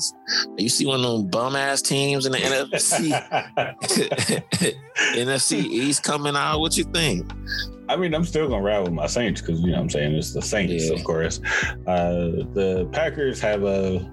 You 0.57 0.69
see 0.69 0.87
one 0.87 1.05
of 1.05 1.11
them 1.11 1.29
bum 1.29 1.57
ass 1.57 1.83
teams 1.83 2.25
in 2.25 2.33
the 2.33 2.39
NFC 2.39 3.11
NFC 5.15 5.63
East 5.63 6.03
coming 6.03 6.37
out. 6.37 6.61
What 6.61 6.77
you 6.79 6.85
think? 6.85 7.31
I 7.89 7.97
mean, 7.97 8.15
I'm 8.15 8.25
still 8.25 8.49
gonna 8.49 8.63
ride 8.63 8.81
with 8.81 8.93
my 8.93 9.07
Saints 9.07 9.43
because 9.43 9.61
you 9.61 9.69
know 9.69 9.73
what 9.75 9.83
I'm 9.83 9.91
saying 9.91 10.15
it's 10.15 10.33
the 10.33 10.41
Saints, 10.41 10.89
yeah. 10.89 10.95
of 10.95 11.05
course. 11.05 11.41
Uh, 11.87 12.47
the 12.55 12.89
Packers 12.93 13.41
have 13.41 13.65
a, 13.65 14.11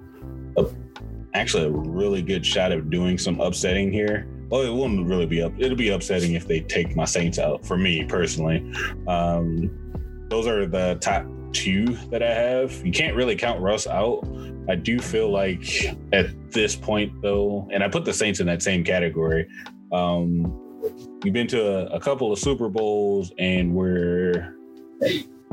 a 0.58 0.66
actually 1.34 1.66
a 1.66 1.72
really 1.72 2.22
good 2.22 2.46
shot 2.46 2.72
of 2.72 2.90
doing 2.90 3.18
some 3.18 3.40
upsetting 3.40 3.94
here 3.94 4.28
well, 4.50 4.62
it 4.62 4.74
won't 4.74 5.06
really 5.08 5.26
be 5.26 5.42
up. 5.42 5.54
It'll 5.58 5.78
be 5.78 5.90
upsetting 5.90 6.34
if 6.34 6.48
they 6.48 6.62
take 6.62 6.96
my 6.96 7.06
Saints 7.06 7.40
out. 7.40 7.66
For 7.66 7.78
me 7.78 8.06
personally, 8.06 8.60
um, 9.08 9.70
those 10.30 10.48
are 10.48 10.66
the 10.66 10.98
top 11.02 11.26
two 11.54 11.86
that 12.10 12.24
I 12.24 12.34
have. 12.34 12.86
You 12.86 12.92
can't 12.92 13.16
really 13.16 13.36
count 13.36 13.60
Russ 13.60 13.88
out. 13.88 14.28
I 14.70 14.76
do 14.76 15.00
feel 15.00 15.32
like 15.32 15.86
at 16.14 16.52
this 16.52 16.76
point, 16.76 17.22
though, 17.22 17.68
and 17.72 17.84
I 17.84 17.88
put 17.88 18.06
the 18.06 18.14
Saints 18.14 18.40
in 18.40 18.48
that 18.48 18.62
same 18.62 18.84
category. 18.84 19.48
Um, 19.92 20.44
we've 21.24 21.34
been 21.34 21.48
to 21.48 21.92
a, 21.92 21.96
a 21.96 22.00
couple 22.00 22.32
of 22.32 22.40
Super 22.40 22.70
Bowls, 22.70 23.32
and 23.38 23.74
we're 23.74 24.56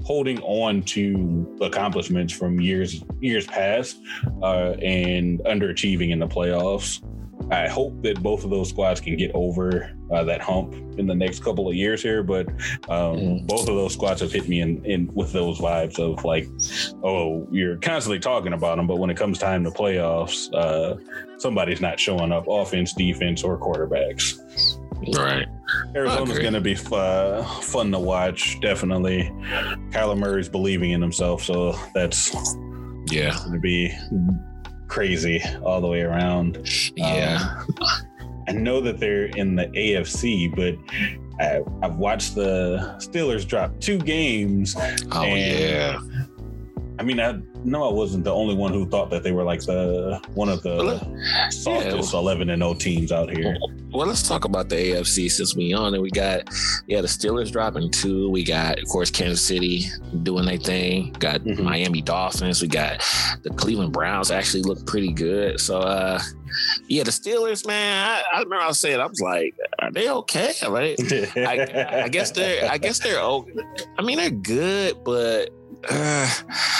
holding 0.05 0.41
on 0.41 0.83
to 0.83 1.57
accomplishments 1.63 2.33
from 2.33 2.61
years 2.61 3.03
years 3.21 3.47
past 3.47 4.01
uh, 4.43 4.73
and 4.83 5.41
underachieving 5.41 6.11
in 6.11 6.19
the 6.19 6.29
playoffs. 6.29 7.03
I 7.51 7.69
hope 7.69 8.03
that 8.03 8.23
both 8.23 8.45
of 8.45 8.51
those 8.51 8.71
squads 8.71 9.01
can 9.01 9.17
get 9.17 9.31
over 9.35 9.93
uh, 10.11 10.25
that 10.25 10.41
hump 10.41 10.75
in 10.99 11.07
the 11.07 11.15
next 11.15 11.45
couple 11.45 11.69
of 11.69 11.75
years 11.75 12.03
here. 12.03 12.23
But 12.23 12.49
um, 12.89 13.17
mm. 13.17 13.47
both 13.47 13.69
of 13.69 13.75
those 13.75 13.93
squads 13.93 14.21
have 14.23 14.33
hit 14.33 14.49
me 14.49 14.61
in, 14.61 14.85
in 14.85 15.11
with 15.15 15.33
those 15.33 15.59
vibes 15.59 15.99
of 15.99 16.25
like, 16.25 16.49
oh, 17.03 17.47
you're 17.51 17.77
constantly 17.77 18.19
talking 18.19 18.53
about 18.53 18.77
them, 18.77 18.87
but 18.87 18.99
when 18.99 19.11
it 19.11 19.17
comes 19.17 19.39
time 19.39 19.65
to 19.65 19.71
playoffs, 19.71 20.53
uh, 20.55 20.97
somebody's 21.39 21.81
not 21.81 22.01
showing 22.01 22.33
up, 22.33 22.47
offense, 22.49 22.95
defense, 22.95 23.43
or 23.43 23.59
quarterbacks. 23.59 24.41
Right. 25.15 25.47
Arizona's 25.95 26.39
going 26.39 26.55
to 26.55 26.61
be 26.61 26.77
uh, 26.93 27.43
fun 27.61 27.93
to 27.93 27.99
watch, 27.99 28.59
definitely. 28.61 29.31
Kyler 29.91 30.17
Murray's 30.17 30.49
believing 30.49 30.93
in 30.93 31.03
himself, 31.03 31.43
so 31.43 31.79
that's 31.95 32.35
yeah 33.11 33.37
going 33.41 33.53
to 33.53 33.59
be 33.59 33.93
crazy 34.95 35.43
all 35.65 35.81
the 35.81 35.89
way 35.89 36.03
around. 36.03 36.71
Yeah. 36.95 37.65
Um, 37.69 37.89
I 38.47 38.53
know 38.53 38.81
that 38.81 39.01
they're 39.01 39.25
in 39.25 39.57
the 39.57 39.67
AFC, 39.67 40.55
but 40.55 40.77
I, 41.41 41.63
have 41.85 41.97
watched 41.97 42.37
the 42.37 42.95
Steelers 42.99 43.45
drop 43.45 43.81
two 43.81 43.99
games. 43.99 44.77
Oh 45.11 45.25
yeah. 45.25 45.99
I 46.99 47.03
mean, 47.03 47.19
I 47.19 47.39
know 47.65 47.89
I 47.89 47.93
wasn't 47.93 48.23
the 48.25 48.33
only 48.33 48.55
one 48.55 48.73
who 48.73 48.89
thought 48.89 49.11
that 49.11 49.23
they 49.25 49.33
were 49.33 49.43
like 49.43 49.61
the 49.61 50.21
one 50.35 50.49
of 50.49 50.63
the 50.63 50.77
Well, 50.77 51.51
softest 51.51 52.13
yeah. 52.13 52.19
eleven 52.21 52.51
and 52.51 52.63
O 52.63 52.73
teams 52.75 53.11
out 53.11 53.31
here. 53.31 53.57
Well, 53.93 54.07
let's 54.07 54.27
talk 54.27 54.45
about 54.45 54.69
the 54.69 54.77
AFC 54.77 55.31
since 55.31 55.57
we 55.57 55.73
on 55.73 55.95
it. 55.95 56.01
We 56.01 56.11
got 56.11 56.43
yeah, 56.87 57.01
the 57.01 57.07
Steelers 57.09 57.51
dropping 57.51 57.91
two. 57.91 58.29
We 58.31 58.45
got, 58.45 58.79
of 58.81 58.89
course, 58.89 59.11
Kansas 59.11 59.43
City 59.45 59.87
doing 60.23 60.47
their 60.47 60.57
thing. 60.57 61.13
Got 61.19 61.41
Mhm. 61.43 61.61
Miami 61.61 62.01
Dolphins. 62.03 62.63
We 62.63 62.69
got 62.69 63.03
the 63.43 63.51
Cleveland 63.51 63.93
Browns 63.93 64.31
actually 64.31 64.63
look 64.63 64.87
pretty 64.87 65.13
good. 65.13 65.61
So 65.61 65.79
uh 65.81 66.21
yeah, 66.89 67.03
the 67.03 67.11
Steelers, 67.11 67.67
man, 67.67 68.09
I, 68.09 68.37
I 68.37 68.39
remember 68.39 68.63
I 68.63 68.69
was 68.69 68.79
saying, 68.81 69.01
I 69.01 69.07
was 69.07 69.21
like, 69.21 69.57
are 69.81 69.91
they 69.91 70.09
okay? 70.09 70.53
Right? 70.69 70.97
I, 71.37 72.03
I 72.05 72.09
guess 72.09 72.31
they're 72.31 72.71
I 72.71 72.79
guess 72.79 73.01
they're 73.01 73.21
okay. 73.21 73.53
I 73.99 74.03
mean, 74.03 74.19
they're 74.19 74.31
good, 74.31 75.03
but 75.05 75.51
uh, 75.89 76.29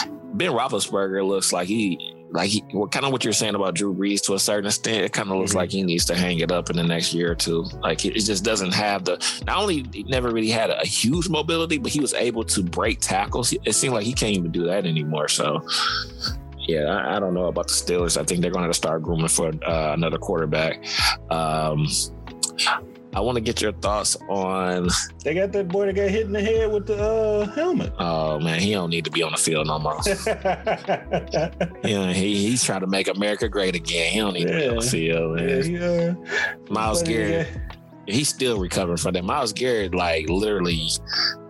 Ben 0.35 0.51
Roethlisberger 0.53 1.27
looks 1.27 1.53
like 1.53 1.69
he 1.69 2.11
like 2.31 2.51
he 2.51 2.65
well, 2.75 2.89
kind 2.89 3.07
of 3.07 3.13
what 3.13 3.23
you're 3.23 3.33
saying 3.33 3.55
about 3.55 3.75
Drew 3.77 3.95
Brees 3.95 4.21
to 4.23 4.35
a 4.35 4.39
certain 4.41 4.67
extent. 4.67 5.05
It 5.05 5.13
kind 5.13 5.31
of 5.31 5.37
looks 5.37 5.53
Mhm. 5.53 5.57
like 5.57 5.71
he 5.71 5.83
needs 5.85 6.05
to 6.07 6.15
hang 6.17 6.41
it 6.41 6.51
up 6.51 6.69
in 6.71 6.77
the 6.77 6.83
next 6.83 7.15
year 7.15 7.31
or 7.31 7.35
two. 7.37 7.65
Like 7.81 8.05
it, 8.05 8.17
it 8.17 8.25
just 8.25 8.43
doesn't 8.45 8.73
have 8.75 9.05
the. 9.05 9.17
Not 9.47 9.59
only 9.59 9.87
he 9.93 10.03
never 10.05 10.31
really 10.31 10.51
had 10.51 10.71
a, 10.71 10.85
huge 10.85 11.29
mobility, 11.29 11.79
but 11.79 11.93
he 11.93 12.01
was 12.01 12.13
able 12.15 12.43
to 12.45 12.63
break 12.63 12.99
tackles. 13.01 13.55
It 13.65 13.73
seemed 13.75 13.95
like 13.95 14.05
he 14.05 14.13
can't 14.13 14.37
even 14.37 14.51
do 14.51 14.65
that 14.65 14.85
anymore. 14.87 15.29
So. 15.29 15.65
Yeah, 16.67 16.87
I, 16.87 17.17
I 17.17 17.21
don't 17.21 17.35
know 17.35 17.45
about 17.45 17.69
the 17.69 17.75
Steelers. 17.75 18.19
I 18.19 18.25
think 18.25 18.41
they're 18.41 18.51
going 18.51 18.63
to 18.65 18.69
to 18.69 18.75
start 18.75 19.03
grooming 19.03 19.29
for 19.29 19.49
uh, 19.67 19.93
another 19.93 20.17
quarterback. 20.17 20.83
Um, 21.31 21.87
I 23.15 23.21
want 23.21 23.37
to 23.37 23.41
get 23.41 23.63
your 23.63 23.73
thoughts 23.73 24.17
on. 24.29 24.89
they 25.23 25.35
got 25.35 25.53
that 25.53 25.69
boy 25.69 25.87
that 25.87 25.95
got 25.95 26.11
hit 26.11 26.27
in 26.27 26.33
the 26.33 26.43
head 26.43 26.71
with 26.73 26.87
the 26.87 26.97
uh, 27.01 27.47
helmet. 27.53 27.93
Oh 27.99 28.41
man, 28.41 28.59
he 28.61 28.73
don't 28.73 28.91
need 28.91 29.05
to 29.05 29.11
be 29.11 29.23
on 29.23 29.33
the 29.33 29.39
field 29.39 29.67
no 29.69 29.79
more. 29.79 30.01
Yeah, 31.85 32.13
he, 32.13 32.47
he's 32.49 32.65
trying 32.65 32.81
to 32.81 32.87
make 32.87 33.09
America 33.09 33.49
great 33.49 33.75
again. 33.75 34.11
He 34.13 34.19
don't 34.19 34.35
need 34.35 34.47
to 34.49 34.53
be 34.55 34.69
on 34.69 34.77
the 34.77 34.85
Yeah. 34.85 34.91
field, 34.91 35.41
Yeah, 35.41 35.47
man. 35.47 35.65
he, 35.65 35.79
uh, 35.79 36.15
Myles 36.73 37.03
Garrett, 37.03 37.47
guy. 37.53 37.61
he's 38.07 38.29
still 38.29 38.59
recovering 38.59 38.97
from 38.97 39.13
that. 39.15 39.25
Myles 39.25 39.53
Garrett, 39.53 39.95
like 39.95 40.29
literally, 40.29 40.89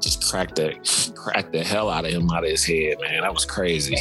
just 0.01 0.25
cracked 0.31 0.57
the 0.57 0.75
cracked 1.17 1.53
the 1.53 1.63
hell 1.65 1.89
out 1.89 2.05
of 2.05 2.11
him 2.13 2.29
out 2.31 2.45
of 2.45 2.51
his 2.51 2.65
head, 2.65 2.97
man. 3.01 3.23
That 3.23 3.33
was 3.33 3.45
crazy. 3.45 3.97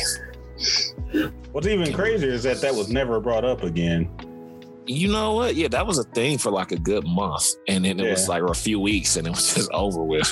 What's 1.52 1.68
even 1.68 1.94
crazier 1.94 2.30
is 2.30 2.44
that 2.44 2.62
that 2.62 2.74
was 2.74 2.90
never 2.90 3.20
brought 3.20 3.46
up 3.46 3.64
again. 3.64 4.10
You 4.86 5.12
know 5.12 5.34
what? 5.34 5.56
Yeah, 5.56 5.70
that 5.70 5.88
was 5.88 5.98
a 5.98 6.04
thing 6.04 6.38
for 6.38 6.52
like 6.52 6.72
a 6.72 6.78
good 6.80 7.06
month, 7.08 7.46
and 7.68 7.86
then 7.86 8.00
it 8.00 8.10
was 8.10 8.28
like 8.28 8.44
a 8.44 8.54
few 8.54 8.80
weeks, 8.80 9.16
and 9.16 9.26
it 9.28 9.30
was 9.30 9.56
just 9.56 9.72
over 9.74 10.04
with. 10.04 10.28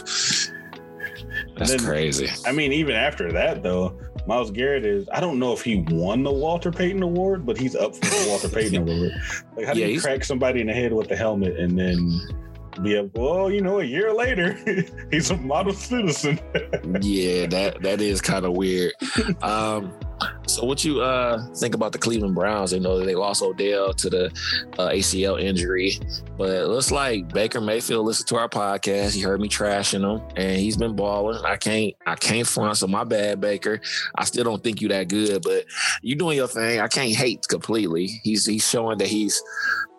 That's 1.57 1.71
then- 1.71 1.79
crazy. 1.79 2.27
I 2.45 2.51
mean, 2.51 2.73
even 2.73 2.95
after 2.95 3.31
that, 3.31 3.63
though, 3.63 3.97
Myles 4.27 4.51
Garrett 4.51 4.85
is. 4.85 5.07
I 5.13 5.19
don't 5.21 5.39
know 5.39 5.53
if 5.53 5.61
he 5.61 5.85
won 5.89 6.23
the 6.23 6.31
Walter 6.31 6.71
Payton 6.71 7.01
Award, 7.01 7.45
but 7.45 7.57
he's 7.57 7.75
up 7.75 7.95
for 7.95 8.01
the 8.01 8.25
Walter 8.29 8.49
Payton 8.49 8.75
Award. 8.87 9.11
Like, 9.55 9.65
how 9.65 9.73
do 9.73 9.79
Yeah, 9.79 9.87
you 9.87 10.01
crack 10.01 10.23
somebody 10.23 10.61
in 10.61 10.67
the 10.67 10.73
head 10.73 10.91
with 10.93 11.07
the 11.07 11.15
helmet 11.15 11.57
and 11.57 11.77
then 11.79 12.21
be 12.81 12.95
a 12.95 13.03
well, 13.13 13.51
you 13.51 13.61
know, 13.61 13.79
a 13.79 13.83
year 13.83 14.13
later, 14.13 14.57
he's 15.11 15.29
a 15.29 15.37
model 15.37 15.73
citizen. 15.73 16.39
yeah, 17.01 17.45
that 17.47 17.77
that 17.81 18.01
is 18.01 18.21
kind 18.21 18.45
of 18.45 18.53
weird. 18.53 18.93
Um, 19.41 19.93
so 20.47 20.65
what 20.65 20.83
you 20.83 21.01
uh 21.01 21.45
think 21.55 21.75
about 21.75 21.91
the 21.91 21.97
Cleveland 21.97 22.35
Browns? 22.35 22.71
They 22.71 22.79
know 22.79 22.99
that 22.99 23.05
they 23.05 23.15
lost 23.15 23.41
Odell 23.41 23.93
to 23.93 24.09
the 24.09 24.25
uh, 24.77 24.89
ACL 24.89 25.41
injury, 25.41 25.97
but 26.37 26.49
it 26.49 26.67
looks 26.67 26.91
like 26.91 27.33
Baker 27.33 27.61
Mayfield 27.61 28.05
listened 28.05 28.27
to 28.29 28.37
our 28.37 28.49
podcast. 28.49 29.13
He 29.13 29.21
heard 29.21 29.41
me 29.41 29.49
trashing 29.49 30.03
him, 30.03 30.21
and 30.35 30.59
he's 30.59 30.77
been 30.77 30.95
balling. 30.95 31.43
I 31.43 31.57
can't 31.57 31.93
I 32.05 32.15
can't 32.15 32.47
front, 32.47 32.77
so 32.77 32.87
my 32.87 33.03
bad, 33.03 33.41
Baker. 33.41 33.81
I 34.15 34.25
still 34.25 34.43
don't 34.43 34.63
think 34.63 34.81
you 34.81 34.89
that 34.89 35.07
good, 35.07 35.41
but 35.41 35.65
you 36.01 36.15
doing 36.15 36.37
your 36.37 36.47
thing. 36.47 36.79
I 36.79 36.87
can't 36.87 37.15
hate 37.15 37.47
completely. 37.47 38.07
He's 38.23 38.45
he's 38.45 38.67
showing 38.67 38.97
that 38.99 39.07
he's 39.07 39.41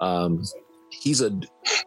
um 0.01 0.43
he's 1.03 1.21
a 1.21 1.31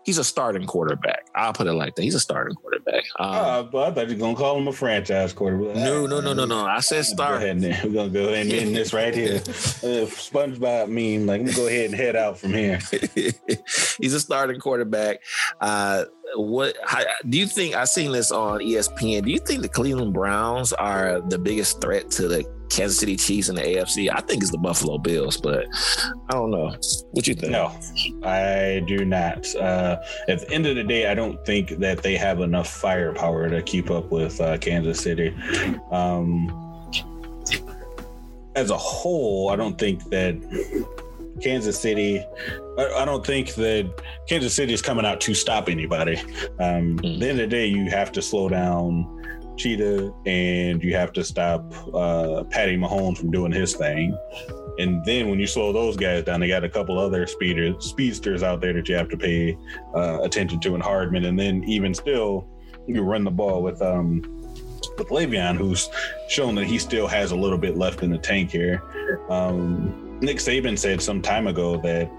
he's 0.04 0.18
a 0.18 0.24
starting 0.24 0.66
quarterback. 0.68 1.26
I'll 1.36 1.54
put 1.54 1.68
it 1.68 1.74
like 1.74 1.96
that. 1.96 2.02
He's 2.04 2.16
a 2.16 2.20
starting 2.20 2.56
quarterback. 2.56 3.04
Um, 3.20 3.30
Uh, 3.36 3.64
but 3.64 3.88
I 3.88 3.92
thought 3.94 4.10
you 4.10 4.16
were 4.16 4.20
gonna 4.20 4.36
call 4.36 4.58
him 4.58 4.68
a 4.68 4.74
franchise 4.74 5.32
quarterback. 5.34 5.76
no, 5.78 6.06
no, 6.06 6.20
no, 6.22 6.34
no, 6.34 6.46
no. 6.46 6.66
I 6.66 6.80
said 6.82 6.98
Go 6.98 7.14
start. 7.14 7.38
ahead 7.38 7.58
and 7.58 7.64
we're 7.64 7.94
gonna 7.94 8.10
go 8.10 8.30
ahead 8.30 8.48
and 8.48 8.54
end 8.54 8.76
this 8.76 8.94
right 8.94 9.14
here. 9.14 9.42
Uh, 9.86 10.08
SpongeBob 10.08 10.88
meme. 10.90 11.28
Like, 11.28 11.42
I'm 11.42 11.46
gonna 11.46 11.58
go 11.58 11.68
ahead 11.68 11.86
and 11.86 11.96
head 11.96 12.16
out 12.16 12.38
from 12.40 12.54
here. 12.54 12.80
He's 14.00 14.14
a 14.14 14.20
starting 14.20 14.60
quarterback. 14.60 15.20
Uh, 15.62 16.06
what 16.36 16.76
how, 16.84 17.04
do 17.30 17.38
you 17.38 17.46
think? 17.48 17.76
I 17.76 17.86
seen 17.86 18.12
this 18.12 18.32
on 18.32 18.60
ESPN. 18.60 19.24
Do 19.26 19.32
you 19.32 19.40
think 19.40 19.62
the 19.62 19.70
Cleveland 19.70 20.14
Browns 20.14 20.74
are 20.74 21.22
the 21.22 21.38
biggest 21.38 21.82
threat 21.82 22.10
to 22.12 22.28
the 22.28 22.44
Kansas 22.70 22.98
City 22.98 23.16
Chiefs 23.16 23.50
in 23.50 23.56
the 23.56 23.62
AFC? 23.62 24.10
I 24.12 24.22
think 24.22 24.42
it's 24.42 24.52
the 24.52 24.58
Buffalo 24.58 24.98
Bills, 24.98 25.38
but 25.38 25.66
I 26.30 26.34
don't 26.34 26.52
know. 26.52 26.76
What 27.12 27.28
you 27.28 27.36
think? 27.36 27.52
No, 27.52 27.78
I 28.24 28.84
do 28.88 29.06
not. 29.06 29.54
Uh, 29.56 29.98
at 30.28 30.42
the 30.42 30.52
end 30.52 30.66
of 30.66 30.76
the 30.76 30.84
day, 30.84 31.08
I 31.10 31.14
don't 31.14 31.44
think 31.46 31.70
that 31.80 32.04
they 32.04 32.16
have 32.18 32.42
enough 32.42 32.68
firepower 32.68 33.50
to 33.50 33.62
keep 33.62 33.92
up 33.92 34.12
with 34.12 34.40
uh, 34.42 34.58
Kansas 34.58 35.00
City. 35.00 35.36
Um, 35.92 36.62
as 38.56 38.70
a 38.70 38.78
whole, 38.78 39.50
I 39.50 39.56
don't 39.56 39.78
think 39.78 40.04
that 40.10 40.36
Kansas 41.42 41.80
City. 41.80 42.24
I, 42.78 43.06
don't 43.06 43.26
think 43.26 43.54
that 43.56 44.02
Kansas 44.28 44.54
City 44.54 44.74
is 44.74 44.82
coming 44.82 45.06
out 45.06 45.22
to 45.22 45.34
stop 45.34 45.70
anybody. 45.70 46.18
Um, 46.60 46.98
At 47.00 47.02
the 47.02 47.08
end 47.08 47.24
of 47.24 47.38
the 47.38 47.48
day, 47.48 47.68
you 47.68 47.90
have 47.90 48.12
to 48.14 48.22
slow 48.22 48.50
down 48.50 49.25
Cheetah 49.58 50.14
and 50.26 50.84
you 50.84 50.96
have 50.96 51.14
to 51.14 51.24
stop 51.24 51.74
uh, 51.94 52.44
Patty 52.50 52.78
Mahomes 52.78 53.18
from 53.18 53.32
doing 53.32 53.52
his 53.52 53.76
thing. 53.76 54.18
And 54.78 55.04
then 55.06 55.30
when 55.30 55.40
you 55.40 55.48
slow 55.48 55.72
those 55.72 55.96
guys 55.96 56.24
down, 56.24 56.42
they 56.42 56.48
got 56.48 56.64
a 56.64 56.70
couple 56.70 57.00
other 57.00 57.26
speeders, 57.28 57.76
speedsters 57.86 58.44
out 58.44 58.60
there 58.60 58.74
that 58.74 58.90
you 58.90 58.96
have 58.96 59.10
to 59.10 59.18
pay 59.18 59.58
uh, 59.96 60.22
attention 60.22 60.60
to 60.62 60.76
in 60.76 60.82
Hardman. 60.82 61.26
And 61.26 61.40
then 61.40 61.64
even 61.64 61.94
still, 61.94 62.48
you 62.88 63.02
run 63.02 63.24
the 63.24 63.32
ball 63.32 63.64
with 63.64 63.82
um 63.82 64.22
with 64.98 65.10
Le'Veon, 65.10 65.58
who's 65.58 65.90
shown 66.30 66.56
that 66.56 66.66
he 66.66 66.78
still 66.78 67.08
has 67.08 67.32
a 67.32 67.36
little 67.36 67.58
bit 67.58 67.78
left 67.78 68.04
in 68.04 68.10
the 68.12 68.18
tank 68.18 68.52
here. 68.52 68.82
Um, 69.30 70.20
Nick 70.22 70.38
Saban 70.38 70.78
said 70.78 71.02
some 71.02 71.22
time 71.22 71.48
ago 71.48 71.78
that 71.82 72.10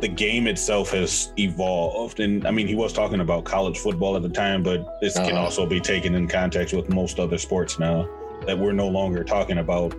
the 0.00 0.08
game 0.08 0.46
itself 0.46 0.90
has 0.92 1.32
evolved. 1.38 2.20
And 2.20 2.46
I 2.46 2.50
mean, 2.50 2.68
he 2.68 2.74
was 2.74 2.92
talking 2.92 3.20
about 3.20 3.44
college 3.44 3.78
football 3.78 4.16
at 4.16 4.22
the 4.22 4.28
time, 4.28 4.62
but 4.62 5.00
this 5.00 5.14
can 5.14 5.32
Uh-huh. 5.32 5.40
also 5.44 5.66
be 5.66 5.80
taken 5.80 6.14
in 6.14 6.28
context 6.28 6.72
with 6.74 6.88
most 6.88 7.18
other 7.18 7.38
sports 7.38 7.78
now 7.78 8.08
that 8.46 8.56
we're 8.56 8.72
no 8.72 8.86
longer 8.88 9.24
talking 9.24 9.58
about 9.58 9.94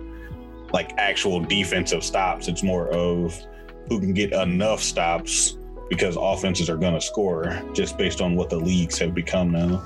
like 0.72 0.92
actual 0.98 1.40
defensive 1.40 2.02
stops. 2.02 2.48
It's 2.48 2.62
more 2.62 2.88
of 2.88 3.38
who 3.88 4.00
can 4.00 4.14
get 4.14 4.32
enough 4.32 4.80
stops 4.80 5.58
because 5.90 6.16
offenses 6.18 6.70
are 6.70 6.76
going 6.76 6.94
to 6.94 7.00
score 7.00 7.60
just 7.74 7.98
based 7.98 8.20
on 8.22 8.36
what 8.36 8.48
the 8.48 8.56
leagues 8.58 8.96
have 8.98 9.12
become 9.14 9.50
now. 9.50 9.82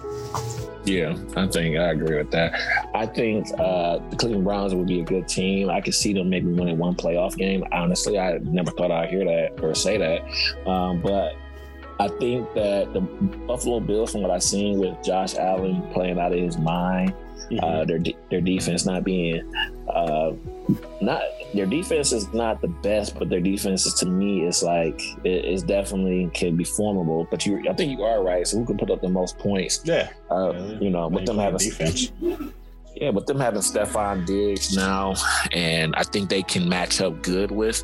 Yeah, 0.85 1.17
I 1.35 1.47
think 1.47 1.79
I 1.79 1.93
agree 1.93 2.19
with 2.19 2.31
that. 2.33 2.53
I 2.95 3.07
think 3.07 3.47
uh, 3.59 3.99
the 4.11 4.17
Cleveland 4.17 4.45
Browns 4.45 4.75
would 4.75 4.87
be 4.87 5.01
a 5.01 5.05
good 5.05 5.27
team. 5.27 5.71
I 5.71 5.81
could 5.81 5.95
see 5.95 6.13
them 6.13 6.29
maybe 6.29 6.53
winning 6.53 6.77
one 6.77 6.95
playoff 6.95 7.37
game. 7.37 7.65
Honestly, 7.73 8.19
I 8.19 8.39
never 8.43 8.71
thought 8.71 8.91
I'd 8.91 9.09
hear 9.09 9.25
that 9.25 9.63
or 9.63 9.75
say 9.75 9.97
that. 9.97 10.69
Um, 10.69 11.01
but 11.01 11.37
I 12.01 12.09
think 12.09 12.53
that 12.55 12.93
the 12.93 13.01
Buffalo 13.01 13.81
Bills, 13.81 14.13
from 14.13 14.23
what 14.23 14.31
I've 14.31 14.43
seen 14.43 14.79
with 14.79 14.97
Josh 15.03 15.37
Allen 15.37 15.83
playing 15.93 16.19
out 16.19 16.33
of 16.33 16.39
his 16.39 16.59
mind, 16.59 17.15
uh, 17.63 17.85
their 17.85 17.99
de- 17.99 18.17
their 18.31 18.41
defense 18.41 18.85
not 18.87 19.05
being 19.05 19.43
uh, 19.89 20.33
not 21.01 21.23
their 21.55 21.67
defense 21.67 22.13
is 22.13 22.33
not 22.33 22.61
the 22.61 22.69
best, 22.69 23.19
but 23.19 23.29
their 23.29 23.41
defense 23.41 23.87
is 23.87 23.95
to 23.95 24.07
me 24.07 24.47
is 24.47 24.63
like 24.63 25.01
it 25.25 25.45
is 25.45 25.63
definitely 25.63 26.31
can 26.35 26.57
be 26.57 26.65
formable. 26.65 27.27
But 27.31 27.45
you, 27.47 27.63
I 27.69 27.75
think 27.75 27.97
you 27.97 28.05
are 28.05 28.23
right. 28.23 28.47
So 28.47 28.59
who 28.59 28.65
can 28.65 28.79
put 28.79 28.91
up 28.91 29.01
the 29.03 29.09
most 29.09 29.39
points? 29.39 29.81
yeah, 29.85 30.09
Uh, 30.31 30.53
Yeah, 30.55 30.79
you 30.81 30.91
know, 30.91 31.09
with 31.09 31.27
them 31.27 31.39
having 31.39 31.57
a 31.57 31.59
defense. 31.59 32.11
Yeah, 32.97 33.11
with 33.11 33.27
them 33.27 33.41
having 33.41 33.61
Stefon 33.61 34.25
Diggs 34.25 34.77
now, 34.77 35.15
and 35.53 35.95
I 35.97 36.05
think 36.05 36.31
they 36.31 36.43
can 36.43 36.69
match 36.69 37.01
up 37.01 37.23
good 37.23 37.51
with 37.51 37.83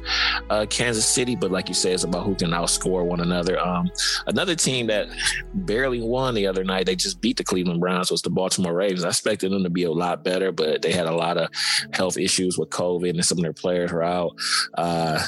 uh, 0.51 0.67
Kansas 0.71 1.05
City. 1.05 1.35
But 1.35 1.51
like 1.51 1.69
you 1.69 1.75
said, 1.75 1.95
it's 1.95 2.05
about 2.05 2.25
who 2.25 2.37
can 2.37 2.51
outscore 2.51 3.05
one 3.05 3.21
another. 3.21 3.59
Um, 3.59 3.91
another 4.27 4.55
team 4.55 4.87
that 4.87 5.09
barely 5.53 6.01
won 6.01 6.35
the 6.35 6.47
other 6.47 6.63
night, 6.63 6.87
they 6.87 6.95
just 6.95 7.21
beat 7.21 7.39
the 7.39 7.45
Cleveland 7.45 7.81
Browns, 7.81 8.13
was 8.13 8.23
the 8.23 8.31
Baltimore 8.31 8.75
Ravens. 8.75 9.05
I 9.05 9.09
expected 9.09 9.51
them 9.51 9.65
to 9.65 9.71
be 9.71 9.83
a 9.83 9.91
lot 9.91 10.23
better, 10.23 10.53
but 10.53 10.83
they 10.83 10.93
had 10.93 11.07
a 11.07 11.15
lot 11.15 11.37
of 11.39 11.51
health 11.93 12.17
issues 12.17 12.57
with 12.57 12.71
COVID, 12.71 13.11
and 13.11 13.25
some 13.25 13.39
of 13.39 13.43
their 13.43 13.53
players 13.53 13.93
were 13.93 14.05
out. 14.05 14.31
Uh, 14.79 15.27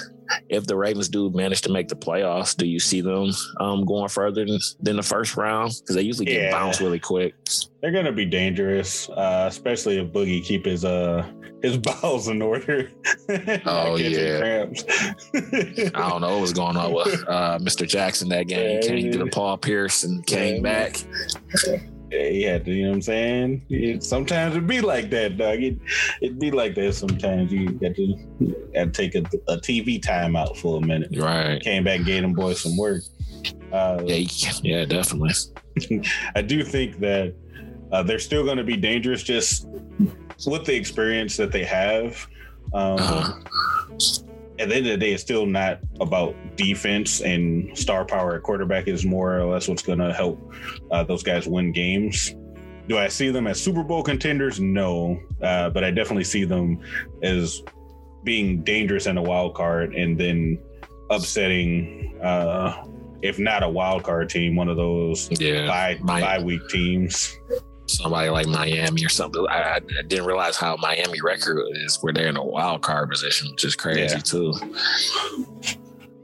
if 0.48 0.66
the 0.66 0.76
Ravens 0.76 1.08
do 1.08 1.30
manage 1.30 1.62
to 1.62 1.70
make 1.72 1.88
the 1.88 1.96
playoffs, 1.96 2.56
do 2.56 2.66
you 2.66 2.78
see 2.80 3.00
them 3.00 3.30
um, 3.60 3.84
going 3.84 4.08
further 4.08 4.44
than, 4.44 4.58
than 4.80 4.96
the 4.96 5.02
first 5.02 5.36
round? 5.36 5.72
Because 5.80 5.96
they 5.96 6.02
usually 6.02 6.26
get 6.26 6.42
Yeah. 6.42 6.50
bounced 6.50 6.80
really 6.80 6.98
quick. 7.00 7.34
They're 7.80 7.92
going 7.92 8.04
to 8.06 8.12
be 8.12 8.24
dangerous, 8.24 9.08
uh, 9.10 9.46
especially 9.48 9.98
if 9.98 10.12
Boogie 10.12 10.44
keep 10.44 10.64
his 10.66 10.84
uh 10.84 11.30
his 11.62 11.76
bowels 11.78 12.28
in 12.28 12.42
order. 12.42 12.90
Oh, 13.64 13.96
yeah. 13.96 14.66
I 15.34 16.08
don't 16.10 16.20
know 16.20 16.32
what 16.34 16.40
was 16.40 16.52
going 16.52 16.76
on 16.76 16.92
with 16.92 17.24
uh, 17.28 17.58
Mr. 17.60 17.86
Jackson 17.88 18.28
that 18.30 18.46
game. 18.48 18.80
Yeah, 18.82 18.88
Came 18.88 19.06
yeah. 19.06 19.12
to 19.12 19.18
the 19.18 19.26
Paul 19.26 19.56
Pierce 19.56 20.02
and 20.04 20.26
came 20.26 20.62
back. 20.62 20.96
He 22.12 22.42
had 22.42 22.64
to, 22.64 22.72
you 22.72 22.84
know 22.84 22.90
what 22.90 22.96
I'm 22.96 23.02
saying? 23.02 23.66
It, 23.70 24.04
sometimes 24.04 24.54
it'd 24.54 24.66
be 24.66 24.80
like 24.80 25.10
that, 25.10 25.38
dog. 25.38 25.62
It, 25.62 25.78
it'd 26.20 26.38
be 26.38 26.50
like 26.50 26.74
that 26.76 26.94
sometimes. 26.94 27.52
You 27.52 27.70
got 27.72 27.94
to, 27.96 28.16
got 28.74 28.84
to 28.84 28.90
take 28.90 29.14
a, 29.14 29.20
a 29.48 29.56
TV 29.58 30.00
timeout 30.00 30.56
for 30.56 30.78
a 30.78 30.86
minute. 30.86 31.16
Right. 31.16 31.60
Came 31.62 31.84
back, 31.84 32.04
gave 32.04 32.22
them 32.22 32.34
boys 32.34 32.60
some 32.60 32.76
work. 32.76 33.02
Uh, 33.72 34.02
yeah, 34.04 34.26
yeah, 34.62 34.84
definitely. 34.84 35.32
I 36.36 36.42
do 36.42 36.62
think 36.62 37.00
that 37.00 37.34
uh, 37.90 38.02
they're 38.02 38.18
still 38.18 38.44
going 38.44 38.58
to 38.58 38.64
be 38.64 38.76
dangerous 38.76 39.22
just 39.22 39.66
with 40.46 40.64
the 40.64 40.74
experience 40.74 41.36
that 41.36 41.52
they 41.52 41.64
have. 41.64 42.26
Um, 42.74 42.98
uh-huh. 42.98 43.32
At 44.58 44.68
the 44.68 44.76
end 44.76 44.86
of 44.86 44.92
the 44.92 44.96
day, 44.98 45.12
it's 45.12 45.22
still 45.22 45.46
not 45.46 45.80
about 46.00 46.34
defense 46.56 47.20
and 47.20 47.76
star 47.76 48.04
power 48.04 48.36
at 48.36 48.42
quarterback 48.42 48.86
is 48.86 49.04
more 49.04 49.38
or 49.38 49.46
less 49.46 49.68
what's 49.68 49.82
going 49.82 49.98
to 49.98 50.12
help 50.12 50.52
uh, 50.90 51.02
those 51.04 51.22
guys 51.22 51.46
win 51.46 51.72
games. 51.72 52.34
Do 52.88 52.98
I 52.98 53.08
see 53.08 53.30
them 53.30 53.46
as 53.46 53.60
Super 53.60 53.82
Bowl 53.82 54.02
contenders? 54.02 54.60
No, 54.60 55.20
uh, 55.40 55.70
but 55.70 55.84
I 55.84 55.90
definitely 55.90 56.24
see 56.24 56.44
them 56.44 56.80
as 57.22 57.62
being 58.24 58.62
dangerous 58.62 59.06
in 59.06 59.16
a 59.16 59.22
wild 59.22 59.54
card 59.54 59.94
and 59.94 60.18
then 60.18 60.58
upsetting, 61.10 62.18
uh, 62.22 62.84
if 63.22 63.38
not 63.38 63.62
a 63.62 63.68
wild 63.68 64.02
card 64.02 64.28
team, 64.28 64.56
one 64.56 64.68
of 64.68 64.76
those 64.76 65.28
yeah, 65.40 65.66
bye, 65.66 65.98
bye 66.02 66.42
week 66.42 66.68
teams 66.68 67.36
somebody 67.92 68.30
like 68.30 68.46
Miami 68.46 69.04
or 69.04 69.08
something. 69.08 69.44
I, 69.48 69.76
I, 69.76 69.80
didn't 70.06 70.26
realize 70.26 70.56
how 70.56 70.76
Miami 70.76 71.20
record 71.22 71.62
is 71.84 71.98
where 72.00 72.12
they're 72.12 72.28
in 72.28 72.36
a 72.36 72.44
wild 72.44 72.82
card 72.82 73.10
position, 73.10 73.50
which 73.52 73.64
is 73.64 73.76
crazy 73.76 74.14
yeah. 74.14 74.18
too. 74.18 74.54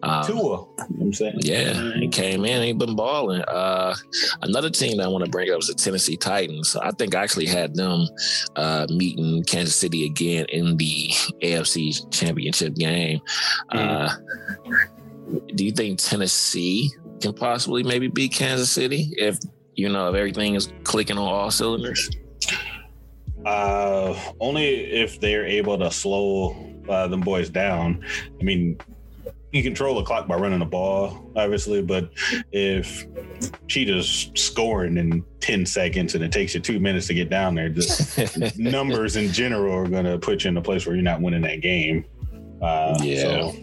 Um, 0.03 0.25
Tua, 0.25 0.65
I'm 1.01 1.13
saying? 1.13 1.39
Yeah, 1.39 1.93
he 1.95 2.09
came 2.09 2.45
in, 2.45 2.63
he 2.63 2.73
been 2.73 2.95
balling. 2.95 3.43
Uh, 3.43 3.95
another 4.43 4.71
team 4.71 4.99
that 4.99 5.05
I 5.05 5.09
want 5.09 5.25
to 5.25 5.31
bring 5.31 5.51
up 5.51 5.59
is 5.59 5.67
the 5.67 5.75
Tennessee 5.75 6.17
Titans. 6.17 6.77
I 6.77 6.93
think 6.93 7.15
I 7.15 7.23
actually 7.23 7.47
had 7.47 7.75
them 7.75 8.07
uh, 8.55 8.87
meeting 8.91 9.43
Kansas 9.45 9.75
City 9.75 10.07
again 10.07 10.47
in 10.51 10.77
the 10.77 11.09
AFC 11.43 12.11
Championship 12.13 12.75
game. 12.75 13.21
Mm. 13.73 13.79
Uh, 13.79 15.41
do 15.55 15.65
you 15.65 15.73
think 15.73 15.99
Tennessee 15.99 16.93
can 17.21 17.33
possibly 17.33 17.83
maybe 17.83 18.07
beat 18.07 18.33
Kansas 18.33 18.71
City 18.71 19.13
if 19.17 19.39
you 19.79 19.89
know, 19.89 20.09
if 20.09 20.17
everything 20.17 20.57
is 20.57 20.73
clicking 20.83 21.17
on 21.17 21.29
all 21.29 21.51
cylinders? 21.53 22.11
Uh, 23.47 24.19
only 24.41 24.67
if 24.67 25.21
they're 25.21 25.47
able 25.47 25.79
to 25.79 25.89
slow 25.89 26.75
uh, 26.89 27.07
them 27.07 27.21
boys 27.21 27.49
down. 27.49 28.05
I 28.41 28.43
mean, 28.43 28.77
you 29.53 29.63
control 29.63 29.95
the 29.95 30.03
clock 30.03 30.27
by 30.27 30.35
running 30.35 30.59
the 30.59 30.65
ball, 30.65 31.31
obviously, 31.37 31.81
but 31.81 32.11
if 32.51 33.07
Cheetah's 33.69 34.33
scoring 34.35 34.97
in 34.97 35.25
10 35.39 35.65
seconds 35.65 36.17
and 36.17 36.25
it 36.25 36.33
takes 36.33 36.55
you 36.55 36.61
two 36.61 36.81
minutes 36.81 37.07
to 37.07 37.15
get 37.15 37.31
down 37.31 37.55
there, 37.55 37.71
the 37.71 38.53
numbers 38.59 39.15
in 39.15 39.33
general 39.33 39.73
are 39.73 39.89
going 39.89 40.05
to 40.07 40.19
put 40.19 40.43
you 40.43 40.49
in 40.49 40.57
a 40.57 40.63
place 40.63 40.87
where 40.87 40.97
you're 40.97 41.05
not 41.05 41.21
winning 41.21 41.43
that 41.43 41.61
game. 41.61 42.05
Uh, 42.61 42.99
yeah. 43.01 43.21
So, 43.23 43.55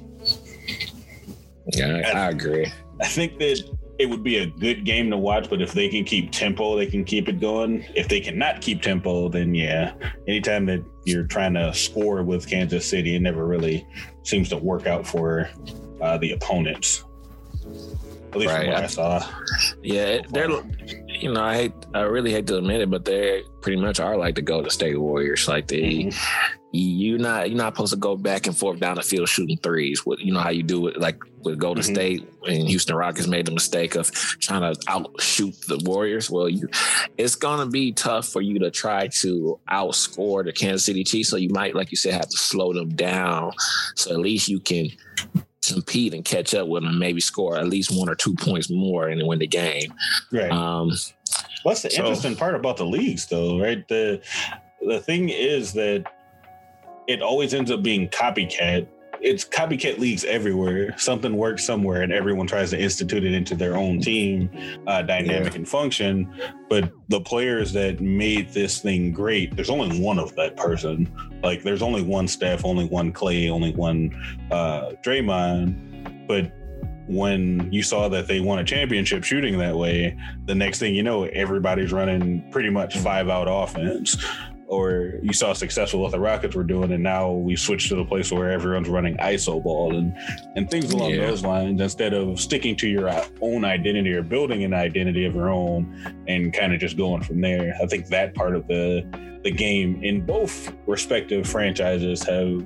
yeah, 1.74 2.02
I, 2.06 2.20
I 2.20 2.30
agree. 2.30 2.72
I 3.02 3.08
think 3.08 3.38
that 3.40 3.75
it 3.98 4.10
would 4.10 4.24
be 4.24 4.38
a 4.38 4.46
good 4.46 4.86
game 4.86 5.10
to 5.10 5.18
watch, 5.18 5.50
but 5.50 5.62
if 5.62 5.74
they 5.74 5.90
can 5.90 6.04
keep 6.04 6.32
tempo, 6.32 6.76
they 6.76 6.86
can 6.86 7.04
keep 7.04 7.30
it 7.30 7.40
going. 7.40 7.86
If 7.96 8.08
they 8.08 8.20
cannot 8.20 8.62
keep 8.62 8.82
tempo, 8.82 9.30
then 9.30 9.56
yeah, 9.56 9.94
anytime 10.28 10.66
that 10.66 10.84
you're 11.06 11.28
trying 11.28 11.54
to 11.54 11.74
score 11.74 12.24
with 12.24 12.50
Kansas 12.50 12.88
City, 12.88 13.16
it 13.16 13.22
never 13.22 13.46
really 13.46 13.88
seems 14.24 14.50
to 14.50 14.58
work 14.58 14.88
out 14.88 15.08
for 15.08 15.50
uh, 16.02 16.18
the 16.18 16.32
opponents. 16.32 17.04
At 18.32 18.40
least 18.40 18.54
right. 18.54 18.66
from 18.66 18.74
what 18.74 18.82
I, 18.82 18.84
I 18.84 18.88
saw. 18.88 19.30
Yeah, 19.82 20.22
they're 20.30 20.50
you 21.08 21.32
know, 21.32 21.42
I 21.42 21.56
hate, 21.56 21.74
I 21.94 22.02
really 22.02 22.32
hate 22.32 22.48
to 22.48 22.58
admit 22.58 22.82
it, 22.82 22.90
but 22.90 23.06
they 23.06 23.44
pretty 23.62 23.82
much 23.82 24.00
are 24.00 24.18
like 24.18 24.36
the 24.36 24.42
Golden 24.42 24.70
State 24.70 24.98
Warriors. 25.00 25.48
Like 25.48 25.68
they, 25.68 25.82
mm-hmm. 25.82 26.65
You 26.76 27.18
not 27.18 27.50
you're 27.50 27.58
not 27.58 27.76
supposed 27.76 27.94
to 27.94 28.00
go 28.00 28.16
back 28.16 28.48
and 28.48 28.58
forth 28.58 28.80
down 28.80 28.96
the 28.96 29.02
field 29.02 29.30
shooting 29.30 29.58
threes. 29.58 30.06
With 30.06 30.20
you 30.20 30.34
know 30.34 30.40
how 30.40 30.50
you 30.50 30.64
do 30.64 30.88
it, 30.88 31.00
like 31.00 31.22
with 31.44 31.60
Golden 31.60 31.84
mm-hmm. 31.84 31.94
State 31.94 32.30
and 32.48 32.68
Houston 32.68 32.96
Rockets 32.96 33.28
made 33.28 33.46
the 33.46 33.52
mistake 33.52 33.96
of 33.96 34.12
trying 34.12 34.62
to 34.62 34.80
outshoot 34.88 35.56
the 35.68 35.78
Warriors. 35.86 36.30
Well, 36.30 36.50
you, 36.50 36.68
it's 37.18 37.36
gonna 37.36 37.68
be 37.68 37.92
tough 37.92 38.28
for 38.28 38.42
you 38.42 38.60
to 38.60 38.72
try 38.72 39.08
to 39.08 39.60
outscore 39.70 40.44
the 40.44 40.52
Kansas 40.52 40.86
City 40.86 41.04
Chiefs. 41.04 41.30
So 41.30 41.38
you 41.38 41.50
might, 41.50 41.76
like 41.76 41.92
you 41.92 41.98
said, 41.98 42.14
have 42.14 42.30
to 42.30 42.38
slow 42.38 42.74
them 42.74 42.90
down. 42.90 43.54
So 43.96 44.12
at 44.12 44.20
least 44.20 44.50
you 44.50 44.60
can 44.60 44.90
compete 45.66 46.14
and 46.14 46.24
catch 46.24 46.54
up 46.54 46.68
with 46.68 46.84
them, 46.84 47.00
maybe 47.00 47.22
score 47.22 47.58
at 47.58 47.68
least 47.68 47.98
one 47.98 48.10
or 48.10 48.16
two 48.16 48.36
points 48.36 48.70
more 48.70 49.08
and 49.08 49.26
win 49.28 49.40
the 49.40 49.48
game. 49.48 49.94
Right. 50.32 50.52
Um, 50.52 50.92
What's 51.64 51.82
the 51.82 51.90
so, 51.90 52.02
interesting 52.04 52.36
part 52.36 52.56
about 52.56 52.78
the 52.78 52.86
leagues, 52.86 53.26
though, 53.28 53.60
right? 53.60 53.88
The 53.88 54.22
the 54.86 55.00
thing 55.00 55.30
is 55.30 55.74
that 55.74 56.06
it 57.08 57.22
always 57.22 57.54
ends 57.54 57.72
up 57.72 57.84
being 57.84 58.10
copycat. 58.10 58.88
It's 59.22 59.46
copycat 59.46 59.98
leagues 59.98 60.24
everywhere. 60.26 60.96
Something 60.98 61.36
works 61.38 61.66
somewhere, 61.66 62.02
and 62.02 62.12
everyone 62.12 62.48
tries 62.48 62.70
to 62.72 62.80
institute 62.80 63.24
it 63.24 63.34
into 63.34 63.56
their 63.56 63.76
own 63.76 64.00
team 64.00 64.50
uh, 64.88 65.02
dynamic 65.02 65.54
yeah. 65.54 65.60
and 65.60 65.68
function. 65.68 66.32
But 66.70 66.92
the 67.08 67.22
players 67.22 67.74
that 67.74 68.02
made 68.02 68.50
this 68.50 68.80
thing 68.80 69.14
great, 69.14 69.56
there's 69.56 69.70
only 69.70 70.00
one 70.00 70.20
of 70.20 70.36
that 70.36 70.58
person. 70.58 71.12
Like, 71.42 71.64
there's 71.64 71.82
only 71.82 72.04
one 72.04 72.28
Steph, 72.28 72.66
only 72.66 72.86
one 72.86 73.12
Clay, 73.12 73.50
only 73.50 73.74
one 73.74 74.14
uh, 74.52 74.92
Draymond. 75.04 76.28
But 76.28 76.52
when 77.08 77.72
you 77.72 77.84
saw 77.84 78.10
that 78.10 78.28
they 78.28 78.42
won 78.42 78.60
a 78.60 78.64
championship 78.64 79.24
shooting 79.24 79.58
that 79.60 79.76
way, 79.76 80.18
the 80.46 80.56
next 80.56 80.80
thing 80.80 80.94
you 80.94 81.04
know, 81.04 81.24
everybody's 81.26 81.94
running 81.94 82.50
pretty 82.52 82.70
much 82.70 82.98
five 82.98 83.30
out 83.30 83.48
offense. 83.50 84.18
Or 84.68 85.14
you 85.22 85.32
saw 85.32 85.54
successful 85.54 86.02
what 86.02 86.12
the 86.12 86.20
Rockets 86.20 86.56
were 86.56 86.64
doing, 86.64 86.92
and 86.92 87.04
now 87.04 87.32
we 87.32 87.56
switched 87.56 87.90
to 87.90 87.96
the 87.96 88.06
place 88.06 88.32
where 88.32 88.50
everyone's 88.50 88.90
running 88.90 89.16
ISO 89.18 89.62
ball 89.62 89.96
and 89.96 90.18
and 90.56 90.70
things 90.70 90.92
along 90.92 91.12
yeah. 91.12 91.28
those 91.28 91.44
lines. 91.44 91.80
Instead 91.80 92.14
of 92.14 92.40
sticking 92.40 92.76
to 92.78 92.88
your 92.88 93.12
own 93.42 93.64
identity 93.64 94.12
or 94.12 94.24
building 94.24 94.64
an 94.64 94.74
identity 94.74 95.26
of 95.26 95.36
your 95.36 95.50
own, 95.50 96.24
and 96.28 96.52
kind 96.52 96.74
of 96.74 96.80
just 96.80 96.98
going 96.98 97.22
from 97.22 97.42
there. 97.42 97.76
I 97.82 97.86
think 97.86 98.08
that 98.08 98.34
part 98.34 98.56
of 98.56 98.68
the 98.68 99.06
the 99.44 99.52
game 99.52 100.04
in 100.04 100.26
both 100.26 100.74
respective 100.88 101.48
franchises 101.48 102.24
have 102.24 102.66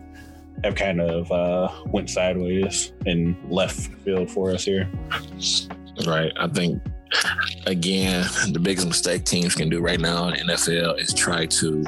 have 0.64 0.76
kind 0.76 1.02
of 1.02 1.32
uh, 1.32 1.70
went 1.88 2.10
sideways 2.10 2.94
and 3.06 3.36
left 3.52 3.94
field 4.04 4.30
for 4.30 4.52
us 4.52 4.64
here. 4.64 4.90
Right. 6.06 6.32
I 6.38 6.48
think 6.48 6.82
again, 7.66 8.26
the 8.52 8.60
biggest 8.60 8.88
mistake 8.88 9.26
teams 9.26 9.56
can 9.56 9.70
do 9.70 9.82
right 9.82 10.00
now 10.00 10.30
in 10.30 10.48
NFL 10.48 11.00
is 11.00 11.14
try 11.14 11.46
to 11.46 11.84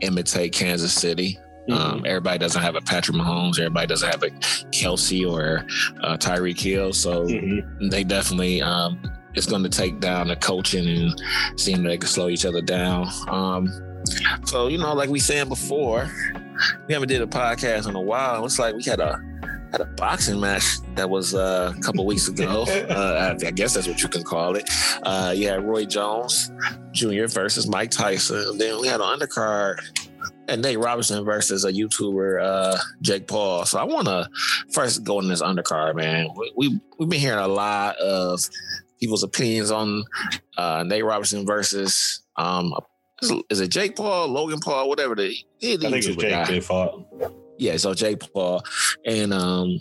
imitate 0.00 0.52
Kansas 0.52 0.92
City. 0.92 1.38
Mm-hmm. 1.68 1.72
Um, 1.72 2.06
everybody 2.06 2.38
doesn't 2.38 2.62
have 2.62 2.76
a 2.76 2.80
Patrick 2.80 3.16
Mahomes. 3.16 3.58
Everybody 3.58 3.88
doesn't 3.88 4.08
have 4.08 4.22
a 4.22 4.30
Kelce 4.70 5.28
or 5.28 5.66
uh, 6.02 6.16
Tyreek 6.16 6.60
Hill. 6.60 6.92
So 6.92 7.26
mm-hmm. 7.26 7.88
they 7.88 8.04
definitely 8.04 8.62
um, 8.62 9.00
it's 9.34 9.46
going 9.46 9.62
to 9.62 9.68
take 9.68 10.00
down 10.00 10.28
the 10.28 10.36
coaching 10.36 10.86
and 10.88 11.22
seeing 11.56 11.82
they 11.82 11.98
can 11.98 12.08
slow 12.08 12.28
each 12.28 12.44
other 12.44 12.62
down. 12.62 13.08
Um, 13.28 13.68
so 14.44 14.68
you 14.68 14.78
know, 14.78 14.94
like 14.94 15.10
we 15.10 15.18
said 15.18 15.48
before, 15.48 16.08
we 16.86 16.94
haven't 16.94 17.08
did 17.08 17.22
a 17.22 17.26
podcast 17.26 17.88
in 17.88 17.96
a 17.96 18.00
while. 18.00 18.44
It's 18.44 18.58
like 18.58 18.74
we 18.74 18.84
had 18.84 19.00
a 19.00 19.20
had 19.72 19.80
a 19.80 19.84
boxing 19.84 20.40
match 20.40 20.78
that 20.94 21.08
was 21.08 21.34
uh, 21.34 21.72
a 21.76 21.80
couple 21.80 22.06
weeks 22.06 22.28
ago. 22.28 22.62
uh, 22.62 23.34
I, 23.44 23.50
guess 23.50 23.74
that's 23.74 23.88
what 23.88 24.02
you 24.02 24.08
can 24.08 24.22
call 24.22 24.56
it. 24.56 24.68
Uh, 25.02 25.32
you 25.36 25.48
had 25.48 25.64
Roy 25.64 25.84
Jones 25.84 26.50
Jr. 26.92 27.26
versus 27.26 27.66
Mike 27.66 27.90
Tyson. 27.90 28.58
Then 28.58 28.80
we 28.80 28.88
had 28.88 29.00
an 29.00 29.18
undercard 29.18 29.78
and 30.48 30.62
Nate 30.62 30.78
Robinson 30.78 31.24
versus 31.24 31.64
a 31.64 31.72
YouTuber, 31.72 32.42
uh, 32.42 32.78
Jake 33.02 33.26
Paul. 33.26 33.64
So 33.64 33.78
I 33.78 33.84
want 33.84 34.06
to 34.06 34.28
first 34.72 35.04
go 35.04 35.20
in 35.20 35.28
this 35.28 35.42
undercard, 35.42 35.96
man. 35.96 36.28
We, 36.36 36.52
we 36.56 36.80
we've 36.98 37.08
been 37.08 37.20
hearing 37.20 37.42
a 37.42 37.48
lot 37.48 37.96
of 37.96 38.48
people's 39.00 39.22
opinions 39.22 39.70
on 39.70 40.04
uh, 40.56 40.84
Nate 40.86 41.04
Robinson 41.04 41.46
versus 41.46 42.22
um, 42.36 42.72
is 43.50 43.60
it 43.60 43.68
Jake 43.68 43.96
Paul, 43.96 44.28
Logan 44.28 44.60
Paul, 44.60 44.88
whatever 44.88 45.14
the 45.14 45.36
I 45.62 45.76
think 45.76 45.82
it's 45.82 46.06
Jake 46.06 46.30
guy. 46.30 46.60
Paul. 46.60 47.06
Yeah, 47.58 47.76
so 47.76 47.94
Jay 47.94 48.16
Paul 48.16 48.62
and 49.04 49.32
um 49.32 49.80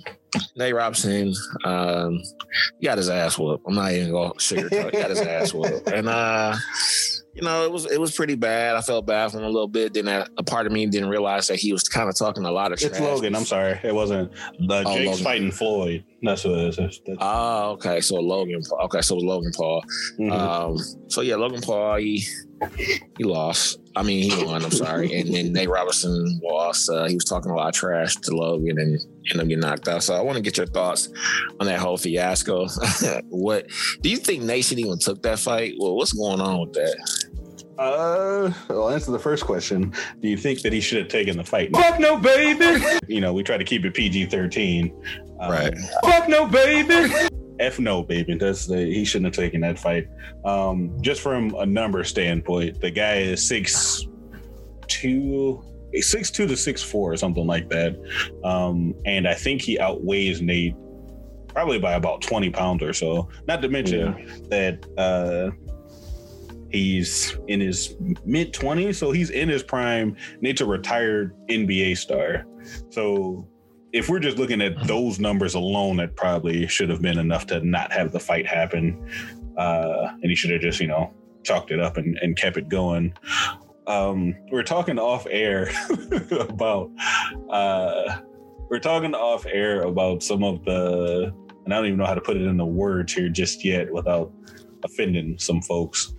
Nate 0.56 0.76
Robinson 0.76 1.34
um 1.64 2.22
got 2.84 2.98
his 2.98 3.10
ass 3.10 3.38
whooped. 3.38 3.66
I'm 3.68 3.76
not 3.76 3.92
even 3.92 4.12
gonna 4.12 4.34
sugarcoat. 4.34 4.92
got 4.92 5.10
his 5.10 5.22
ass 5.22 5.54
whooped, 5.54 5.88
and 5.92 6.08
uh 6.08 6.56
you 7.36 7.42
know, 7.42 7.66
it 7.66 7.72
was 7.72 7.86
it 7.92 8.00
was 8.00 8.16
pretty 8.16 8.36
bad. 8.36 8.78
I 8.78 8.82
felt 8.82 9.06
bad 9.06 9.30
for 9.30 9.40
him 9.40 9.44
a 9.44 9.50
little 9.50 9.68
bit. 9.68 9.94
Then 9.94 10.08
a, 10.08 10.26
a 10.38 10.44
part 10.44 10.66
of 10.66 10.72
me 10.72 10.86
didn't 10.86 11.10
realize 11.10 11.50
that 11.50 11.58
he 11.58 11.74
was 11.74 11.84
kind 11.84 12.08
of 12.08 12.18
talking 12.18 12.46
a 12.46 12.52
lot 12.52 12.72
of. 12.72 12.80
Shit. 12.80 12.92
It's 12.92 13.00
Logan. 13.02 13.36
I'm 13.36 13.44
sorry, 13.44 13.78
it 13.84 13.94
wasn't. 13.94 14.32
The 14.68 14.84
oh, 14.86 14.94
Jake's 14.96 15.08
Logan. 15.08 15.24
fighting 15.24 15.52
Floyd. 15.52 16.06
That's 16.22 16.46
what 16.46 16.58
it 16.58 16.80
is. 16.80 17.02
Oh, 17.20 17.72
okay. 17.72 18.00
So 18.00 18.16
Logan. 18.16 18.62
Paul. 18.68 18.86
Okay, 18.86 19.02
so 19.02 19.16
it 19.16 19.18
was 19.18 19.26
Logan 19.26 19.52
Paul. 19.54 19.84
Mm-hmm. 20.18 20.32
Um, 20.32 20.78
so 21.10 21.20
yeah, 21.20 21.36
Logan 21.36 21.60
Paul. 21.60 21.98
He 21.98 22.26
He 22.76 23.24
lost. 23.24 23.80
I 23.96 24.04
mean, 24.04 24.30
he 24.30 24.44
won. 24.44 24.64
I'm 24.64 24.72
sorry. 24.72 25.18
And 25.18 25.34
then 25.34 25.54
Nate 25.54 25.70
Robinson 25.70 26.40
lost. 26.44 26.90
Uh, 26.90 27.06
he 27.06 27.16
was 27.16 27.24
talking 27.24 27.50
a 27.52 27.56
lot 27.56 27.70
of 27.70 27.74
trash 27.74 28.16
to 28.18 28.36
Logan 28.36 28.78
and 28.78 29.00
ended 29.32 29.42
up 29.42 29.48
getting 29.48 29.60
knocked 29.62 29.88
out. 29.88 30.04
So 30.04 30.14
I 30.16 30.22
want 30.22 30.36
to 30.36 30.42
get 30.42 30.58
your 30.58 30.66
thoughts 30.68 31.10
on 31.60 31.68
that 31.68 31.80
whole 31.80 31.98
fiasco. 31.98 32.68
what 33.30 33.68
do 34.02 34.10
you 34.10 34.18
think 34.18 34.44
Nation 34.44 34.80
even 34.80 35.00
took 35.00 35.22
that 35.24 35.40
fight? 35.40 35.76
Well, 35.80 35.96
what's 35.96 36.14
going 36.14 36.42
on 36.42 36.60
with 36.60 36.74
that? 36.74 37.30
Uh, 37.78 38.52
I'll 38.70 38.90
answer 38.90 39.12
the 39.12 39.20
first 39.20 39.46
question. 39.46 39.94
Do 40.22 40.30
you 40.30 40.38
think 40.38 40.62
that 40.62 40.72
he 40.72 40.80
should 40.80 41.00
have 41.00 41.08
taken 41.10 41.38
the 41.38 41.44
fight? 41.44 41.76
Fuck 41.76 42.00
no, 42.00 42.18
baby. 42.18 42.84
You 43.08 43.22
know, 43.22 43.34
we 43.34 43.44
try 43.44 43.58
to 43.58 43.66
keep 43.66 43.84
it 43.86 43.94
PG 43.94 44.28
thirteen. 44.28 44.94
Um, 45.40 45.52
Right. 45.52 45.74
Fuck 46.04 46.30
no, 46.30 46.48
baby. 46.48 47.14
F 47.60 47.80
no, 47.80 48.04
baby. 48.04 48.36
That's 48.36 48.66
the 48.66 48.78
he 48.78 49.06
shouldn't 49.06 49.36
have 49.36 49.44
taken 49.44 49.62
that 49.62 49.80
fight. 49.80 50.08
Um, 50.44 50.98
just 51.02 51.22
from 51.22 51.56
a 51.56 51.66
number 51.66 52.04
standpoint, 52.04 52.82
the 52.82 52.92
guy 52.92 53.18
is 53.18 53.48
six 53.48 54.06
two, 54.88 55.64
six 56.02 56.32
two 56.32 56.48
to 56.48 56.58
six 56.58 56.84
four 56.84 57.14
or 57.14 57.18
something 57.18 57.48
like 57.48 57.70
that. 57.70 57.96
Um, 58.44 58.94
and 59.06 59.28
I 59.28 59.34
think 59.34 59.62
he 59.62 59.80
outweighs 59.80 60.42
Nate 60.42 60.76
probably 61.48 61.80
by 61.80 61.94
about 61.94 62.22
twenty 62.22 62.50
pounds 62.50 62.84
or 62.84 62.94
so. 62.94 63.30
Not 63.48 63.62
to 63.62 63.70
mention 63.70 64.44
that 64.50 64.86
uh, 64.98 65.52
he's 66.70 67.38
in 67.48 67.62
his 67.62 67.96
mid 68.26 68.54
twenties, 68.54 68.98
so 68.98 69.12
he's 69.12 69.30
in 69.30 69.48
his 69.48 69.64
prime. 69.64 70.18
Nate's 70.42 70.62
a 70.62 70.66
retired 70.66 71.36
NBA 71.48 71.98
star, 71.98 72.46
so 72.90 73.48
if 73.96 74.10
we're 74.10 74.20
just 74.20 74.38
looking 74.38 74.62
at 74.62 74.78
those 74.88 75.22
numbers 75.22 75.56
alone, 75.56 75.96
that 75.96 76.18
probably 76.18 76.68
should 76.68 76.90
have 76.90 77.02
been 77.02 77.18
enough 77.18 77.48
to 77.48 77.62
not 77.62 77.94
have 77.94 78.12
the 78.12 78.20
fight 78.20 78.46
happen. 78.46 79.10
Uh, 79.58 80.10
and 80.22 80.30
he 80.30 80.36
should 80.36 80.52
have 80.52 80.60
just, 80.60 80.82
you 80.82 80.88
know, 80.88 81.14
chalked 81.44 81.72
it 81.72 81.80
up 81.80 81.96
and, 81.96 82.18
and 82.22 82.36
kept 82.36 82.58
it 82.58 82.68
going. 82.68 83.14
Um, 83.88 84.36
we're 84.52 84.64
talking 84.64 85.00
off 85.00 85.26
air 85.30 85.72
about, 86.32 86.92
uh, 87.50 88.18
we're 88.70 88.80
talking 88.80 89.16
off 89.16 89.46
air 89.46 89.84
about 89.84 90.22
some 90.22 90.44
of 90.44 90.66
the, 90.66 91.34
and 91.64 91.74
I 91.74 91.78
don't 91.78 91.86
even 91.86 91.98
know 91.98 92.06
how 92.06 92.16
to 92.16 92.22
put 92.22 92.36
it 92.36 92.44
in 92.44 92.58
the 92.58 92.66
words 92.66 93.14
here 93.14 93.30
just 93.30 93.64
yet 93.64 93.90
without 93.94 94.30
offending 94.84 95.38
some 95.40 95.62
folks. 95.62 96.14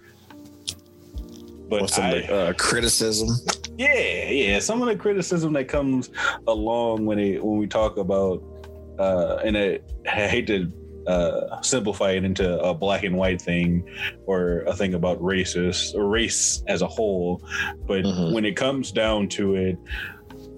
But 1.68 1.82
What's 1.82 1.96
some 1.96 2.04
I- 2.04 2.12
of 2.14 2.26
the, 2.26 2.34
uh, 2.34 2.52
criticism? 2.54 3.28
yeah, 3.76 4.28
yeah. 4.30 4.58
Some 4.60 4.80
of 4.82 4.88
the 4.88 4.96
criticism 4.96 5.52
that 5.54 5.66
comes 5.68 6.10
along 6.46 7.06
when 7.06 7.18
it 7.18 7.44
when 7.44 7.58
we 7.58 7.66
talk 7.66 7.96
about 7.96 8.42
uh 8.98 9.38
and 9.44 9.56
I, 9.58 9.80
I 10.06 10.26
hate 10.28 10.46
to 10.48 10.70
uh 11.06 11.60
simplify 11.62 12.12
it 12.12 12.24
into 12.24 12.58
a 12.60 12.72
black 12.74 13.02
and 13.04 13.16
white 13.16 13.40
thing 13.42 13.88
or 14.26 14.60
a 14.66 14.74
thing 14.74 14.94
about 14.94 15.20
racist 15.20 15.94
or 15.94 16.08
race 16.08 16.62
as 16.68 16.82
a 16.82 16.86
whole. 16.86 17.42
But 17.86 18.04
Mhm. 18.04 18.32
when 18.32 18.44
it 18.44 18.56
comes 18.56 18.90
down 18.92 19.28
to 19.30 19.54
it, 19.56 19.76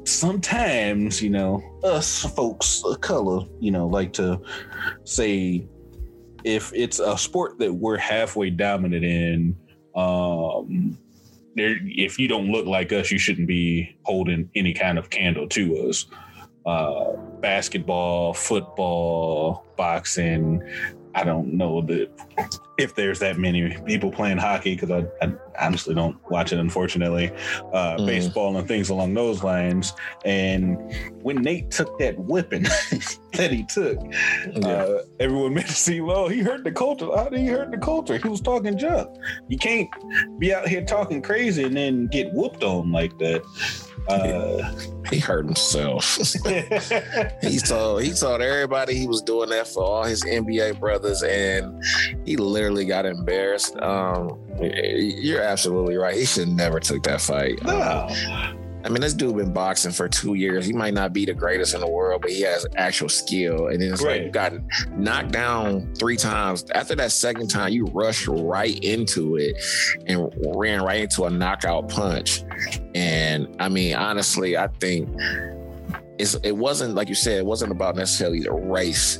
sometimes, 0.04 1.22
you 1.22 1.30
know, 1.30 1.62
us 1.84 2.22
folks 2.34 2.82
of 2.84 3.00
color, 3.00 3.44
you 3.60 3.70
know, 3.70 3.86
like 3.86 4.12
to 4.14 4.40
say 5.04 5.66
if 6.44 6.72
it's 6.74 6.98
a 6.98 7.16
sport 7.18 7.58
that 7.58 7.72
we're 7.72 7.98
halfway 7.98 8.48
dominant 8.50 9.04
in, 9.04 9.54
um, 9.98 10.96
if 11.56 12.18
you 12.18 12.28
don't 12.28 12.50
look 12.52 12.66
like 12.66 12.92
us, 12.92 13.10
you 13.10 13.18
shouldn't 13.18 13.48
be 13.48 13.96
holding 14.04 14.48
any 14.54 14.72
kind 14.72 14.96
of 14.96 15.10
candle 15.10 15.48
to 15.48 15.88
us. 15.88 16.06
Uh, 16.64 17.16
basketball, 17.40 18.32
football, 18.32 19.64
boxing. 19.76 20.62
I 21.14 21.24
don't 21.24 21.54
know 21.54 21.80
that 21.82 22.10
if 22.78 22.94
there's 22.94 23.18
that 23.18 23.38
many 23.38 23.76
people 23.86 24.10
playing 24.12 24.38
hockey 24.38 24.76
because 24.76 24.90
I, 24.90 25.04
I 25.26 25.32
honestly 25.58 25.94
don't 25.94 26.16
watch 26.30 26.52
it, 26.52 26.58
unfortunately. 26.60 27.30
Uh, 27.72 27.96
Mhm. 27.96 28.06
Baseball 28.06 28.56
and 28.56 28.68
things 28.68 28.88
along 28.90 29.14
those 29.14 29.42
lines. 29.42 29.92
And 30.24 30.78
when 31.22 31.42
Nate 31.42 31.70
took 31.72 31.98
that 31.98 32.16
whipping 32.18 32.62
that 33.32 33.50
he 33.50 33.64
took, 33.64 33.98
uh, 34.64 34.98
everyone 35.18 35.54
made 35.54 35.64
it 35.64 35.70
seem, 35.70 36.08
oh, 36.08 36.28
he 36.28 36.40
hurt 36.40 36.62
the 36.62 36.70
culture. 36.72 37.08
How 37.14 37.28
did 37.28 37.40
he 37.40 37.46
hurt 37.46 37.70
the 37.72 37.78
culture? 37.78 38.16
He 38.16 38.28
was 38.28 38.40
talking 38.40 38.78
junk. 38.78 39.08
You 39.48 39.58
can't 39.58 39.88
be 40.38 40.54
out 40.54 40.68
here 40.68 40.84
talking 40.84 41.20
crazy 41.20 41.64
and 41.64 41.76
then 41.76 42.06
get 42.06 42.32
whooped 42.32 42.62
on 42.62 42.92
like 42.92 43.18
that. 43.18 43.42
Uh, 44.08 44.72
he 45.10 45.18
hurt 45.18 45.44
himself. 45.44 46.16
he 47.42 47.58
told 47.58 48.02
he 48.02 48.12
told 48.12 48.40
everybody 48.40 48.94
he 48.94 49.06
was 49.06 49.22
doing 49.22 49.50
that 49.50 49.66
for 49.66 49.82
all 49.82 50.04
his 50.04 50.24
NBA 50.24 50.80
brothers, 50.80 51.22
and 51.22 51.82
he 52.24 52.36
literally 52.36 52.84
got 52.84 53.06
embarrassed. 53.06 53.76
Um, 53.76 54.38
you're 54.60 55.42
absolutely 55.42 55.96
right. 55.96 56.16
He 56.16 56.24
should 56.24 56.48
never 56.48 56.80
took 56.80 57.02
that 57.04 57.20
fight. 57.20 57.64
Um, 57.66 57.78
no. 57.78 58.67
I 58.84 58.88
mean, 58.88 59.00
this 59.00 59.12
dude 59.12 59.36
been 59.36 59.52
boxing 59.52 59.90
for 59.90 60.08
two 60.08 60.34
years. 60.34 60.64
He 60.64 60.72
might 60.72 60.94
not 60.94 61.12
be 61.12 61.24
the 61.24 61.34
greatest 61.34 61.74
in 61.74 61.80
the 61.80 61.88
world, 61.88 62.22
but 62.22 62.30
he 62.30 62.42
has 62.42 62.64
actual 62.76 63.08
skill. 63.08 63.68
And 63.68 63.82
then 63.82 63.92
it's 63.92 64.02
like 64.02 64.22
you 64.22 64.30
got 64.30 64.52
knocked 64.92 65.32
down 65.32 65.92
three 65.94 66.16
times. 66.16 66.64
After 66.74 66.94
that 66.94 67.10
second 67.10 67.48
time, 67.48 67.72
you 67.72 67.86
rushed 67.86 68.28
right 68.28 68.78
into 68.82 69.36
it 69.36 69.56
and 70.06 70.32
ran 70.54 70.82
right 70.82 71.02
into 71.02 71.24
a 71.24 71.30
knockout 71.30 71.88
punch. 71.88 72.44
And 72.94 73.54
I 73.58 73.68
mean, 73.68 73.94
honestly, 73.94 74.56
I 74.56 74.68
think 74.68 75.08
it's 76.18 76.34
it 76.42 76.56
wasn't 76.56 76.94
like 76.94 77.08
you 77.08 77.14
said, 77.14 77.38
it 77.38 77.46
wasn't 77.46 77.72
about 77.72 77.96
necessarily 77.96 78.40
the 78.40 78.52
race. 78.52 79.18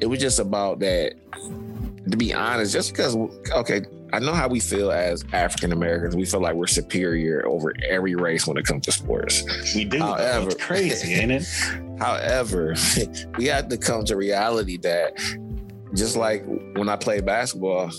It 0.00 0.06
was 0.06 0.18
just 0.18 0.38
about 0.38 0.78
that. 0.80 1.14
To 2.10 2.18
be 2.18 2.34
honest, 2.34 2.72
just 2.72 2.92
because 2.92 3.16
okay, 3.52 3.82
I 4.14 4.20
know 4.20 4.32
how 4.32 4.46
we 4.48 4.60
feel 4.60 4.92
as 4.92 5.24
African 5.32 5.72
Americans. 5.72 6.14
We 6.14 6.24
feel 6.24 6.40
like 6.40 6.54
we're 6.54 6.68
superior 6.68 7.44
over 7.46 7.74
every 7.88 8.14
race 8.14 8.46
when 8.46 8.56
it 8.56 8.64
comes 8.64 8.84
to 8.86 8.92
sports. 8.92 9.42
We 9.74 9.84
do. 9.84 9.98
However- 9.98 10.46
It's 10.50 10.62
crazy, 10.62 11.14
ain't 11.14 11.32
it? 11.32 11.44
However, 11.98 12.74
we 13.38 13.46
have 13.46 13.68
to 13.68 13.76
come 13.76 14.04
to 14.04 14.16
reality 14.16 14.76
that 14.78 15.14
just 15.94 16.16
like 16.16 16.44
when 16.76 16.88
I 16.88 16.94
played 16.96 17.24
basketball, 17.26 17.90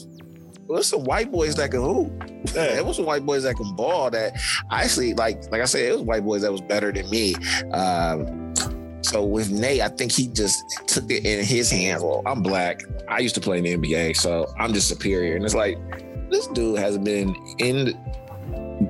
there's 0.69 0.87
some 0.87 1.03
white 1.03 1.31
boys 1.33 1.55
that 1.55 1.71
can 1.71 1.81
hoop. 1.81 2.11
Yeah. 2.55 2.63
It 2.77 2.85
was 2.85 2.95
some 2.95 3.05
white 3.05 3.25
boys 3.25 3.43
that 3.43 3.55
can 3.57 3.75
ball 3.75 4.09
that 4.11 4.33
I 4.71 4.83
actually 4.83 5.13
like 5.15 5.43
like 5.51 5.61
I 5.61 5.65
said, 5.65 5.81
it 5.83 5.91
was 5.93 6.01
white 6.01 6.23
boys 6.23 6.43
that 6.43 6.51
was 6.51 6.61
better 6.61 6.91
than 6.93 7.09
me. 7.09 7.35
Um, 7.71 8.53
so 9.01 9.23
with 9.23 9.51
Nate, 9.51 9.81
I 9.81 9.89
think 9.89 10.11
he 10.11 10.27
just 10.27 10.63
took 10.87 11.11
it 11.11 11.25
in 11.25 11.45
his 11.45 11.69
hands. 11.69 12.01
Well, 12.01 12.23
I'm 12.25 12.41
black. 12.41 12.81
I 13.07 13.19
used 13.19 13.35
to 13.35 13.41
play 13.41 13.59
in 13.59 13.63
the 13.63 13.75
NBA, 13.77 14.15
so 14.15 14.47
I'm 14.57 14.73
just 14.73 14.87
superior. 14.87 15.35
And 15.35 15.45
it's 15.45 15.53
like 15.53 15.77
this 16.29 16.47
dude 16.47 16.77
has 16.79 16.97
been 16.97 17.35
in 17.59 17.97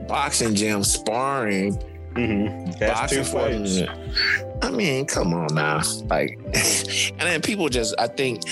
boxing 0.08 0.56
gym 0.56 0.84
sparring 0.84 1.78
Mm-hmm. 2.16 2.72
That's 2.80 3.14
boxing 3.14 3.24
for. 3.26 4.66
I 4.66 4.72
mean, 4.72 5.06
come 5.06 5.34
on 5.34 5.54
now. 5.54 5.82
Like, 6.06 6.40
and 6.46 7.20
then 7.20 7.42
people 7.42 7.68
just, 7.68 7.94
I 8.00 8.08
think 8.08 8.44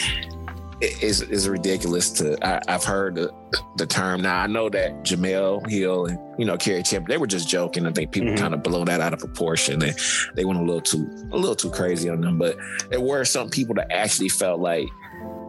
it 0.82 1.02
is 1.02 1.22
is 1.22 1.48
ridiculous 1.48 2.10
to. 2.12 2.36
I, 2.46 2.60
I've 2.68 2.84
heard 2.84 3.16
the, 3.16 3.32
the 3.78 3.86
term. 3.88 4.22
Now 4.22 4.40
I 4.42 4.48
know 4.48 4.68
that 4.70 5.04
Jemele 5.04 5.66
Hill 5.70 6.08
and 6.08 6.20
you 6.38 6.44
know 6.46 6.58
Cari 6.58 6.84
Champ, 6.84 7.08
they 7.08 7.18
were 7.18 7.26
just 7.26 7.48
joking. 7.48 7.86
I 7.86 7.94
think 7.94 8.12
people 8.12 8.32
Mhm. 8.32 8.38
kind 8.38 8.54
of 8.54 8.64
blow 8.64 8.84
that 8.84 9.00
out 9.00 9.14
of 9.14 9.20
proportion. 9.20 9.80
They 9.80 9.94
they 10.36 10.44
went 10.44 10.60
a 10.60 10.64
little 10.64 10.82
too 10.82 11.08
a 11.32 11.38
little 11.38 11.56
too 11.56 11.70
crazy 11.70 12.10
on 12.10 12.20
them. 12.20 12.38
But 12.38 12.58
there 12.90 13.00
were 13.00 13.24
some 13.24 13.50
people 13.50 13.76
that 13.76 13.90
actually 13.94 14.28
felt 14.28 14.60
like 14.60 14.86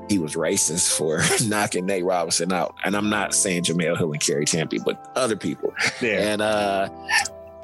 he 0.09 0.19
was 0.19 0.35
racist 0.35 0.97
for 0.97 1.23
knocking 1.49 1.87
Nate 1.87 2.05
Robinson 2.05 2.53
out. 2.53 2.75
And 2.85 2.97
I'm 2.97 3.11
not 3.11 3.35
saying 3.35 3.65
Jemele 3.65 3.97
Hill 3.97 4.13
and 4.13 4.21
Cari 4.21 4.45
Champion, 4.45 4.83
but 4.85 5.11
other 5.17 5.37
people. 5.37 5.73
Yeah. 6.01 6.33
And 6.33 6.43
uh 6.43 6.89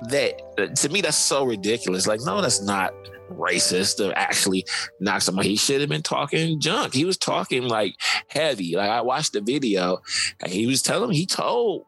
that 0.08 0.76
to 0.76 0.88
me 0.88 1.00
that's 1.00 1.16
so 1.16 1.44
ridiculous. 1.44 2.06
Like, 2.06 2.20
no, 2.24 2.40
that's 2.40 2.62
not 2.62 2.94
racist 3.30 3.96
to 3.96 4.16
actually 4.18 4.64
knock 4.98 5.22
somebody. 5.22 5.50
He 5.50 5.56
should 5.56 5.80
have 5.80 5.90
been 5.90 6.02
talking 6.02 6.60
junk. 6.60 6.94
He 6.94 7.04
was 7.04 7.16
talking 7.16 7.68
like 7.68 7.94
heavy. 8.28 8.76
Like 8.76 8.90
I 8.90 9.00
watched 9.02 9.32
the 9.32 9.40
video 9.40 9.98
and 10.40 10.50
he 10.50 10.66
was 10.66 10.82
telling 10.82 11.10
me 11.10 11.16
he 11.16 11.26
told 11.26 11.86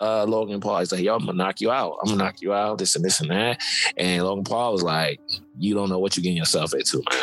uh 0.00 0.24
Logan 0.24 0.60
Paul, 0.60 0.80
he's 0.80 0.92
like, 0.92 1.02
yo, 1.02 1.14
I'm 1.14 1.26
gonna 1.26 1.38
knock 1.38 1.60
you 1.60 1.70
out. 1.70 1.98
I'm 2.02 2.10
gonna 2.10 2.24
knock 2.24 2.40
you 2.40 2.52
out, 2.52 2.78
this 2.78 2.96
and 2.96 3.04
this 3.04 3.20
and 3.20 3.30
that. 3.30 3.60
And 3.96 4.22
Logan 4.24 4.44
Paul 4.44 4.72
was 4.72 4.82
like, 4.82 5.20
You 5.58 5.74
don't 5.74 5.88
know 5.88 5.98
what 5.98 6.16
you're 6.16 6.22
getting 6.22 6.36
yourself 6.36 6.74
into, 6.74 7.02
man. 7.10 7.22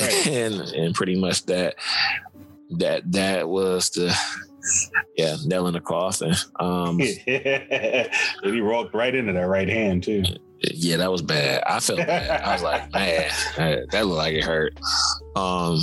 Right. 0.00 0.26
And 0.26 0.54
and 0.54 0.94
pretty 0.94 1.18
much 1.18 1.46
that 1.46 1.76
that 2.78 3.10
that 3.12 3.48
was 3.48 3.90
the 3.90 4.14
yeah, 5.16 5.36
nail 5.44 5.66
in 5.68 5.74
the 5.74 5.80
coffin. 5.80 6.34
Um 6.58 7.00
and 7.00 8.10
he 8.54 8.60
walked 8.60 8.94
right 8.94 9.14
into 9.14 9.32
that 9.32 9.46
right 9.46 9.68
hand 9.68 10.02
too. 10.02 10.24
Yeah, 10.62 10.96
that 10.96 11.12
was 11.12 11.22
bad. 11.22 11.62
I 11.66 11.80
felt 11.80 11.98
bad. 11.98 12.40
I 12.40 12.52
was 12.54 12.62
like, 12.62 12.92
man, 12.94 13.30
that 13.90 14.06
looked 14.06 14.16
like 14.18 14.34
it 14.34 14.44
hurt. 14.44 14.78
Um, 15.36 15.78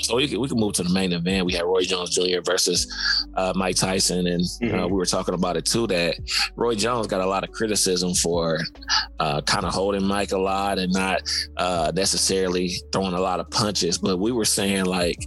so 0.00 0.16
we 0.16 0.26
can, 0.26 0.40
we 0.40 0.48
can 0.48 0.58
move 0.58 0.72
to 0.74 0.82
the 0.82 0.92
main 0.92 1.12
event. 1.12 1.46
We 1.46 1.52
had 1.52 1.64
Roy 1.64 1.82
Jones 1.82 2.10
Jr. 2.10 2.40
versus 2.44 2.92
uh, 3.36 3.52
Mike 3.54 3.76
Tyson, 3.76 4.26
and 4.26 4.42
uh, 4.42 4.66
Mhm. 4.66 4.86
we 4.90 4.96
were 4.96 5.06
talking 5.06 5.34
about 5.34 5.56
it 5.56 5.64
too. 5.64 5.86
That 5.86 6.16
Roy 6.56 6.74
Jones 6.74 7.06
got 7.06 7.20
a 7.20 7.26
lot 7.26 7.44
of 7.44 7.52
criticism 7.52 8.14
for 8.14 8.58
uh, 9.20 9.42
kind 9.42 9.64
of 9.64 9.72
holding 9.72 10.02
Mike 10.04 10.32
a 10.32 10.38
lot 10.38 10.78
and 10.80 10.92
not 10.92 11.22
uh, 11.56 11.92
necessarily 11.94 12.72
throwing 12.92 13.14
a 13.14 13.20
lot 13.20 13.38
of 13.38 13.48
punches. 13.50 13.96
But 13.98 14.18
we 14.18 14.32
were 14.32 14.44
saying 14.44 14.86
like, 14.86 15.18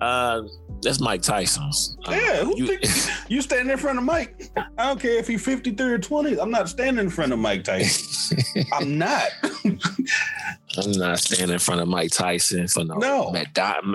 uh, 0.00 0.42
that's 0.80 1.00
Mike 1.00 1.22
Tyson. 1.22 1.70
Uh, 2.06 2.12
Yeah, 2.12 2.44
who 2.44 2.56
you- 2.56 2.78
You 3.28 3.42
standing 3.42 3.70
in 3.70 3.76
front 3.78 3.98
of 3.98 4.04
Mike. 4.04 4.48
I 4.78 4.86
don't 4.86 4.98
care 4.98 5.18
if 5.18 5.26
he's 5.28 5.44
53 5.44 5.92
or 5.92 5.98
20. 5.98 6.40
I'm 6.40 6.50
not 6.50 6.66
standing 6.70 7.04
in 7.04 7.10
front 7.10 7.30
of 7.34 7.38
Mike 7.38 7.62
Tyson. 7.64 8.37
I'm 8.72 8.98
not. 8.98 9.28
I'm 9.64 10.92
not 10.92 11.18
standing 11.18 11.54
in 11.54 11.58
front 11.58 11.80
of 11.80 11.88
Mike 11.88 12.10
Tyson 12.10 12.68
for 12.68 12.84
no. 12.84 12.98
No. 12.98 13.34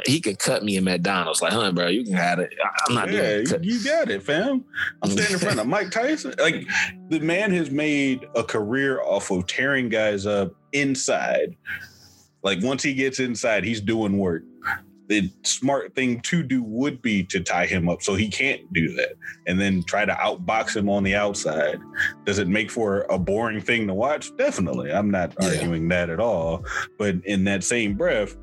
He 0.05 0.19
can 0.19 0.35
cut 0.35 0.63
me 0.63 0.77
in 0.77 0.83
McDonald's. 0.83 1.41
Like, 1.41 1.53
huh, 1.53 1.71
bro, 1.71 1.87
you 1.87 2.03
can 2.03 2.13
have 2.13 2.39
it. 2.39 2.53
I'm 2.87 2.95
not 2.95 3.11
yeah, 3.11 3.41
doing 3.43 3.63
you, 3.63 3.75
you 3.75 3.83
got 3.83 4.09
it, 4.09 4.23
fam. 4.23 4.65
I'm 5.01 5.09
standing 5.11 5.33
in 5.33 5.39
front 5.39 5.59
of 5.59 5.67
Mike 5.67 5.91
Tyson. 5.91 6.33
Like 6.39 6.67
the 7.09 7.19
man 7.19 7.51
has 7.51 7.71
made 7.71 8.27
a 8.35 8.43
career 8.43 9.01
off 9.01 9.31
of 9.31 9.47
tearing 9.47 9.89
guys 9.89 10.25
up 10.25 10.53
inside. 10.73 11.55
Like 12.41 12.61
once 12.61 12.83
he 12.83 12.93
gets 12.93 13.19
inside, 13.19 13.63
he's 13.63 13.81
doing 13.81 14.17
work. 14.17 14.43
The 15.13 15.31
smart 15.43 15.93
thing 15.93 16.21
to 16.21 16.41
do 16.41 16.63
would 16.63 16.99
be 17.03 17.23
to 17.25 17.39
tie 17.39 17.67
him 17.67 17.87
up 17.87 18.01
so 18.01 18.15
he 18.15 18.29
can't 18.29 18.61
do 18.73 18.95
that 18.95 19.13
and 19.45 19.61
then 19.61 19.83
try 19.83 20.05
to 20.05 20.13
outbox 20.13 20.75
him 20.75 20.89
on 20.89 21.03
the 21.03 21.13
outside. 21.13 21.79
Does 22.25 22.39
it 22.39 22.47
make 22.47 22.71
for 22.71 23.05
a 23.11 23.19
boring 23.19 23.61
thing 23.61 23.85
to 23.85 23.93
watch? 23.93 24.35
Definitely. 24.37 24.91
I'm 24.91 25.11
not 25.11 25.35
Yeah. 25.39 25.49
arguing 25.49 25.87
that 25.89 26.09
at 26.09 26.19
all. 26.19 26.65
But 26.97 27.17
in 27.25 27.43
that 27.43 27.63
same 27.63 27.93
breath, 27.93 28.35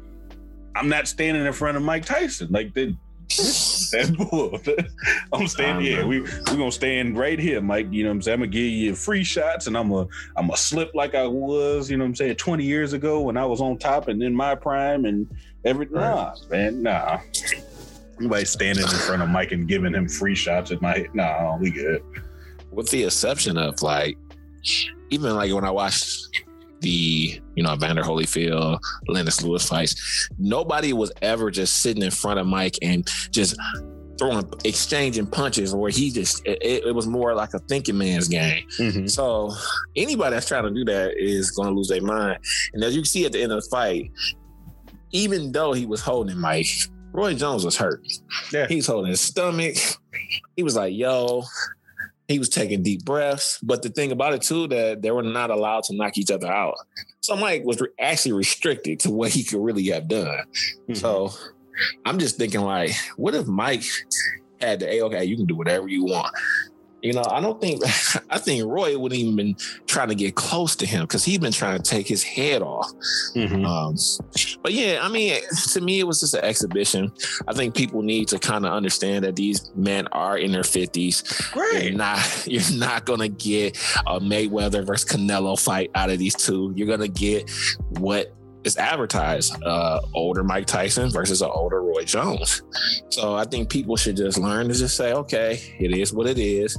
I'm 0.77 0.89
not 0.89 1.09
standing 1.09 1.45
in 1.45 1.53
front 1.53 1.77
of 1.77 1.83
Mike 1.83 2.05
Tyson. 2.05 2.47
Like 2.53 2.73
the 2.73 2.95
that's 3.93 4.11
bull. 4.11 4.59
I'm 5.33 5.47
standing 5.47 5.85
here. 5.85 6.07
We 6.07 6.21
we 6.21 6.29
gonna 6.45 6.73
stand 6.73 7.17
right 7.17 7.39
here, 7.39 7.61
Mike. 7.61 7.87
You 7.91 8.03
know 8.03 8.11
what 8.11 8.17
I'm 8.17 8.23
saying? 8.23 8.35
I'm 8.35 8.41
gonna 8.41 8.53
give 8.53 8.65
you 8.65 8.95
free 8.95 9.23
shots 9.23 9.69
and 9.69 9.77
I'm 9.77 9.91
gonna 9.91 10.09
I'm 10.37 10.47
gonna 10.47 10.57
slip 10.57 10.93
like 10.95 11.15
I 11.15 11.27
was, 11.27 11.89
you 11.91 11.97
know 11.97 12.05
what 12.05 12.09
I'm 12.09 12.17
saying, 12.17 12.37
20 12.37 12.65
years 12.65 12.93
ago 12.93 13.21
when 13.21 13.37
I 13.37 13.47
was 13.47 13.61
on 13.61 13.79
top 13.79 14.09
and 14.09 14.21
in 14.23 14.35
my 14.35 14.57
prime 14.57 15.05
and 15.05 15.29
everything. 15.65 15.97
Nah, 15.97 16.35
man, 16.51 16.83
nah. 16.83 17.21
Nobody 18.19 18.45
standing 18.45 18.85
in 18.85 18.91
front 18.91 19.23
of 19.23 19.29
Mike 19.29 19.53
and 19.53 19.69
giving 19.69 19.95
him 19.95 20.09
free 20.09 20.35
shots 20.35 20.73
at 20.73 20.83
my 20.83 21.07
nah, 21.15 21.57
we 21.57 21.71
good. 21.71 22.03
with 22.73 22.91
the 22.91 23.05
exception 23.05 23.57
of 23.57 23.81
like 23.81 24.19
even 25.11 25.37
like 25.37 25.53
when 25.53 25.65
I 25.65 25.71
watched 25.71 26.43
the 26.81 27.41
you 27.55 27.63
know 27.63 27.73
Evander 27.73 28.03
Holyfield, 28.03 28.81
Lennox 29.09 29.43
Lewis 29.43 29.69
fights, 29.69 30.29
nobody 30.39 30.93
was 30.93 31.13
ever 31.23 31.51
just 31.51 31.83
sitting 31.83 32.03
in 32.03 32.11
front 32.11 32.39
of 32.39 32.47
Mike 32.47 32.77
and 32.83 33.09
just 33.31 33.57
throwing 34.19 34.45
exchanging 34.65 35.27
punches 35.27 35.75
where 35.75 35.91
he 35.91 36.11
just 36.11 36.47
it, 36.47 36.85
it 36.87 36.95
was 36.95 37.07
more 37.07 37.35
like 37.35 37.55
a 37.55 37.59
thinking 37.61 37.97
man's 37.97 38.29
game. 38.29 38.67
Mm-hmm. 38.79 39.07
So 39.07 39.51
anybody 39.97 40.35
that's 40.35 40.47
trying 40.47 40.65
to 40.65 40.71
do 40.71 40.85
that 40.85 41.17
is 41.17 41.51
going 41.51 41.69
to 41.69 41.75
lose 41.75 41.89
their 41.89 42.03
mind. 42.03 42.39
And 42.75 42.85
as 42.85 42.95
you 42.95 43.01
can 43.01 43.07
see 43.07 43.25
at 43.25 43.33
the 43.33 43.43
end 43.43 43.53
of 43.53 43.63
the 43.63 43.69
fight, 43.71 44.11
even 45.13 45.53
though 45.53 45.73
he 45.73 45.87
was 45.87 46.03
holding 46.03 46.39
Mike, 46.39 46.69
Roy 47.13 47.35
Jones 47.35 47.65
was 47.65 47.77
hurt. 47.77 48.07
Yeah. 48.53 48.67
He 48.69 48.77
was 48.77 48.87
holding 48.87 49.11
his 49.11 49.23
stomach. 49.23 49.77
He 50.55 50.63
was 50.63 50.77
like, 50.77 50.95
yo, 50.95 51.45
he 52.31 52.39
was 52.39 52.49
taking 52.49 52.83
deep 52.83 53.05
breaths. 53.05 53.59
But 53.63 53.83
the 53.83 53.89
thing 53.89 54.13
about 54.13 54.35
it 54.35 54.43
too, 54.43 54.69
that 54.69 55.03
they 55.03 55.11
were 55.11 55.23
not 55.23 55.51
allowed 55.51 55.85
to 55.85 55.97
knock 55.97 56.17
each 56.19 56.31
other 56.31 56.47
out. 56.47 56.77
So 57.21 57.37
Mike 57.37 57.65
was 57.65 57.81
re- 57.81 57.89
actually 57.99 58.33
restricted 58.33 59.01
to 59.01 59.11
what 59.11 59.31
he 59.31 59.45
could 59.45 59.63
really 59.63 59.87
have 59.89 60.09
done. 60.09 60.45
Mm-hmm. 60.89 60.95
So 60.95 61.31
I'm 62.05 62.19
just 62.19 62.37
thinking 62.37 62.61
like, 62.63 62.93
what 63.17 63.35
if 63.35 63.47
Mike 63.47 63.85
had 64.61 64.81
the 64.81 64.87
hey, 64.87 65.03
okay, 65.03 65.25
you 65.25 65.37
can 65.37 65.47
do 65.47 65.57
whatever 65.57 65.89
you 65.89 66.05
want. 66.05 66.35
You 67.03 67.13
know, 67.15 67.23
I 67.31 67.41
don't 67.41 67.61
think 67.61 67.83
I 68.31 68.39
think 68.39 68.65
Roy 68.67 68.99
wouldn't 68.99 69.21
even 69.21 69.37
been 69.37 69.57
trying 69.87 70.09
to 70.09 70.15
get 70.15 70.35
close 70.35 70.77
to 70.77 70.87
him 70.87 71.03
because 71.03 71.25
he'd 71.25 71.41
been 71.41 71.53
trying 71.53 71.81
to 71.81 71.83
take 71.91 72.07
his 72.07 72.23
head 72.23 72.63
off. 72.63 72.91
Mhm. 73.35 73.65
Um, 73.67 73.97
but 74.63 74.73
yeah, 74.73 74.99
I 75.03 75.09
mean, 75.09 75.41
to 75.73 75.81
me, 75.81 76.01
it 76.01 76.05
was 76.07 76.21
just 76.21 76.35
an 76.35 76.45
exhibition. 76.45 77.13
I 77.49 77.53
think 77.55 77.75
people 77.75 78.03
need 78.03 78.29
to 78.29 78.39
kind 78.39 78.67
of 78.67 78.73
understand 78.73 79.25
that 79.25 79.37
these 79.37 79.71
men 79.75 80.07
are 80.13 80.37
in 80.39 80.53
their 80.53 80.65
fifties. 80.65 81.23
You're 81.55 81.71
Great. 81.71 81.95
not 81.97 82.21
you're 82.47 82.63
not 82.79 83.07
gonna 83.07 83.29
get 83.29 83.77
a 84.07 84.21
Mayweather 84.21 84.85
versus 84.87 85.09
Canelo 85.11 85.59
fight 85.61 85.91
out 85.95 86.11
of 86.11 86.19
these 86.19 86.35
two. 86.35 86.73
You're 86.77 86.89
gonna 86.89 87.09
get 87.09 87.51
what 87.99 88.33
is 88.65 88.77
advertised: 88.77 89.63
uh, 89.65 90.01
older 90.15 90.45
Mike 90.45 90.67
Tyson 90.67 91.11
versus 91.11 91.43
an 91.43 91.51
older 91.53 91.83
Roy 91.83 92.05
Jones. 92.05 92.63
So 93.11 93.35
I 93.35 93.45
think 93.45 93.69
people 93.69 93.97
should 93.97 94.17
just 94.17 94.39
learn 94.39 94.69
to 94.69 94.75
just 94.75 94.97
say, 94.97 95.13
okay, 95.13 95.61
it 95.79 95.93
is 95.93 96.13
what 96.13 96.27
it 96.27 96.39
is. 96.39 96.77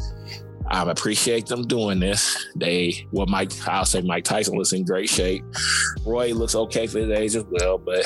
I 0.72 0.90
appreciate 0.90 1.48
them 1.48 1.68
doing 1.68 2.00
this. 2.00 2.48
They, 2.56 3.06
well, 3.12 3.26
Mike, 3.26 3.52
I'll 3.68 3.84
say 3.84 4.02
Mike 4.02 4.24
Tyson 4.24 4.58
looks 4.58 4.72
in 4.72 4.86
great 4.86 5.10
shape. 5.10 5.44
Roy 6.06 6.34
looks 6.34 6.56
okay 6.56 6.88
for 6.88 7.00
his 7.00 7.10
age 7.10 7.36
as 7.36 7.44
well, 7.52 7.78
but 7.78 8.06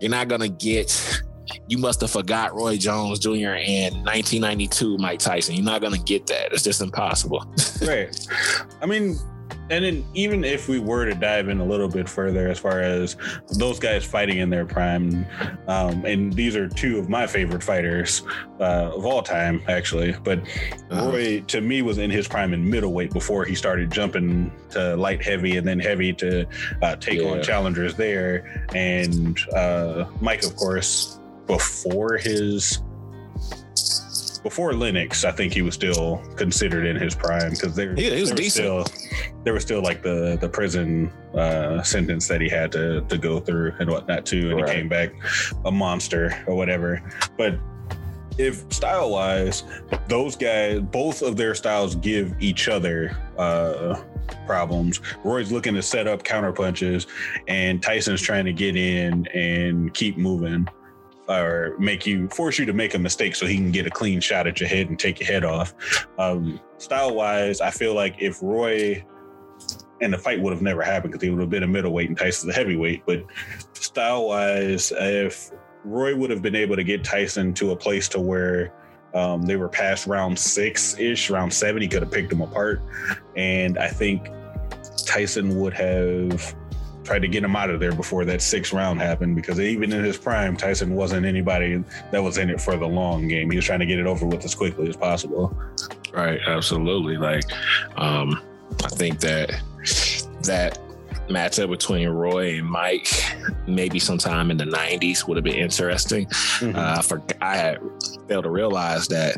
you're 0.00 0.10
not 0.10 0.28
gonna 0.28 0.48
get. 0.48 1.22
You 1.68 1.78
must 1.78 2.00
have 2.00 2.10
forgot 2.10 2.54
Roy 2.54 2.76
Jones 2.76 3.20
Jr. 3.20 3.54
in 3.54 3.94
1992 4.02 4.98
Mike 4.98 5.20
Tyson. 5.20 5.54
You're 5.54 5.64
not 5.64 5.80
gonna 5.80 5.98
get 5.98 6.26
that. 6.26 6.52
It's 6.52 6.64
just 6.64 6.80
impossible. 6.80 7.44
right. 7.86 8.26
I 8.82 8.86
mean, 8.86 9.16
and 9.70 9.84
then 9.84 10.04
even 10.14 10.44
if 10.44 10.68
we 10.68 10.78
were 10.78 11.04
to 11.06 11.14
dive 11.14 11.48
in 11.48 11.60
a 11.60 11.64
little 11.64 11.88
bit 11.88 12.08
further 12.08 12.48
as 12.48 12.58
far 12.58 12.80
as 12.80 13.16
those 13.58 13.78
guys 13.78 14.04
fighting 14.04 14.38
in 14.38 14.50
their 14.50 14.64
prime, 14.66 15.26
um, 15.68 16.04
and 16.04 16.32
these 16.32 16.54
are 16.56 16.68
two 16.68 16.98
of 16.98 17.08
my 17.08 17.26
favorite 17.26 17.62
fighters 17.62 18.22
uh, 18.60 18.90
of 18.94 19.04
all 19.04 19.22
time, 19.22 19.60
actually. 19.68 20.14
But 20.24 20.40
Uh-huh. 20.90 21.10
Roy, 21.10 21.40
to 21.48 21.60
me, 21.60 21.82
was 21.82 21.98
in 21.98 22.10
his 22.10 22.28
prime 22.28 22.54
in 22.54 22.68
middleweight 22.70 23.12
before 23.12 23.44
he 23.44 23.54
started 23.56 23.90
jumping 23.90 24.52
to 24.70 24.96
light 24.96 25.22
heavy 25.24 25.56
and 25.56 25.66
then 25.66 25.80
heavy 25.80 26.12
to 26.14 26.46
uh, 26.82 26.94
take 26.96 27.20
Yeah. 27.20 27.30
on 27.30 27.42
challengers 27.42 27.94
there. 27.96 28.66
And 28.74 29.38
uh, 29.54 30.04
Mike, 30.20 30.44
of 30.44 30.54
course, 30.56 31.18
before 31.48 32.16
his 32.18 32.78
before 34.46 34.74
Lennox, 34.74 35.24
I 35.24 35.32
think 35.32 35.52
he 35.52 35.60
was 35.62 35.74
still 35.74 36.22
considered 36.36 36.86
in 36.86 36.94
his 36.94 37.16
prime 37.16 37.50
because 37.50 37.74
there, 37.74 37.98
Yeah, 37.98 38.10
he 38.10 38.20
was 38.20 38.28
there 38.30 38.36
decent. 38.36 38.86
Still, 38.86 39.10
there 39.42 39.52
was 39.52 39.64
still 39.64 39.82
like 39.82 40.04
the 40.04 40.38
the 40.40 40.48
prison 40.48 41.10
uh, 41.34 41.82
sentence 41.82 42.28
that 42.28 42.40
he 42.40 42.48
had 42.48 42.70
to 42.70 43.00
to 43.08 43.18
go 43.18 43.40
through 43.40 43.72
and 43.80 43.90
whatnot 43.90 44.24
too, 44.24 44.52
and 44.52 44.60
Right. 44.60 44.68
he 44.70 44.76
came 44.76 44.88
back 44.88 45.10
a 45.64 45.72
monster 45.72 46.44
or 46.46 46.54
whatever. 46.54 47.02
But 47.36 47.58
if 48.38 48.72
style 48.72 49.10
wise, 49.10 49.64
those 50.06 50.36
guys, 50.36 50.78
both 50.78 51.22
of 51.22 51.36
their 51.36 51.56
styles 51.56 51.96
give 51.96 52.32
each 52.38 52.68
other 52.68 53.16
uh, 53.38 54.00
problems. 54.46 55.00
Roy's 55.24 55.50
looking 55.50 55.74
to 55.74 55.82
set 55.82 56.06
up 56.06 56.22
counter 56.22 56.52
punches, 56.52 57.08
and 57.48 57.82
Tyson's 57.82 58.22
trying 58.22 58.44
to 58.44 58.52
get 58.52 58.76
in 58.76 59.26
and 59.34 59.92
keep 59.92 60.16
moving 60.16 60.68
or 61.28 61.74
make 61.78 62.06
you 62.06 62.28
force 62.28 62.58
you 62.58 62.66
to 62.66 62.72
make 62.72 62.94
a 62.94 62.98
mistake 62.98 63.34
so 63.34 63.46
he 63.46 63.56
can 63.56 63.72
get 63.72 63.86
a 63.86 63.90
clean 63.90 64.20
shot 64.20 64.46
at 64.46 64.60
your 64.60 64.68
head 64.68 64.88
and 64.88 64.98
take 64.98 65.20
your 65.20 65.26
head 65.26 65.44
off. 65.44 65.74
Um, 66.18 66.60
style 66.78 67.14
wise, 67.14 67.60
I 67.60 67.70
feel 67.70 67.94
like 67.94 68.16
if 68.18 68.42
Roy 68.42 69.04
and 70.00 70.12
the 70.12 70.18
fight 70.18 70.40
would 70.40 70.52
have 70.52 70.62
never 70.62 70.82
happened 70.82 71.12
because 71.12 71.22
he 71.22 71.30
would 71.30 71.40
have 71.40 71.50
been 71.50 71.62
a 71.62 71.66
middleweight 71.66 72.08
and 72.08 72.18
Tyson's 72.18 72.52
a 72.52 72.56
heavyweight. 72.56 73.04
But 73.06 73.24
style 73.72 74.28
wise, 74.28 74.92
if 74.96 75.50
Roy 75.84 76.14
would 76.16 76.30
have 76.30 76.42
been 76.42 76.56
able 76.56 76.76
to 76.76 76.84
get 76.84 77.04
Tyson 77.04 77.54
to 77.54 77.70
a 77.70 77.76
place 77.76 78.08
to 78.10 78.20
where 78.20 78.72
um, 79.14 79.42
they 79.42 79.56
were 79.56 79.68
past 79.68 80.06
round 80.06 80.38
six 80.38 80.98
ish, 80.98 81.30
round 81.30 81.52
seven, 81.52 81.80
he 81.80 81.88
could 81.88 82.02
have 82.02 82.12
picked 82.12 82.30
them 82.30 82.42
apart. 82.42 82.82
And 83.36 83.78
I 83.78 83.88
think 83.88 84.28
Tyson 85.06 85.58
would 85.58 85.72
have 85.72 86.54
tried 87.06 87.22
to 87.22 87.28
get 87.28 87.44
him 87.44 87.56
out 87.56 87.70
of 87.70 87.80
there 87.80 87.92
before 87.92 88.24
that 88.24 88.42
sixth 88.42 88.72
round 88.72 89.00
happened 89.00 89.36
because 89.36 89.60
even 89.60 89.92
in 89.92 90.04
his 90.04 90.18
prime, 90.18 90.56
Tyson 90.56 90.94
wasn't 90.94 91.24
anybody 91.24 91.82
that 92.10 92.22
was 92.22 92.38
in 92.38 92.50
it 92.50 92.60
for 92.60 92.76
the 92.76 92.86
long 92.86 93.28
game. 93.28 93.50
He 93.50 93.56
was 93.56 93.64
trying 93.64 93.80
to 93.80 93.86
get 93.86 93.98
it 93.98 94.06
over 94.06 94.26
with 94.26 94.44
as 94.44 94.54
quickly 94.54 94.88
as 94.88 94.96
possible. 94.96 95.56
Right, 96.12 96.40
absolutely. 96.46 97.16
Like, 97.16 97.44
um, 97.96 98.42
I 98.84 98.88
think 98.88 99.20
that 99.20 99.60
that 100.42 100.78
matchup 101.28 101.70
between 101.70 102.08
Roy 102.08 102.58
and 102.58 102.66
Mike, 102.66 103.08
maybe 103.66 103.98
sometime 103.98 104.50
in 104.50 104.56
the 104.56 104.64
'90s, 104.64 105.26
would 105.26 105.36
have 105.36 105.44
been 105.44 105.54
interesting. 105.54 106.26
Uh, 106.62 107.02
for 107.02 107.22
I 107.40 107.56
had 107.56 107.80
failed 108.28 108.44
to 108.44 108.50
realize 108.50 109.08
that 109.08 109.36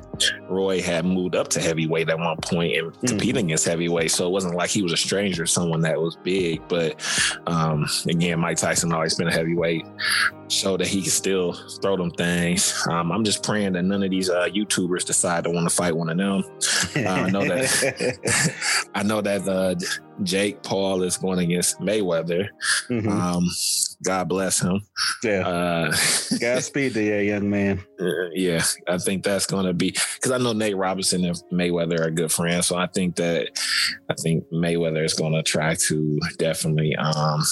Roy 0.48 0.80
had 0.82 1.04
moved 1.04 1.34
up 1.36 1.48
to 1.48 1.60
heavyweight 1.60 2.08
at 2.08 2.18
one 2.18 2.36
point 2.38 2.76
and 2.76 3.00
competing 3.06 3.46
against 3.46 3.66
heavyweight, 3.66 4.10
so 4.10 4.26
it 4.26 4.30
wasn't 4.30 4.54
like 4.54 4.70
he 4.70 4.82
was 4.82 4.92
a 4.92 4.96
stranger, 4.96 5.46
someone 5.46 5.80
that 5.82 6.00
was 6.00 6.16
big. 6.22 6.66
But 6.68 7.00
um, 7.46 7.86
again, 8.08 8.40
Mike 8.40 8.56
Tyson 8.58 8.92
always 8.92 9.14
been 9.14 9.28
a 9.28 9.32
heavyweight, 9.32 9.86
showed 10.48 10.80
that 10.80 10.86
he 10.88 11.02
can 11.02 11.10
still 11.10 11.52
throw 11.82 11.96
them 11.96 12.10
things. 12.12 12.86
Um, 12.90 13.12
I'm 13.12 13.24
just 13.24 13.42
praying 13.42 13.74
that 13.74 13.82
none 13.82 14.02
of 14.02 14.10
these 14.10 14.30
uh, 14.30 14.46
YouTubers 14.48 15.04
decide 15.04 15.44
to 15.44 15.50
want 15.50 15.68
to 15.68 15.74
fight 15.74 15.94
one 15.96 16.08
of 16.08 16.16
them. 16.16 16.44
I 16.96 17.30
know 17.30 17.44
that. 17.44 18.88
I 18.94 19.02
know 19.02 19.20
that 19.20 19.46
uh, 19.48 19.74
Jake 20.22 20.62
Paul 20.62 21.02
is 21.02 21.16
going 21.16 21.38
against 21.38 21.78
Mayweather. 21.80 22.48
Mhm. 22.88 23.08
Um, 23.10 23.44
God 24.02 24.28
bless 24.28 24.60
him. 24.60 24.80
Yeah. 25.22 25.46
Uh, 25.46 25.96
Godspeed 26.40 26.94
to 26.94 27.02
you, 27.02 27.16
young 27.32 27.50
man. 27.50 27.84
Uh, 28.00 28.28
yeah, 28.32 28.62
I 28.86 28.98
think 28.98 29.24
that's 29.24 29.46
going 29.46 29.66
to 29.66 29.72
be 29.72 29.90
because 29.90 30.30
I 30.30 30.38
know 30.38 30.52
Nate 30.52 30.76
Robinson 30.76 31.24
and 31.24 31.36
Mayweather 31.52 32.00
are 32.00 32.10
good 32.10 32.30
friends, 32.30 32.66
so 32.66 32.76
I 32.76 32.86
think 32.86 33.16
that 33.16 33.48
I 34.08 34.14
think 34.14 34.44
Mayweather 34.52 35.04
is 35.04 35.14
going 35.14 35.32
to 35.32 35.42
try 35.42 35.74
to 35.88 36.20
definitely 36.38 36.94
um 36.96 37.42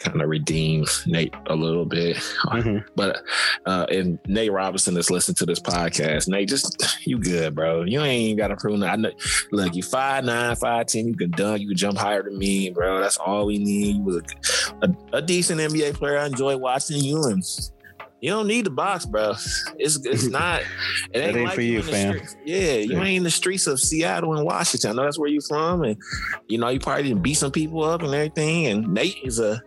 kind 0.00 0.22
of 0.22 0.28
redeem 0.30 0.84
Nate 1.06 1.34
a 1.46 1.54
little 1.54 1.84
bit. 1.84 2.16
Mhm. 2.46 2.84
But 2.96 3.22
uh 3.66 3.86
and 3.90 4.18
Nate 4.26 4.50
Robinson 4.50 4.96
is 4.96 5.10
listening 5.10 5.36
to 5.36 5.46
this 5.46 5.60
podcast. 5.60 6.26
Nate, 6.26 6.48
just 6.48 7.06
you 7.06 7.18
good, 7.18 7.54
bro. 7.54 7.82
You 7.84 8.00
ain't 8.00 8.38
got 8.38 8.48
to 8.48 8.56
prove 8.56 8.78
nothing. 8.78 9.04
I 9.04 9.08
know, 9.08 9.12
look, 9.52 9.74
you 9.76 9.82
five 9.82 10.24
nine, 10.24 10.56
five 10.56 10.86
ten. 10.86 11.06
You 11.06 11.14
can 11.16 11.30
dunk. 11.30 11.60
You 11.60 11.68
can 11.68 11.76
jump 11.76 11.98
higher 11.98 12.22
than 12.22 12.38
me, 12.38 12.70
bro. 12.70 12.98
That's 13.00 13.18
all 13.18 13.46
we 13.46 13.58
need. 13.58 13.96
You 13.96 14.02
was 14.02 14.16
a, 14.16 14.86
a, 14.86 15.18
a 15.18 15.22
decent 15.22 15.60
NBA 15.60 15.94
player. 15.94 16.18
I 16.18 16.26
enjoy 16.26 16.56
watching 16.56 16.98
you 17.04 17.22
and. 17.24 17.44
You 18.20 18.30
don't 18.30 18.46
need 18.46 18.66
the 18.66 18.70
box, 18.70 19.06
bro. 19.06 19.30
It's 19.78 19.96
it's 20.04 20.26
not. 20.28 20.60
It 21.12 21.18
ain't, 21.20 21.36
ain't 21.36 21.44
like 21.46 21.54
for 21.54 21.62
you, 21.62 21.82
fam. 21.82 22.18
street- 22.18 22.36
Yeah, 22.44 22.74
you 22.74 22.92
Yeah. 22.98 23.02
ain't 23.04 23.16
in 23.18 23.22
the 23.22 23.30
streets 23.30 23.66
of 23.66 23.80
Seattle 23.80 24.34
and 24.36 24.44
Washington. 24.44 24.90
I 24.90 24.92
know 24.94 25.04
that's 25.04 25.18
where 25.18 25.30
you 25.30 25.40
from, 25.40 25.82
and 25.82 25.96
you 26.48 26.58
know 26.58 26.68
you 26.68 26.80
probably 26.80 27.04
didn't 27.04 27.22
beat 27.22 27.34
some 27.34 27.50
people 27.52 27.82
up 27.82 28.02
and 28.02 28.14
everything. 28.14 28.66
And 28.66 28.92
Nate 28.92 29.18
is 29.24 29.38
a 29.40 29.62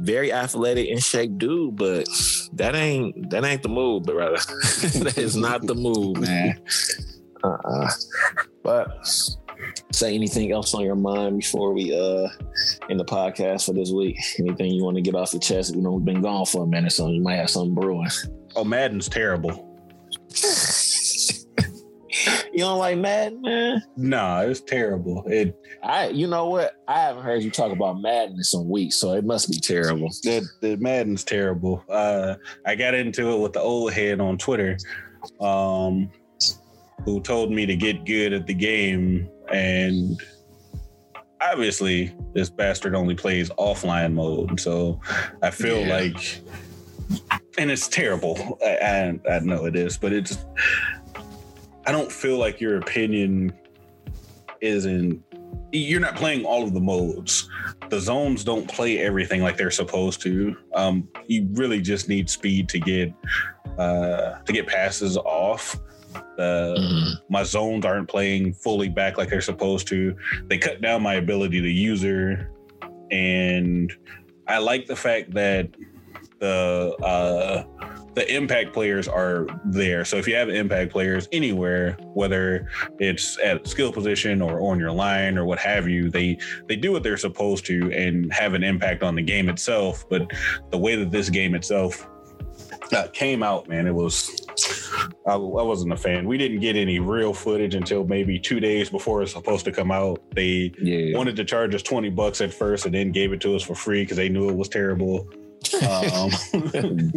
very 0.00 0.32
athletic 0.32 0.88
and 0.88 1.02
shaped 1.02 1.38
dude, 1.38 1.76
but 1.76 2.08
that 2.54 2.74
ain't 2.74 3.30
that 3.30 3.44
ain't 3.44 3.62
the 3.62 3.68
move, 3.68 4.02
brother. 4.02 4.36
that 4.38 5.14
is 5.16 5.36
not 5.36 5.62
the 5.66 5.74
move, 5.74 6.18
man. 6.20 6.60
Uh-uh. 7.44 7.90
But 8.62 9.04
say 9.92 10.14
anything 10.14 10.52
else 10.52 10.74
on 10.74 10.82
your 10.82 10.96
mind 10.96 11.38
before 11.38 11.72
we 11.72 11.96
uh 11.96 12.28
end 12.90 13.00
the 13.00 13.04
podcast 13.04 13.66
for 13.66 13.72
this 13.72 13.90
week? 13.90 14.18
Anything 14.38 14.72
you 14.72 14.84
want 14.84 14.96
to 14.96 15.02
get 15.02 15.14
off 15.14 15.32
your 15.32 15.40
chest? 15.40 15.74
You 15.74 15.82
know, 15.82 15.92
we've 15.92 16.04
been 16.04 16.22
gone 16.22 16.46
for 16.46 16.64
a 16.64 16.66
minute, 16.66 16.92
so 16.92 17.08
you 17.08 17.20
might 17.20 17.36
have 17.36 17.50
something 17.50 17.74
brewing. 17.74 18.08
Oh, 18.56 18.64
Madden's 18.64 19.08
terrible. 19.08 19.68
you 22.52 22.58
don't 22.58 22.78
like 22.78 22.98
Madden, 22.98 23.42
man? 23.42 23.82
Nah, 23.96 24.42
it's 24.42 24.60
terrible. 24.60 25.24
It 25.26 25.56
I 25.82 26.08
you 26.08 26.26
know 26.26 26.48
what? 26.48 26.76
I 26.86 27.00
haven't 27.00 27.22
heard 27.22 27.42
you 27.42 27.50
talk 27.50 27.72
about 27.72 28.00
Madden 28.00 28.36
in 28.36 28.44
some 28.44 28.68
weeks, 28.68 28.96
so 28.96 29.12
it 29.12 29.24
must 29.24 29.50
be 29.50 29.58
terrible. 29.58 30.08
the, 30.22 30.46
the 30.60 30.76
Madden's 30.76 31.24
terrible. 31.24 31.84
Uh, 31.88 32.36
I 32.66 32.74
got 32.74 32.94
into 32.94 33.30
it 33.30 33.40
with 33.40 33.52
the 33.52 33.60
old 33.60 33.92
head 33.92 34.20
on 34.20 34.38
Twitter, 34.38 34.76
um, 35.40 36.10
who 37.04 37.20
told 37.20 37.50
me 37.50 37.66
to 37.66 37.76
get 37.76 38.04
good 38.04 38.32
at 38.32 38.46
the 38.46 38.54
game, 38.54 39.28
and 39.52 40.20
obviously 41.40 42.14
this 42.34 42.50
bastard 42.50 42.94
only 42.94 43.14
plays 43.14 43.50
offline 43.50 44.14
mode. 44.14 44.60
So 44.60 45.00
I 45.42 45.50
feel 45.50 45.80
Yeah. 45.80 45.96
like, 45.96 46.40
and 47.58 47.70
it's 47.70 47.88
terrible. 47.88 48.58
I, 48.64 49.18
I 49.28 49.34
I 49.36 49.38
know 49.40 49.66
it 49.66 49.76
is, 49.76 49.98
but 49.98 50.12
it's. 50.12 50.44
I 51.84 51.90
don't 51.90 52.12
feel 52.12 52.38
like 52.38 52.60
your 52.60 52.78
opinion 52.78 53.52
isn't. 54.60 55.22
You're 55.72 56.00
not 56.00 56.16
playing 56.16 56.44
all 56.44 56.62
of 56.62 56.74
the 56.74 56.80
modes 56.80 57.48
the 57.92 58.00
zones 58.00 58.42
don't 58.42 58.66
play 58.66 59.00
everything 59.00 59.42
like 59.42 59.58
they're 59.58 59.70
supposed 59.70 60.22
to. 60.22 60.56
Um, 60.74 61.06
you 61.26 61.46
really 61.52 61.78
just 61.78 62.08
need 62.08 62.30
speed 62.30 62.66
to 62.70 62.78
get 62.80 63.12
uh, 63.76 64.38
to 64.38 64.52
get 64.52 64.66
passes 64.66 65.18
off. 65.18 65.76
Uh, 66.38 66.74
Mhm. 66.78 67.12
my 67.28 67.42
zones 67.42 67.84
aren't 67.84 68.08
playing 68.08 68.54
fully 68.54 68.88
back 68.88 69.18
like 69.18 69.28
they're 69.28 69.40
supposed 69.40 69.86
to. 69.88 70.16
They 70.48 70.58
cut 70.58 70.80
down 70.80 71.02
my 71.02 71.14
ability 71.14 71.60
to 71.60 71.68
user, 71.70 72.50
and 73.10 73.92
I 74.48 74.58
like 74.58 74.86
the 74.86 74.96
fact 74.96 75.32
that 75.34 75.68
the 76.40 76.94
uh, 77.04 77.64
the 78.14 78.34
impact 78.34 78.72
players 78.74 79.08
are 79.08 79.46
there. 79.64 80.04
So 80.04 80.16
if 80.16 80.26
you 80.28 80.34
have 80.34 80.48
impact 80.50 80.90
players 80.92 81.28
anywhere, 81.32 81.96
whether 82.14 82.68
it's 82.98 83.38
at 83.42 83.66
skill 83.66 83.90
position 83.92 84.42
or 84.42 84.60
on 84.60 84.78
your 84.78 84.90
line 84.90 85.38
or 85.38 85.44
what 85.46 85.58
have 85.60 85.88
you, 85.88 86.10
they 86.10 86.36
they 86.68 86.76
do 86.76 86.92
what 86.92 87.02
they're 87.02 87.16
supposed 87.16 87.64
to 87.66 87.90
and 87.92 88.32
have 88.32 88.54
an 88.54 88.64
impact 88.64 89.02
on 89.02 89.14
the 89.14 89.22
game 89.22 89.48
itself. 89.48 90.04
But 90.10 90.30
the 90.70 90.78
way 90.78 90.96
that 90.96 91.10
this 91.10 91.30
game 91.30 91.54
itself 91.54 92.06
uh, 92.92 93.06
came 93.12 93.42
out, 93.42 93.68
man, 93.68 93.86
it 93.86 93.94
was. 93.94 94.41
I, 95.26 95.32
I 95.34 95.36
wasn't 95.36 95.92
a 95.92 95.96
fan. 95.96 96.26
We 96.26 96.36
didn't 96.38 96.60
get 96.60 96.76
any 96.76 96.98
real 96.98 97.32
footage 97.32 97.74
until 97.74 98.04
maybe 98.04 98.38
two 98.38 98.60
days 98.60 98.90
before 98.90 99.22
it's 99.22 99.32
supposed 99.32 99.64
to 99.66 99.72
come 99.72 99.90
out. 99.90 100.20
They 100.34 100.72
Yeah. 100.80 101.16
wanted 101.16 101.36
to 101.36 101.44
charge 101.44 101.74
us 101.74 101.82
20 101.82 102.10
bucks 102.10 102.40
at 102.40 102.52
first 102.52 102.86
and 102.86 102.94
then 102.94 103.12
gave 103.12 103.32
it 103.32 103.40
to 103.42 103.54
us 103.56 103.62
for 103.62 103.74
free 103.74 104.02
because 104.02 104.16
they 104.16 104.28
knew 104.28 104.48
it 104.48 104.56
was 104.56 104.68
terrible. 104.68 105.28
Um, 105.80 106.30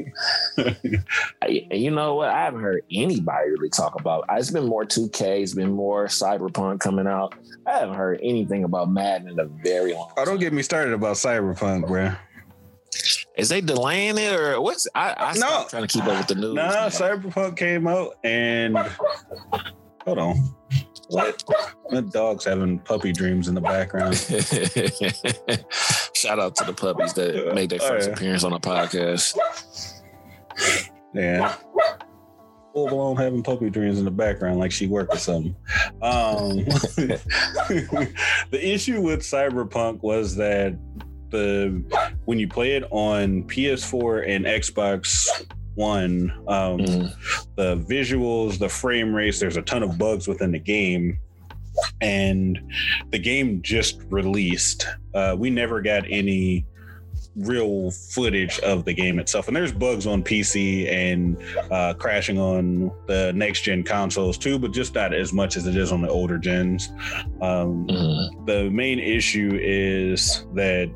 I- 1.42 1.68
you 1.72 1.92
know 1.92 2.16
what? 2.16 2.30
I 2.30 2.44
haven't 2.44 2.62
heard 2.62 2.84
anybody 2.92 3.50
really 3.50 3.70
talk 3.70 4.00
about. 4.00 4.26
It's 4.32 4.52
been 4.52 4.66
more 4.68 4.86
2K. 4.86 5.42
It's 5.42 5.54
been 5.54 5.72
more 5.72 6.06
Cyberpunk 6.06 6.80
coming 6.80 7.08
out. 7.08 7.36
I 7.66 7.80
haven't 7.80 7.96
heard 7.96 8.20
anything 8.24 8.64
about 8.64 8.92
Madden 8.92 9.30
in 9.30 9.40
a 9.40 9.46
very 9.46 9.94
long. 9.94 10.12
oh, 10.18 10.26
don't 10.26 10.40
get 10.40 10.54
me 10.54 10.62
started 10.62 10.94
about 10.94 11.16
Cyberpunk, 11.16 11.88
bro. 11.88 12.12
Is 13.38 13.50
they 13.50 13.60
delaying 13.62 14.18
it 14.18 14.32
or 14.40 14.62
what's? 14.62 14.88
I, 14.96 15.14
I 15.18 15.34
No. 15.34 15.40
stopped 15.40 15.70
trying 15.72 15.88
to 15.88 15.88
keep 15.88 16.04
up 16.06 16.18
with 16.20 16.28
the 16.28 16.36
news. 16.36 16.54
Nah. 16.56 16.88
Cyberpunk 16.88 17.58
came 17.58 17.86
out 17.88 18.16
and 18.24 18.78
hold 20.06 20.20
on. 20.20 20.56
What? 21.10 21.44
The 21.90 22.02
dog's 22.02 22.46
having 22.46 22.80
puppy 22.80 23.12
dreams 23.12 23.48
in 23.48 23.54
the 23.56 23.62
background. 23.62 24.16
Shout 26.14 26.40
out 26.40 26.56
to 26.56 26.64
the 26.64 26.74
puppies 26.74 27.14
that 27.14 27.54
made 27.54 27.70
their 27.70 27.80
Oh, 27.84 27.88
first 27.90 28.08
yeah. 28.08 28.14
appearance 28.16 28.44
on 28.44 28.52
the 28.54 28.60
podcast. 28.60 29.38
Yeah. 31.14 31.56
Full 32.74 32.88
blown 32.90 33.16
having 33.18 33.44
puppy 33.44 33.70
dreams 33.70 34.00
in 34.00 34.06
the 34.06 34.12
background 34.12 34.60
like 34.60 34.72
she 34.72 34.88
worked 34.88 35.14
or 35.14 35.18
something. 35.20 35.56
Um, 36.02 36.58
the 38.50 38.60
issue 38.62 39.02
with 39.02 39.22
Cyberpunk 39.22 40.02
was 40.02 40.36
that 40.38 40.78
the 41.36 41.84
when 42.26 42.40
you 42.40 42.48
play 42.48 42.72
it 42.78 42.84
on 42.92 43.44
PS4 43.44 44.28
and 44.28 44.46
Xbox 44.46 45.28
One, 45.76 46.32
um, 46.48 46.80
Mhm. 46.80 47.14
the 47.56 47.78
visuals, 47.78 48.58
the 48.58 48.70
frame 48.70 49.14
rates, 49.14 49.40
there's 49.40 49.58
a 49.58 49.62
ton 49.62 49.84
of 49.84 49.98
bugs 49.98 50.28
within 50.28 50.52
the 50.52 50.60
game. 50.60 51.20
And 52.00 52.58
the 53.12 53.20
game 53.20 53.62
just 53.62 54.00
released. 54.10 54.88
Uh, 55.14 55.36
we 55.38 55.50
never 55.50 55.82
got 55.82 56.06
any 56.10 56.64
real 57.36 57.92
footage 57.92 58.58
of 58.60 58.86
the 58.86 58.94
game 58.94 59.20
itself. 59.20 59.50
And 59.50 59.58
there's 59.58 59.74
bugs 59.74 60.08
on 60.08 60.24
PC 60.24 60.88
and 60.88 61.36
uh, 61.70 61.94
crashing 61.96 62.40
on 62.40 62.90
the 63.08 63.34
next 63.36 63.64
gen 63.64 63.84
consoles 63.84 64.38
too, 64.38 64.58
but 64.58 64.72
just 64.72 64.96
not 64.96 65.14
as 65.14 65.34
much 65.34 65.58
as 65.58 65.68
it 65.68 65.76
is 65.76 65.92
on 65.92 66.02
the 66.02 66.08
older 66.08 66.38
gens. 66.38 66.88
Um, 67.42 67.88
Mhm. 67.88 68.46
the 68.46 68.70
main 68.72 69.00
issue 69.00 69.60
is 69.62 70.46
that 70.54 70.90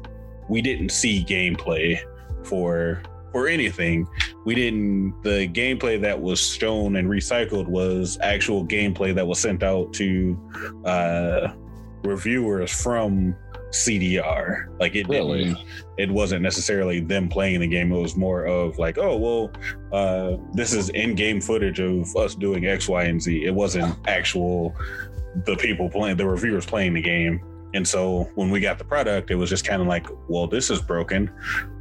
we 0.49 0.61
didn't 0.61 0.89
see 0.89 1.23
gameplay 1.23 1.99
for 2.43 3.01
for 3.31 3.47
anything. 3.47 4.07
We 4.45 4.55
didn't 4.55 5.21
the 5.23 5.47
gameplay 5.47 6.01
that 6.01 6.19
was 6.19 6.39
shown 6.39 6.95
and 6.95 7.07
recycled 7.07 7.67
was 7.67 8.17
actual 8.21 8.65
gameplay 8.65 9.13
that 9.15 9.25
was 9.25 9.39
sent 9.39 9.63
out 9.63 9.93
to 9.93 10.37
uh 10.85 11.53
reviewers 12.03 12.71
from 12.71 13.35
cdr 13.71 14.65
like 14.79 14.95
it 14.95 15.07
Really? 15.07 15.43
didn't 15.43 15.57
it 15.97 16.09
wasn't 16.09 16.41
necessarily 16.41 17.01
them 17.01 17.29
playing 17.29 17.59
the 17.59 17.67
game. 17.67 17.91
It 17.91 18.01
was 18.01 18.15
more 18.15 18.45
of 18.45 18.79
like 18.79 18.97
oh 18.97 19.15
well 19.17 19.51
uh 19.91 20.37
this 20.53 20.73
is 20.73 20.89
in-game 20.89 21.39
footage 21.39 21.79
of 21.79 22.15
us 22.15 22.33
doing 22.33 22.65
x 22.65 22.87
y 22.87 23.03
and 23.03 23.21
z. 23.21 23.45
It 23.45 23.53
wasn't 23.53 23.95
actual 24.07 24.75
the 25.45 25.55
people 25.57 25.87
playing 25.87 26.17
the 26.17 26.25
reviewers 26.25 26.65
playing 26.65 26.95
the 26.95 27.01
game 27.01 27.41
and 27.73 27.87
so 27.87 28.29
when 28.35 28.49
we 28.49 28.59
got 28.59 28.77
the 28.77 28.83
product, 28.83 29.29
it 29.29 29.35
was 29.35 29.49
just 29.49 29.65
kind 29.65 29.81
of 29.81 29.87
like, 29.87 30.07
well, 30.27 30.47
this 30.47 30.69
is 30.69 30.81
broken. 30.81 31.31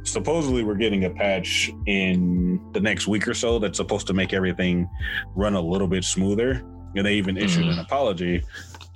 Supposedly, 0.03 0.63
we're 0.63 0.75
getting 0.75 1.05
a 1.05 1.09
patch 1.09 1.71
in 1.87 2.61
the 2.73 2.79
next 2.79 3.07
week 3.07 3.27
or 3.27 3.33
so 3.33 3.57
that's 3.59 3.77
supposed 3.77 4.05
to 4.07 4.13
make 4.13 4.33
everything 4.33 4.87
run 5.35 5.55
a 5.55 5.61
little 5.61 5.87
bit 5.87 6.03
smoother. 6.03 6.63
And 6.95 7.05
they 7.05 7.15
even 7.15 7.37
issued 7.37 7.65
an 7.65 7.79
apology. 7.79 8.43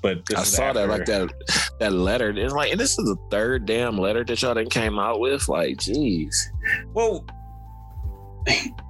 But 0.01 0.25
this 0.25 0.37
I 0.37 0.43
saw 0.43 0.73
that 0.73 0.89
like 0.89 1.05
that 1.05 1.31
that 1.79 1.93
letter. 1.93 2.31
It's 2.31 2.53
like, 2.53 2.71
and 2.71 2.79
this 2.79 2.91
is 2.91 3.05
the 3.05 3.15
third 3.31 3.65
damn 3.65 3.97
letter 3.97 4.23
that 4.25 4.41
y'all 4.41 4.53
done 4.53 4.69
came 4.69 4.99
out 4.99 5.19
with. 5.19 5.47
Like, 5.47 5.77
geez. 5.77 6.51
Well, 6.93 7.25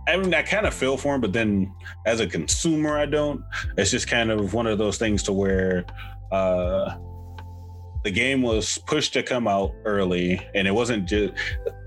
I 0.07 0.17
mean, 0.17 0.33
I 0.33 0.41
kind 0.41 0.65
of 0.65 0.73
feel 0.73 0.97
for 0.97 1.15
him, 1.15 1.21
but 1.21 1.31
then 1.31 1.71
as 2.05 2.19
a 2.19 2.27
consumer, 2.27 2.97
I 2.97 3.05
don't. 3.05 3.43
It's 3.77 3.91
just 3.91 4.07
kind 4.07 4.31
of 4.31 4.53
one 4.53 4.67
of 4.67 4.77
those 4.77 4.97
things 4.97 5.23
to 5.23 5.33
where 5.33 5.85
uh, 6.31 6.95
the 8.03 8.11
game 8.11 8.41
was 8.41 8.77
pushed 8.85 9.13
to 9.13 9.23
come 9.23 9.47
out 9.47 9.73
early, 9.85 10.39
and 10.53 10.67
it 10.67 10.71
wasn't 10.71 11.05
just 11.05 11.33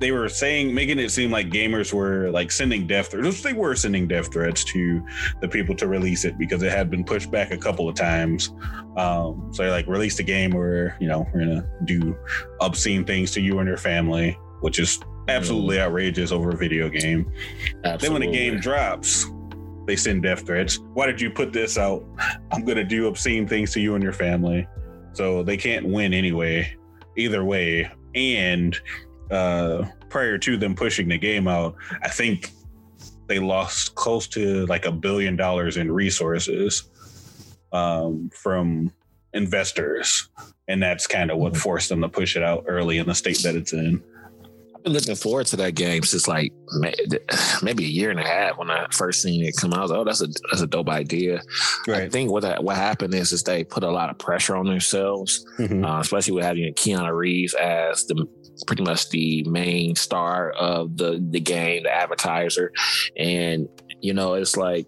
they 0.01 0.13
were 0.13 0.29
saying 0.29 0.75
making 0.75 0.99
it 0.99 1.11
seem 1.11 1.31
like 1.31 1.51
gamers 1.51 1.93
were 1.93 2.31
like 2.31 2.51
sending 2.51 2.87
death 2.87 3.09
threats. 3.09 3.43
They 3.43 3.53
were 3.53 3.75
sending 3.77 4.09
death 4.09 4.33
threats 4.33 4.65
to 4.65 5.07
the 5.41 5.49
people 5.49 5.75
to 5.77 5.87
release 5.87 6.25
it 6.25 6.39
because 6.39 6.63
it 6.63 6.73
had 6.73 6.91
been 6.91 7.05
pushed 7.05 7.31
back 7.31 7.51
a 7.51 7.59
couple 7.59 7.89
of 7.89 7.95
times. 7.95 8.53
Um, 8.97 9.51
so 9.53 9.63
they 9.63 9.71
like 9.71 9.87
released 9.87 10.19
a 10.19 10.23
game 10.23 10.53
where 10.53 10.97
you 11.01 11.09
know 11.09 11.27
we're 11.35 11.41
gonna 11.41 11.69
do 11.85 12.17
obscene 12.61 13.05
things 13.05 13.31
to 13.33 13.41
you 13.41 13.59
and 13.59 13.69
your 13.69 13.77
family, 13.77 14.39
which 14.61 14.79
is 14.79 14.99
absolutely 15.29 15.81
outrageous 15.81 16.33
over 16.33 16.51
a 16.51 16.57
video 16.57 16.89
game. 16.89 17.31
Absolutely. 17.85 17.99
Then 17.99 18.13
when 18.13 18.23
the 18.23 18.33
game 18.33 18.61
drops, 18.61 19.27
they 19.87 19.97
send 19.97 20.23
death 20.23 20.47
threats. 20.47 20.79
Why 20.95 21.07
did 21.07 21.21
you 21.21 21.31
put 21.31 21.53
this 21.53 21.77
out? 21.77 22.05
I'm 22.51 22.65
gonna 22.65 22.85
do 22.85 23.07
obscene 23.07 23.47
things 23.47 23.73
to 23.75 23.81
you 23.81 23.95
and 23.95 24.03
your 24.03 24.15
family. 24.15 24.67
So 25.17 25.43
they 25.43 25.57
can't 25.57 25.87
win 25.87 26.13
anyway, 26.13 26.77
either 27.17 27.45
way. 27.45 27.91
And 28.15 28.79
uh 29.31 29.87
prior 30.09 30.39
to 30.39 30.57
them 30.57 30.75
pushing 30.75 31.09
the 31.09 31.19
game 31.19 31.49
out, 31.49 31.75
I 32.03 32.09
think 32.09 32.53
they 33.27 33.39
lost 33.39 33.95
close 33.95 34.27
to 34.29 34.67
like 34.67 34.87
a 34.87 34.93
billion 34.93 35.37
dollars 35.37 35.77
in 35.77 35.91
resources 35.91 36.89
um, 37.73 38.31
from 38.33 38.93
investors. 39.33 40.29
And 40.69 40.83
that's 40.83 41.07
kind 41.07 41.31
of 41.31 41.39
what 41.39 41.57
forced 41.57 41.89
them 41.89 42.01
to 42.03 42.09
push 42.09 42.37
it 42.37 42.43
out 42.43 42.65
early 42.67 42.99
in 42.99 43.07
the 43.07 43.15
state 43.15 43.41
that 43.43 43.55
it's 43.55 43.73
in. 43.73 44.03
Been 44.87 44.93
looking 44.95 45.17
forward 45.17 45.47
to 45.47 45.57
that 45.57 45.75
game 45.75 46.05
since 46.05 46.29
like 46.29 46.53
maybe 47.63 47.85
a 47.85 47.89
year 47.89 48.11
and 48.13 48.21
a 48.21 48.23
half 48.23 48.57
when 48.57 48.71
I 48.71 48.87
first 48.93 49.21
seen 49.21 49.45
it 49.45 49.57
come 49.57 49.73
out. 49.73 49.79
I 49.79 49.83
was 49.83 49.91
like, 49.91 49.99
oh, 50.01 50.05
that's 50.05 50.21
a 50.23 50.29
that's 50.49 50.63
a 50.63 50.67
dope 50.69 50.89
idea. 50.89 51.43
I 51.89 52.09
think 52.09 52.31
what 52.31 52.43
that, 52.43 52.63
what 52.63 52.77
happened 52.77 53.13
is 53.13 53.33
is 53.33 53.43
they 53.43 53.65
put 53.65 53.83
a 53.83 53.91
lot 53.91 54.11
of 54.11 54.19
pressure 54.19 54.55
on 54.55 54.67
themselves, 54.67 55.45
Mhm. 55.59 55.85
uh, 55.85 55.99
especially 56.01 56.35
with 56.35 56.45
having 56.45 56.73
Keanu 56.75 57.13
Reeves 57.13 57.55
as 57.55 58.07
the 58.07 58.27
pretty 58.69 58.85
much 58.85 59.11
the 59.11 59.43
main 59.49 59.97
star 59.97 60.51
of 60.53 60.97
the 60.97 61.21
the 61.31 61.41
game, 61.41 61.83
the 61.83 61.93
advertiser, 61.93 62.71
and 63.17 63.69
you 64.01 64.15
know 64.15 64.35
it's 64.35 64.57
like 64.57 64.87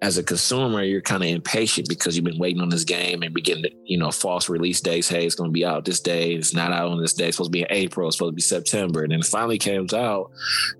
as 0.00 0.16
a 0.16 0.22
consumer, 0.22 0.82
you're 0.82 1.00
kind 1.00 1.24
of 1.24 1.28
impatient 1.28 1.88
because 1.88 2.14
you've 2.14 2.24
been 2.24 2.38
waiting 2.38 2.62
on 2.62 2.68
this 2.68 2.84
game 2.84 3.22
and 3.22 3.34
be 3.34 3.42
to, 3.42 3.68
you 3.84 3.98
know, 3.98 4.12
false 4.12 4.48
release 4.48 4.80
dates. 4.80 5.08
Hey, 5.08 5.26
it's 5.26 5.34
going 5.34 5.50
to 5.50 5.52
be 5.52 5.64
out 5.64 5.84
this 5.84 5.98
day. 6.00 6.34
It's 6.34 6.54
not 6.54 6.72
out 6.72 6.90
on 6.92 7.00
this 7.00 7.14
day. 7.14 7.26
It's 7.28 7.36
supposed 7.36 7.48
to 7.52 7.56
be 7.56 7.62
in 7.62 7.66
April. 7.70 8.06
It's 8.06 8.16
supposed 8.16 8.32
to 8.32 8.36
be 8.36 8.42
September. 8.42 9.02
And 9.02 9.10
then 9.10 9.20
it 9.20 9.26
finally 9.26 9.58
comes 9.58 9.92
out 9.92 10.30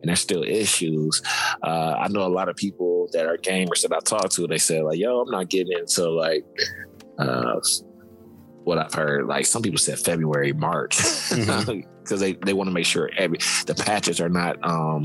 and 0.01 0.09
there's 0.09 0.21
still 0.21 0.45
issues. 0.45 1.21
Uh, 1.65 1.97
I 1.99 2.07
know 2.09 2.23
a 2.27 2.29
lot 2.29 2.49
of 2.49 2.55
people 2.55 3.09
that 3.13 3.27
are 3.27 3.37
gamers 3.39 3.83
that 3.83 3.93
I 3.93 3.99
talk 4.01 4.31
to, 4.31 4.47
they 4.47 4.59
say 4.59 4.83
like, 4.83 4.99
yo, 4.99 5.21
I'm 5.21 5.31
not 5.31 5.49
getting 5.49 5.77
into 5.77 6.09
like, 6.11 6.45
uh, 7.19 7.59
what 8.63 8.79
I've 8.79 8.95
heard, 8.95 9.27
like 9.27 9.47
some 9.47 9.63
people 9.63 9.79
said 9.79 9.99
February, 9.99 10.53
March, 10.53 10.97
Mhm. 10.99 11.85
because 12.09 12.21
they, 12.21 12.33
they 12.33 12.55
want 12.55 12.69
to 12.69 12.73
make 12.73 12.87
sure 12.87 13.11
every 13.19 13.39
the 13.67 13.75
patches 13.75 14.21
are 14.21 14.29
not 14.31 14.57
um, 14.65 15.05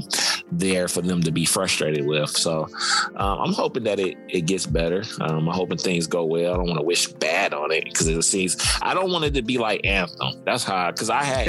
there 0.52 0.88
for 0.88 1.02
them 1.02 1.22
to 1.22 1.32
be 1.32 1.46
frustrated 1.46 2.06
with. 2.06 2.30
So 2.30 2.68
um, 3.16 3.40
I'm 3.40 3.54
hoping 3.54 3.84
that 3.84 4.00
it 4.00 4.18
it 4.30 4.42
gets 4.42 4.66
better. 4.66 5.04
Um, 5.22 5.50
I'm 5.50 5.54
hoping 5.54 5.78
things 5.78 6.08
go 6.08 6.24
well. 6.26 6.54
I 6.54 6.58
don't 6.58 6.68
want 6.68 6.80
to 6.80 6.86
wish 6.86 7.08
bad 7.08 7.54
on 7.54 7.72
it 7.72 7.86
because 7.86 8.08
it 8.08 8.22
seems 8.24 8.58
I 8.82 8.94
don't 8.94 9.12
want 9.12 9.26
it 9.26 9.34
to 9.34 9.42
be 9.42 9.58
like 9.58 9.86
Anthem. 9.86 10.42
That's 10.46 10.64
how 10.64 10.92
because 10.92 11.10
I 11.10 11.24
had 11.24 11.48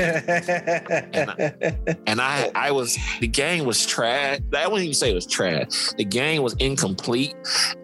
and 2.07 2.21
I 2.21 2.51
I 2.55 2.73
was 2.73 2.99
the 3.21 3.29
game 3.29 3.65
was 3.65 3.87
trash. 3.87 4.41
I 4.55 4.67
wouldn't 4.67 4.85
even 4.85 4.95
say 4.95 5.11
it 5.11 5.15
was 5.15 5.27
trash. 5.27 5.93
The 5.97 6.05
game 6.05 6.43
was 6.43 6.55
incomplete, 6.55 7.35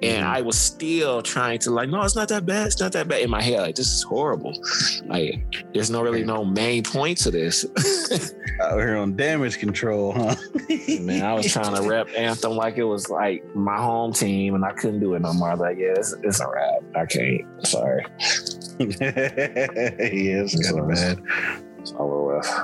and 0.03 0.25
I 0.25 0.41
was 0.41 0.59
still 0.59 1.23
trying 1.23 1.59
to 1.61 1.71
like, 1.71 1.89
no, 1.89 2.03
it's 2.03 2.17
not 2.17 2.29
that 2.29 2.47
bad. 2.47 2.67
It's 2.69 2.81
not 2.81 2.93
that 2.93 3.09
bad 3.09 3.21
in 3.21 3.31
my 3.31 3.43
head. 3.43 3.61
Like 3.61 3.77
this 3.77 3.89
is 3.89 4.03
horrible. 4.03 4.55
Like 5.05 5.41
there's 5.73 5.91
no 5.91 6.03
really 6.03 6.25
no 6.25 6.45
main 6.45 6.83
point 6.83 7.19
to 7.19 7.31
this. 7.31 7.60
Out 8.61 8.79
here 8.79 8.97
on 8.97 9.17
damage 9.17 9.59
control, 9.59 10.13
huh? 10.13 10.35
Man, 11.01 11.23
I 11.23 11.35
was 11.35 11.53
trying 11.53 11.75
to 11.75 11.83
rep 11.83 12.09
Anthem 12.17 12.53
like 12.53 12.77
it 12.77 12.85
was 12.85 13.09
like 13.09 13.45
my 13.55 13.77
home 13.77 14.13
team, 14.13 14.55
and 14.55 14.65
I 14.65 14.73
couldn't 14.73 15.01
do 15.01 15.15
it 15.15 15.21
no 15.21 15.33
more. 15.33 15.49
I 15.49 15.53
was 15.53 15.61
like, 15.61 15.79
yeah, 15.79 15.95
it's, 15.97 16.15
it's 16.23 16.41
a 16.41 16.49
wrap. 16.49 16.83
I 16.95 17.07
can't. 17.07 17.67
Sorry, 17.67 18.05
yeah, 18.79 20.43
it's 20.43 20.71
kind 20.71 20.81
of 20.81 20.89
bad. 20.89 21.23
it's 21.79 21.93
over 21.99 22.37
with. 22.37 22.61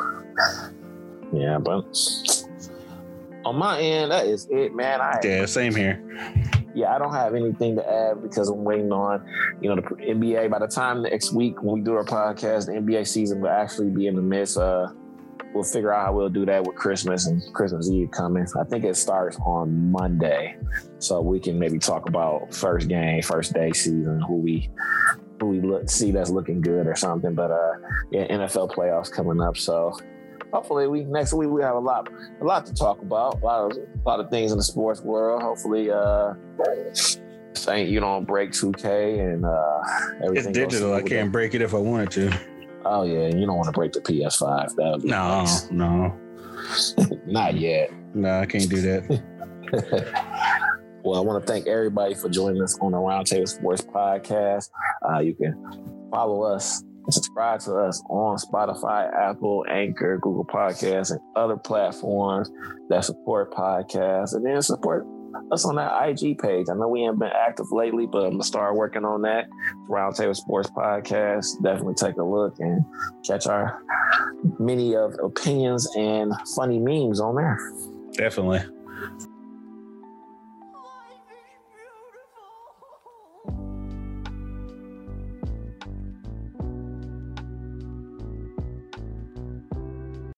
Yeah, 1.33 1.59
but 1.59 1.85
on 3.45 3.57
my 3.57 3.81
end, 3.81 4.11
that 4.13 4.27
is 4.27 4.47
it, 4.51 4.75
man. 4.75 5.01
I 5.01 5.19
Yeah, 5.23 5.47
same 5.47 5.75
here. 5.75 6.03
Yeah, 6.77 6.95
I 6.95 6.99
don't 6.99 7.15
have 7.15 7.35
anything 7.35 7.77
to 7.77 7.91
add 7.91 8.23
because 8.23 8.51
I'm 8.51 8.63
waiting 8.63 8.93
on, 8.93 9.27
you 9.63 9.69
know, 9.71 9.77
the 9.77 9.83
NBA. 9.83 10.51
By 10.51 10.59
the 10.59 10.69
time 10.69 11.03
next 11.03 11.33
week 11.33 11.63
when 11.63 11.75
we 11.77 11.81
do 11.81 11.95
our 11.95 12.05
podcast, 12.05 12.67
the 12.67 12.73
NBA 12.73 13.07
season 13.07 13.41
will 13.41 13.49
actually 13.49 13.89
be 13.89 14.07
in 14.07 14.15
the 14.15 14.21
midst. 14.21 14.59
Uh, 14.59 14.89
we'll 15.55 15.65
figure 15.65 15.91
out 15.91 16.05
how 16.05 16.13
we'll 16.13 16.29
do 16.29 16.45
that 16.45 16.65
with 16.65 16.77
Christmas 16.77 17.29
and 17.29 17.43
Christmas 17.55 17.89
Eve 17.89 18.11
coming. 18.11 18.47
I 18.61 18.65
think 18.65 18.85
it 18.85 18.95
starts 18.97 19.39
on 19.39 19.91
Monday, 19.91 20.59
so 20.99 21.23
we 21.23 21.41
can 21.41 21.59
maybe 21.59 21.79
talk 21.79 22.11
about 22.11 22.53
first 22.53 22.89
game, 22.89 23.23
first 23.23 23.55
day 23.55 23.73
season, 23.73 24.21
who 24.21 24.35
we 24.35 24.69
who 25.41 25.47
we 25.47 25.61
look 25.63 25.89
see 25.89 26.11
that's 26.11 26.29
looking 26.29 26.61
good 26.61 26.87
or 26.87 26.95
something. 26.95 27.35
But 27.35 27.53
uh, 27.53 27.73
yeah, 28.11 28.27
NFL 28.27 28.75
playoffs 28.75 29.11
coming 29.11 29.41
up, 29.41 29.57
so. 29.57 29.97
Hopefully, 30.53 30.87
we 30.87 31.05
next 31.05 31.33
week 31.33 31.49
we 31.51 31.63
have 31.63 31.75
a 31.75 31.81
lot, 31.81 32.09
a 32.41 32.45
lot 32.45 32.67
to 32.67 32.75
talk 32.75 33.01
about. 33.03 33.41
A 33.43 33.45
lot 33.45 33.71
of, 33.73 33.77
a 33.79 34.09
lot 34.09 34.21
of 34.21 34.31
things 34.31 34.53
in 34.53 34.59
the 34.59 34.65
sports 34.65 35.01
world. 35.01 35.43
Hopefully, 35.43 35.91
uh, 35.91 36.35
saying 37.55 37.89
you 37.89 38.01
don't 38.01 38.25
break 38.27 38.51
2K 38.53 39.19
and 39.35 39.45
uh, 39.45 39.81
everything. 40.25 40.51
It's 40.51 40.59
digital. 40.59 40.95
I 40.95 41.03
can't 41.03 41.33
break 41.33 41.55
it 41.55 41.63
if 41.63 41.75
I 41.75 41.79
wanted 41.79 42.11
to. 42.13 42.39
Oh 42.85 43.03
yeah, 43.05 43.27
you 43.27 43.45
don't 43.47 43.57
want 43.57 43.67
to 43.67 43.73
break 43.73 43.93
the 43.93 44.01
PS5. 44.01 44.77
That 44.77 44.91
would 44.93 45.03
be 45.03 45.09
No, 45.09 45.41
nice. 45.43 45.69
no, 45.71 46.15
not 47.27 47.55
yet. 47.57 47.91
no, 48.15 48.41
I 48.41 48.47
can't 48.47 48.69
do 48.71 48.81
that. 48.83 49.23
well, 51.03 51.19
I 51.19 51.21
want 51.21 51.45
to 51.45 51.53
thank 51.53 51.67
everybody 51.67 52.15
for 52.15 52.29
joining 52.29 52.63
us 52.63 52.79
on 52.81 52.93
the 52.93 52.99
Roundtable 52.99 53.49
Sports 53.49 53.83
Podcast. 53.83 54.71
Uh, 55.09 55.19
you 55.19 55.35
can 55.35 56.09
follow 56.13 56.43
us 56.43 56.85
subscribe 57.13 57.61
to 57.61 57.77
us 57.77 58.03
on 58.09 58.37
Spotify, 58.37 59.13
Apple, 59.15 59.65
Anchor, 59.69 60.19
Google 60.19 60.45
Podcasts, 60.45 61.11
and 61.11 61.21
other 61.35 61.57
platforms 61.57 62.51
that 62.89 63.05
support 63.05 63.53
podcasts. 63.53 64.35
And 64.35 64.45
then 64.45 64.61
support 64.63 65.07
us 65.53 65.65
on 65.65 65.77
that 65.77 65.93
IG 66.09 66.39
page. 66.39 66.67
I 66.71 66.75
know 66.75 66.89
we 66.89 67.03
haven't 67.03 67.21
been 67.21 67.31
active 67.35 67.67
lately, 67.71 68.07
but 68.07 68.25
I'm 68.25 68.33
gonna 68.33 68.45
start 68.45 68.75
working 68.75 69.05
on 69.05 69.23
that. 69.23 69.49
Roundtable 69.89 70.35
Sports 70.37 70.71
Podcast. 70.71 71.63
Definitely 71.63 71.95
take 71.95 72.17
a 72.17 72.25
look 72.25 72.59
and 72.59 72.85
catch 73.25 73.47
our 73.47 73.83
many 74.59 74.97
of 74.97 75.15
opinions 75.23 75.89
and 75.97 76.33
funny 76.55 76.79
memes 76.79 77.21
on 77.21 77.37
there. 77.37 77.59
Definitely. 78.13 78.61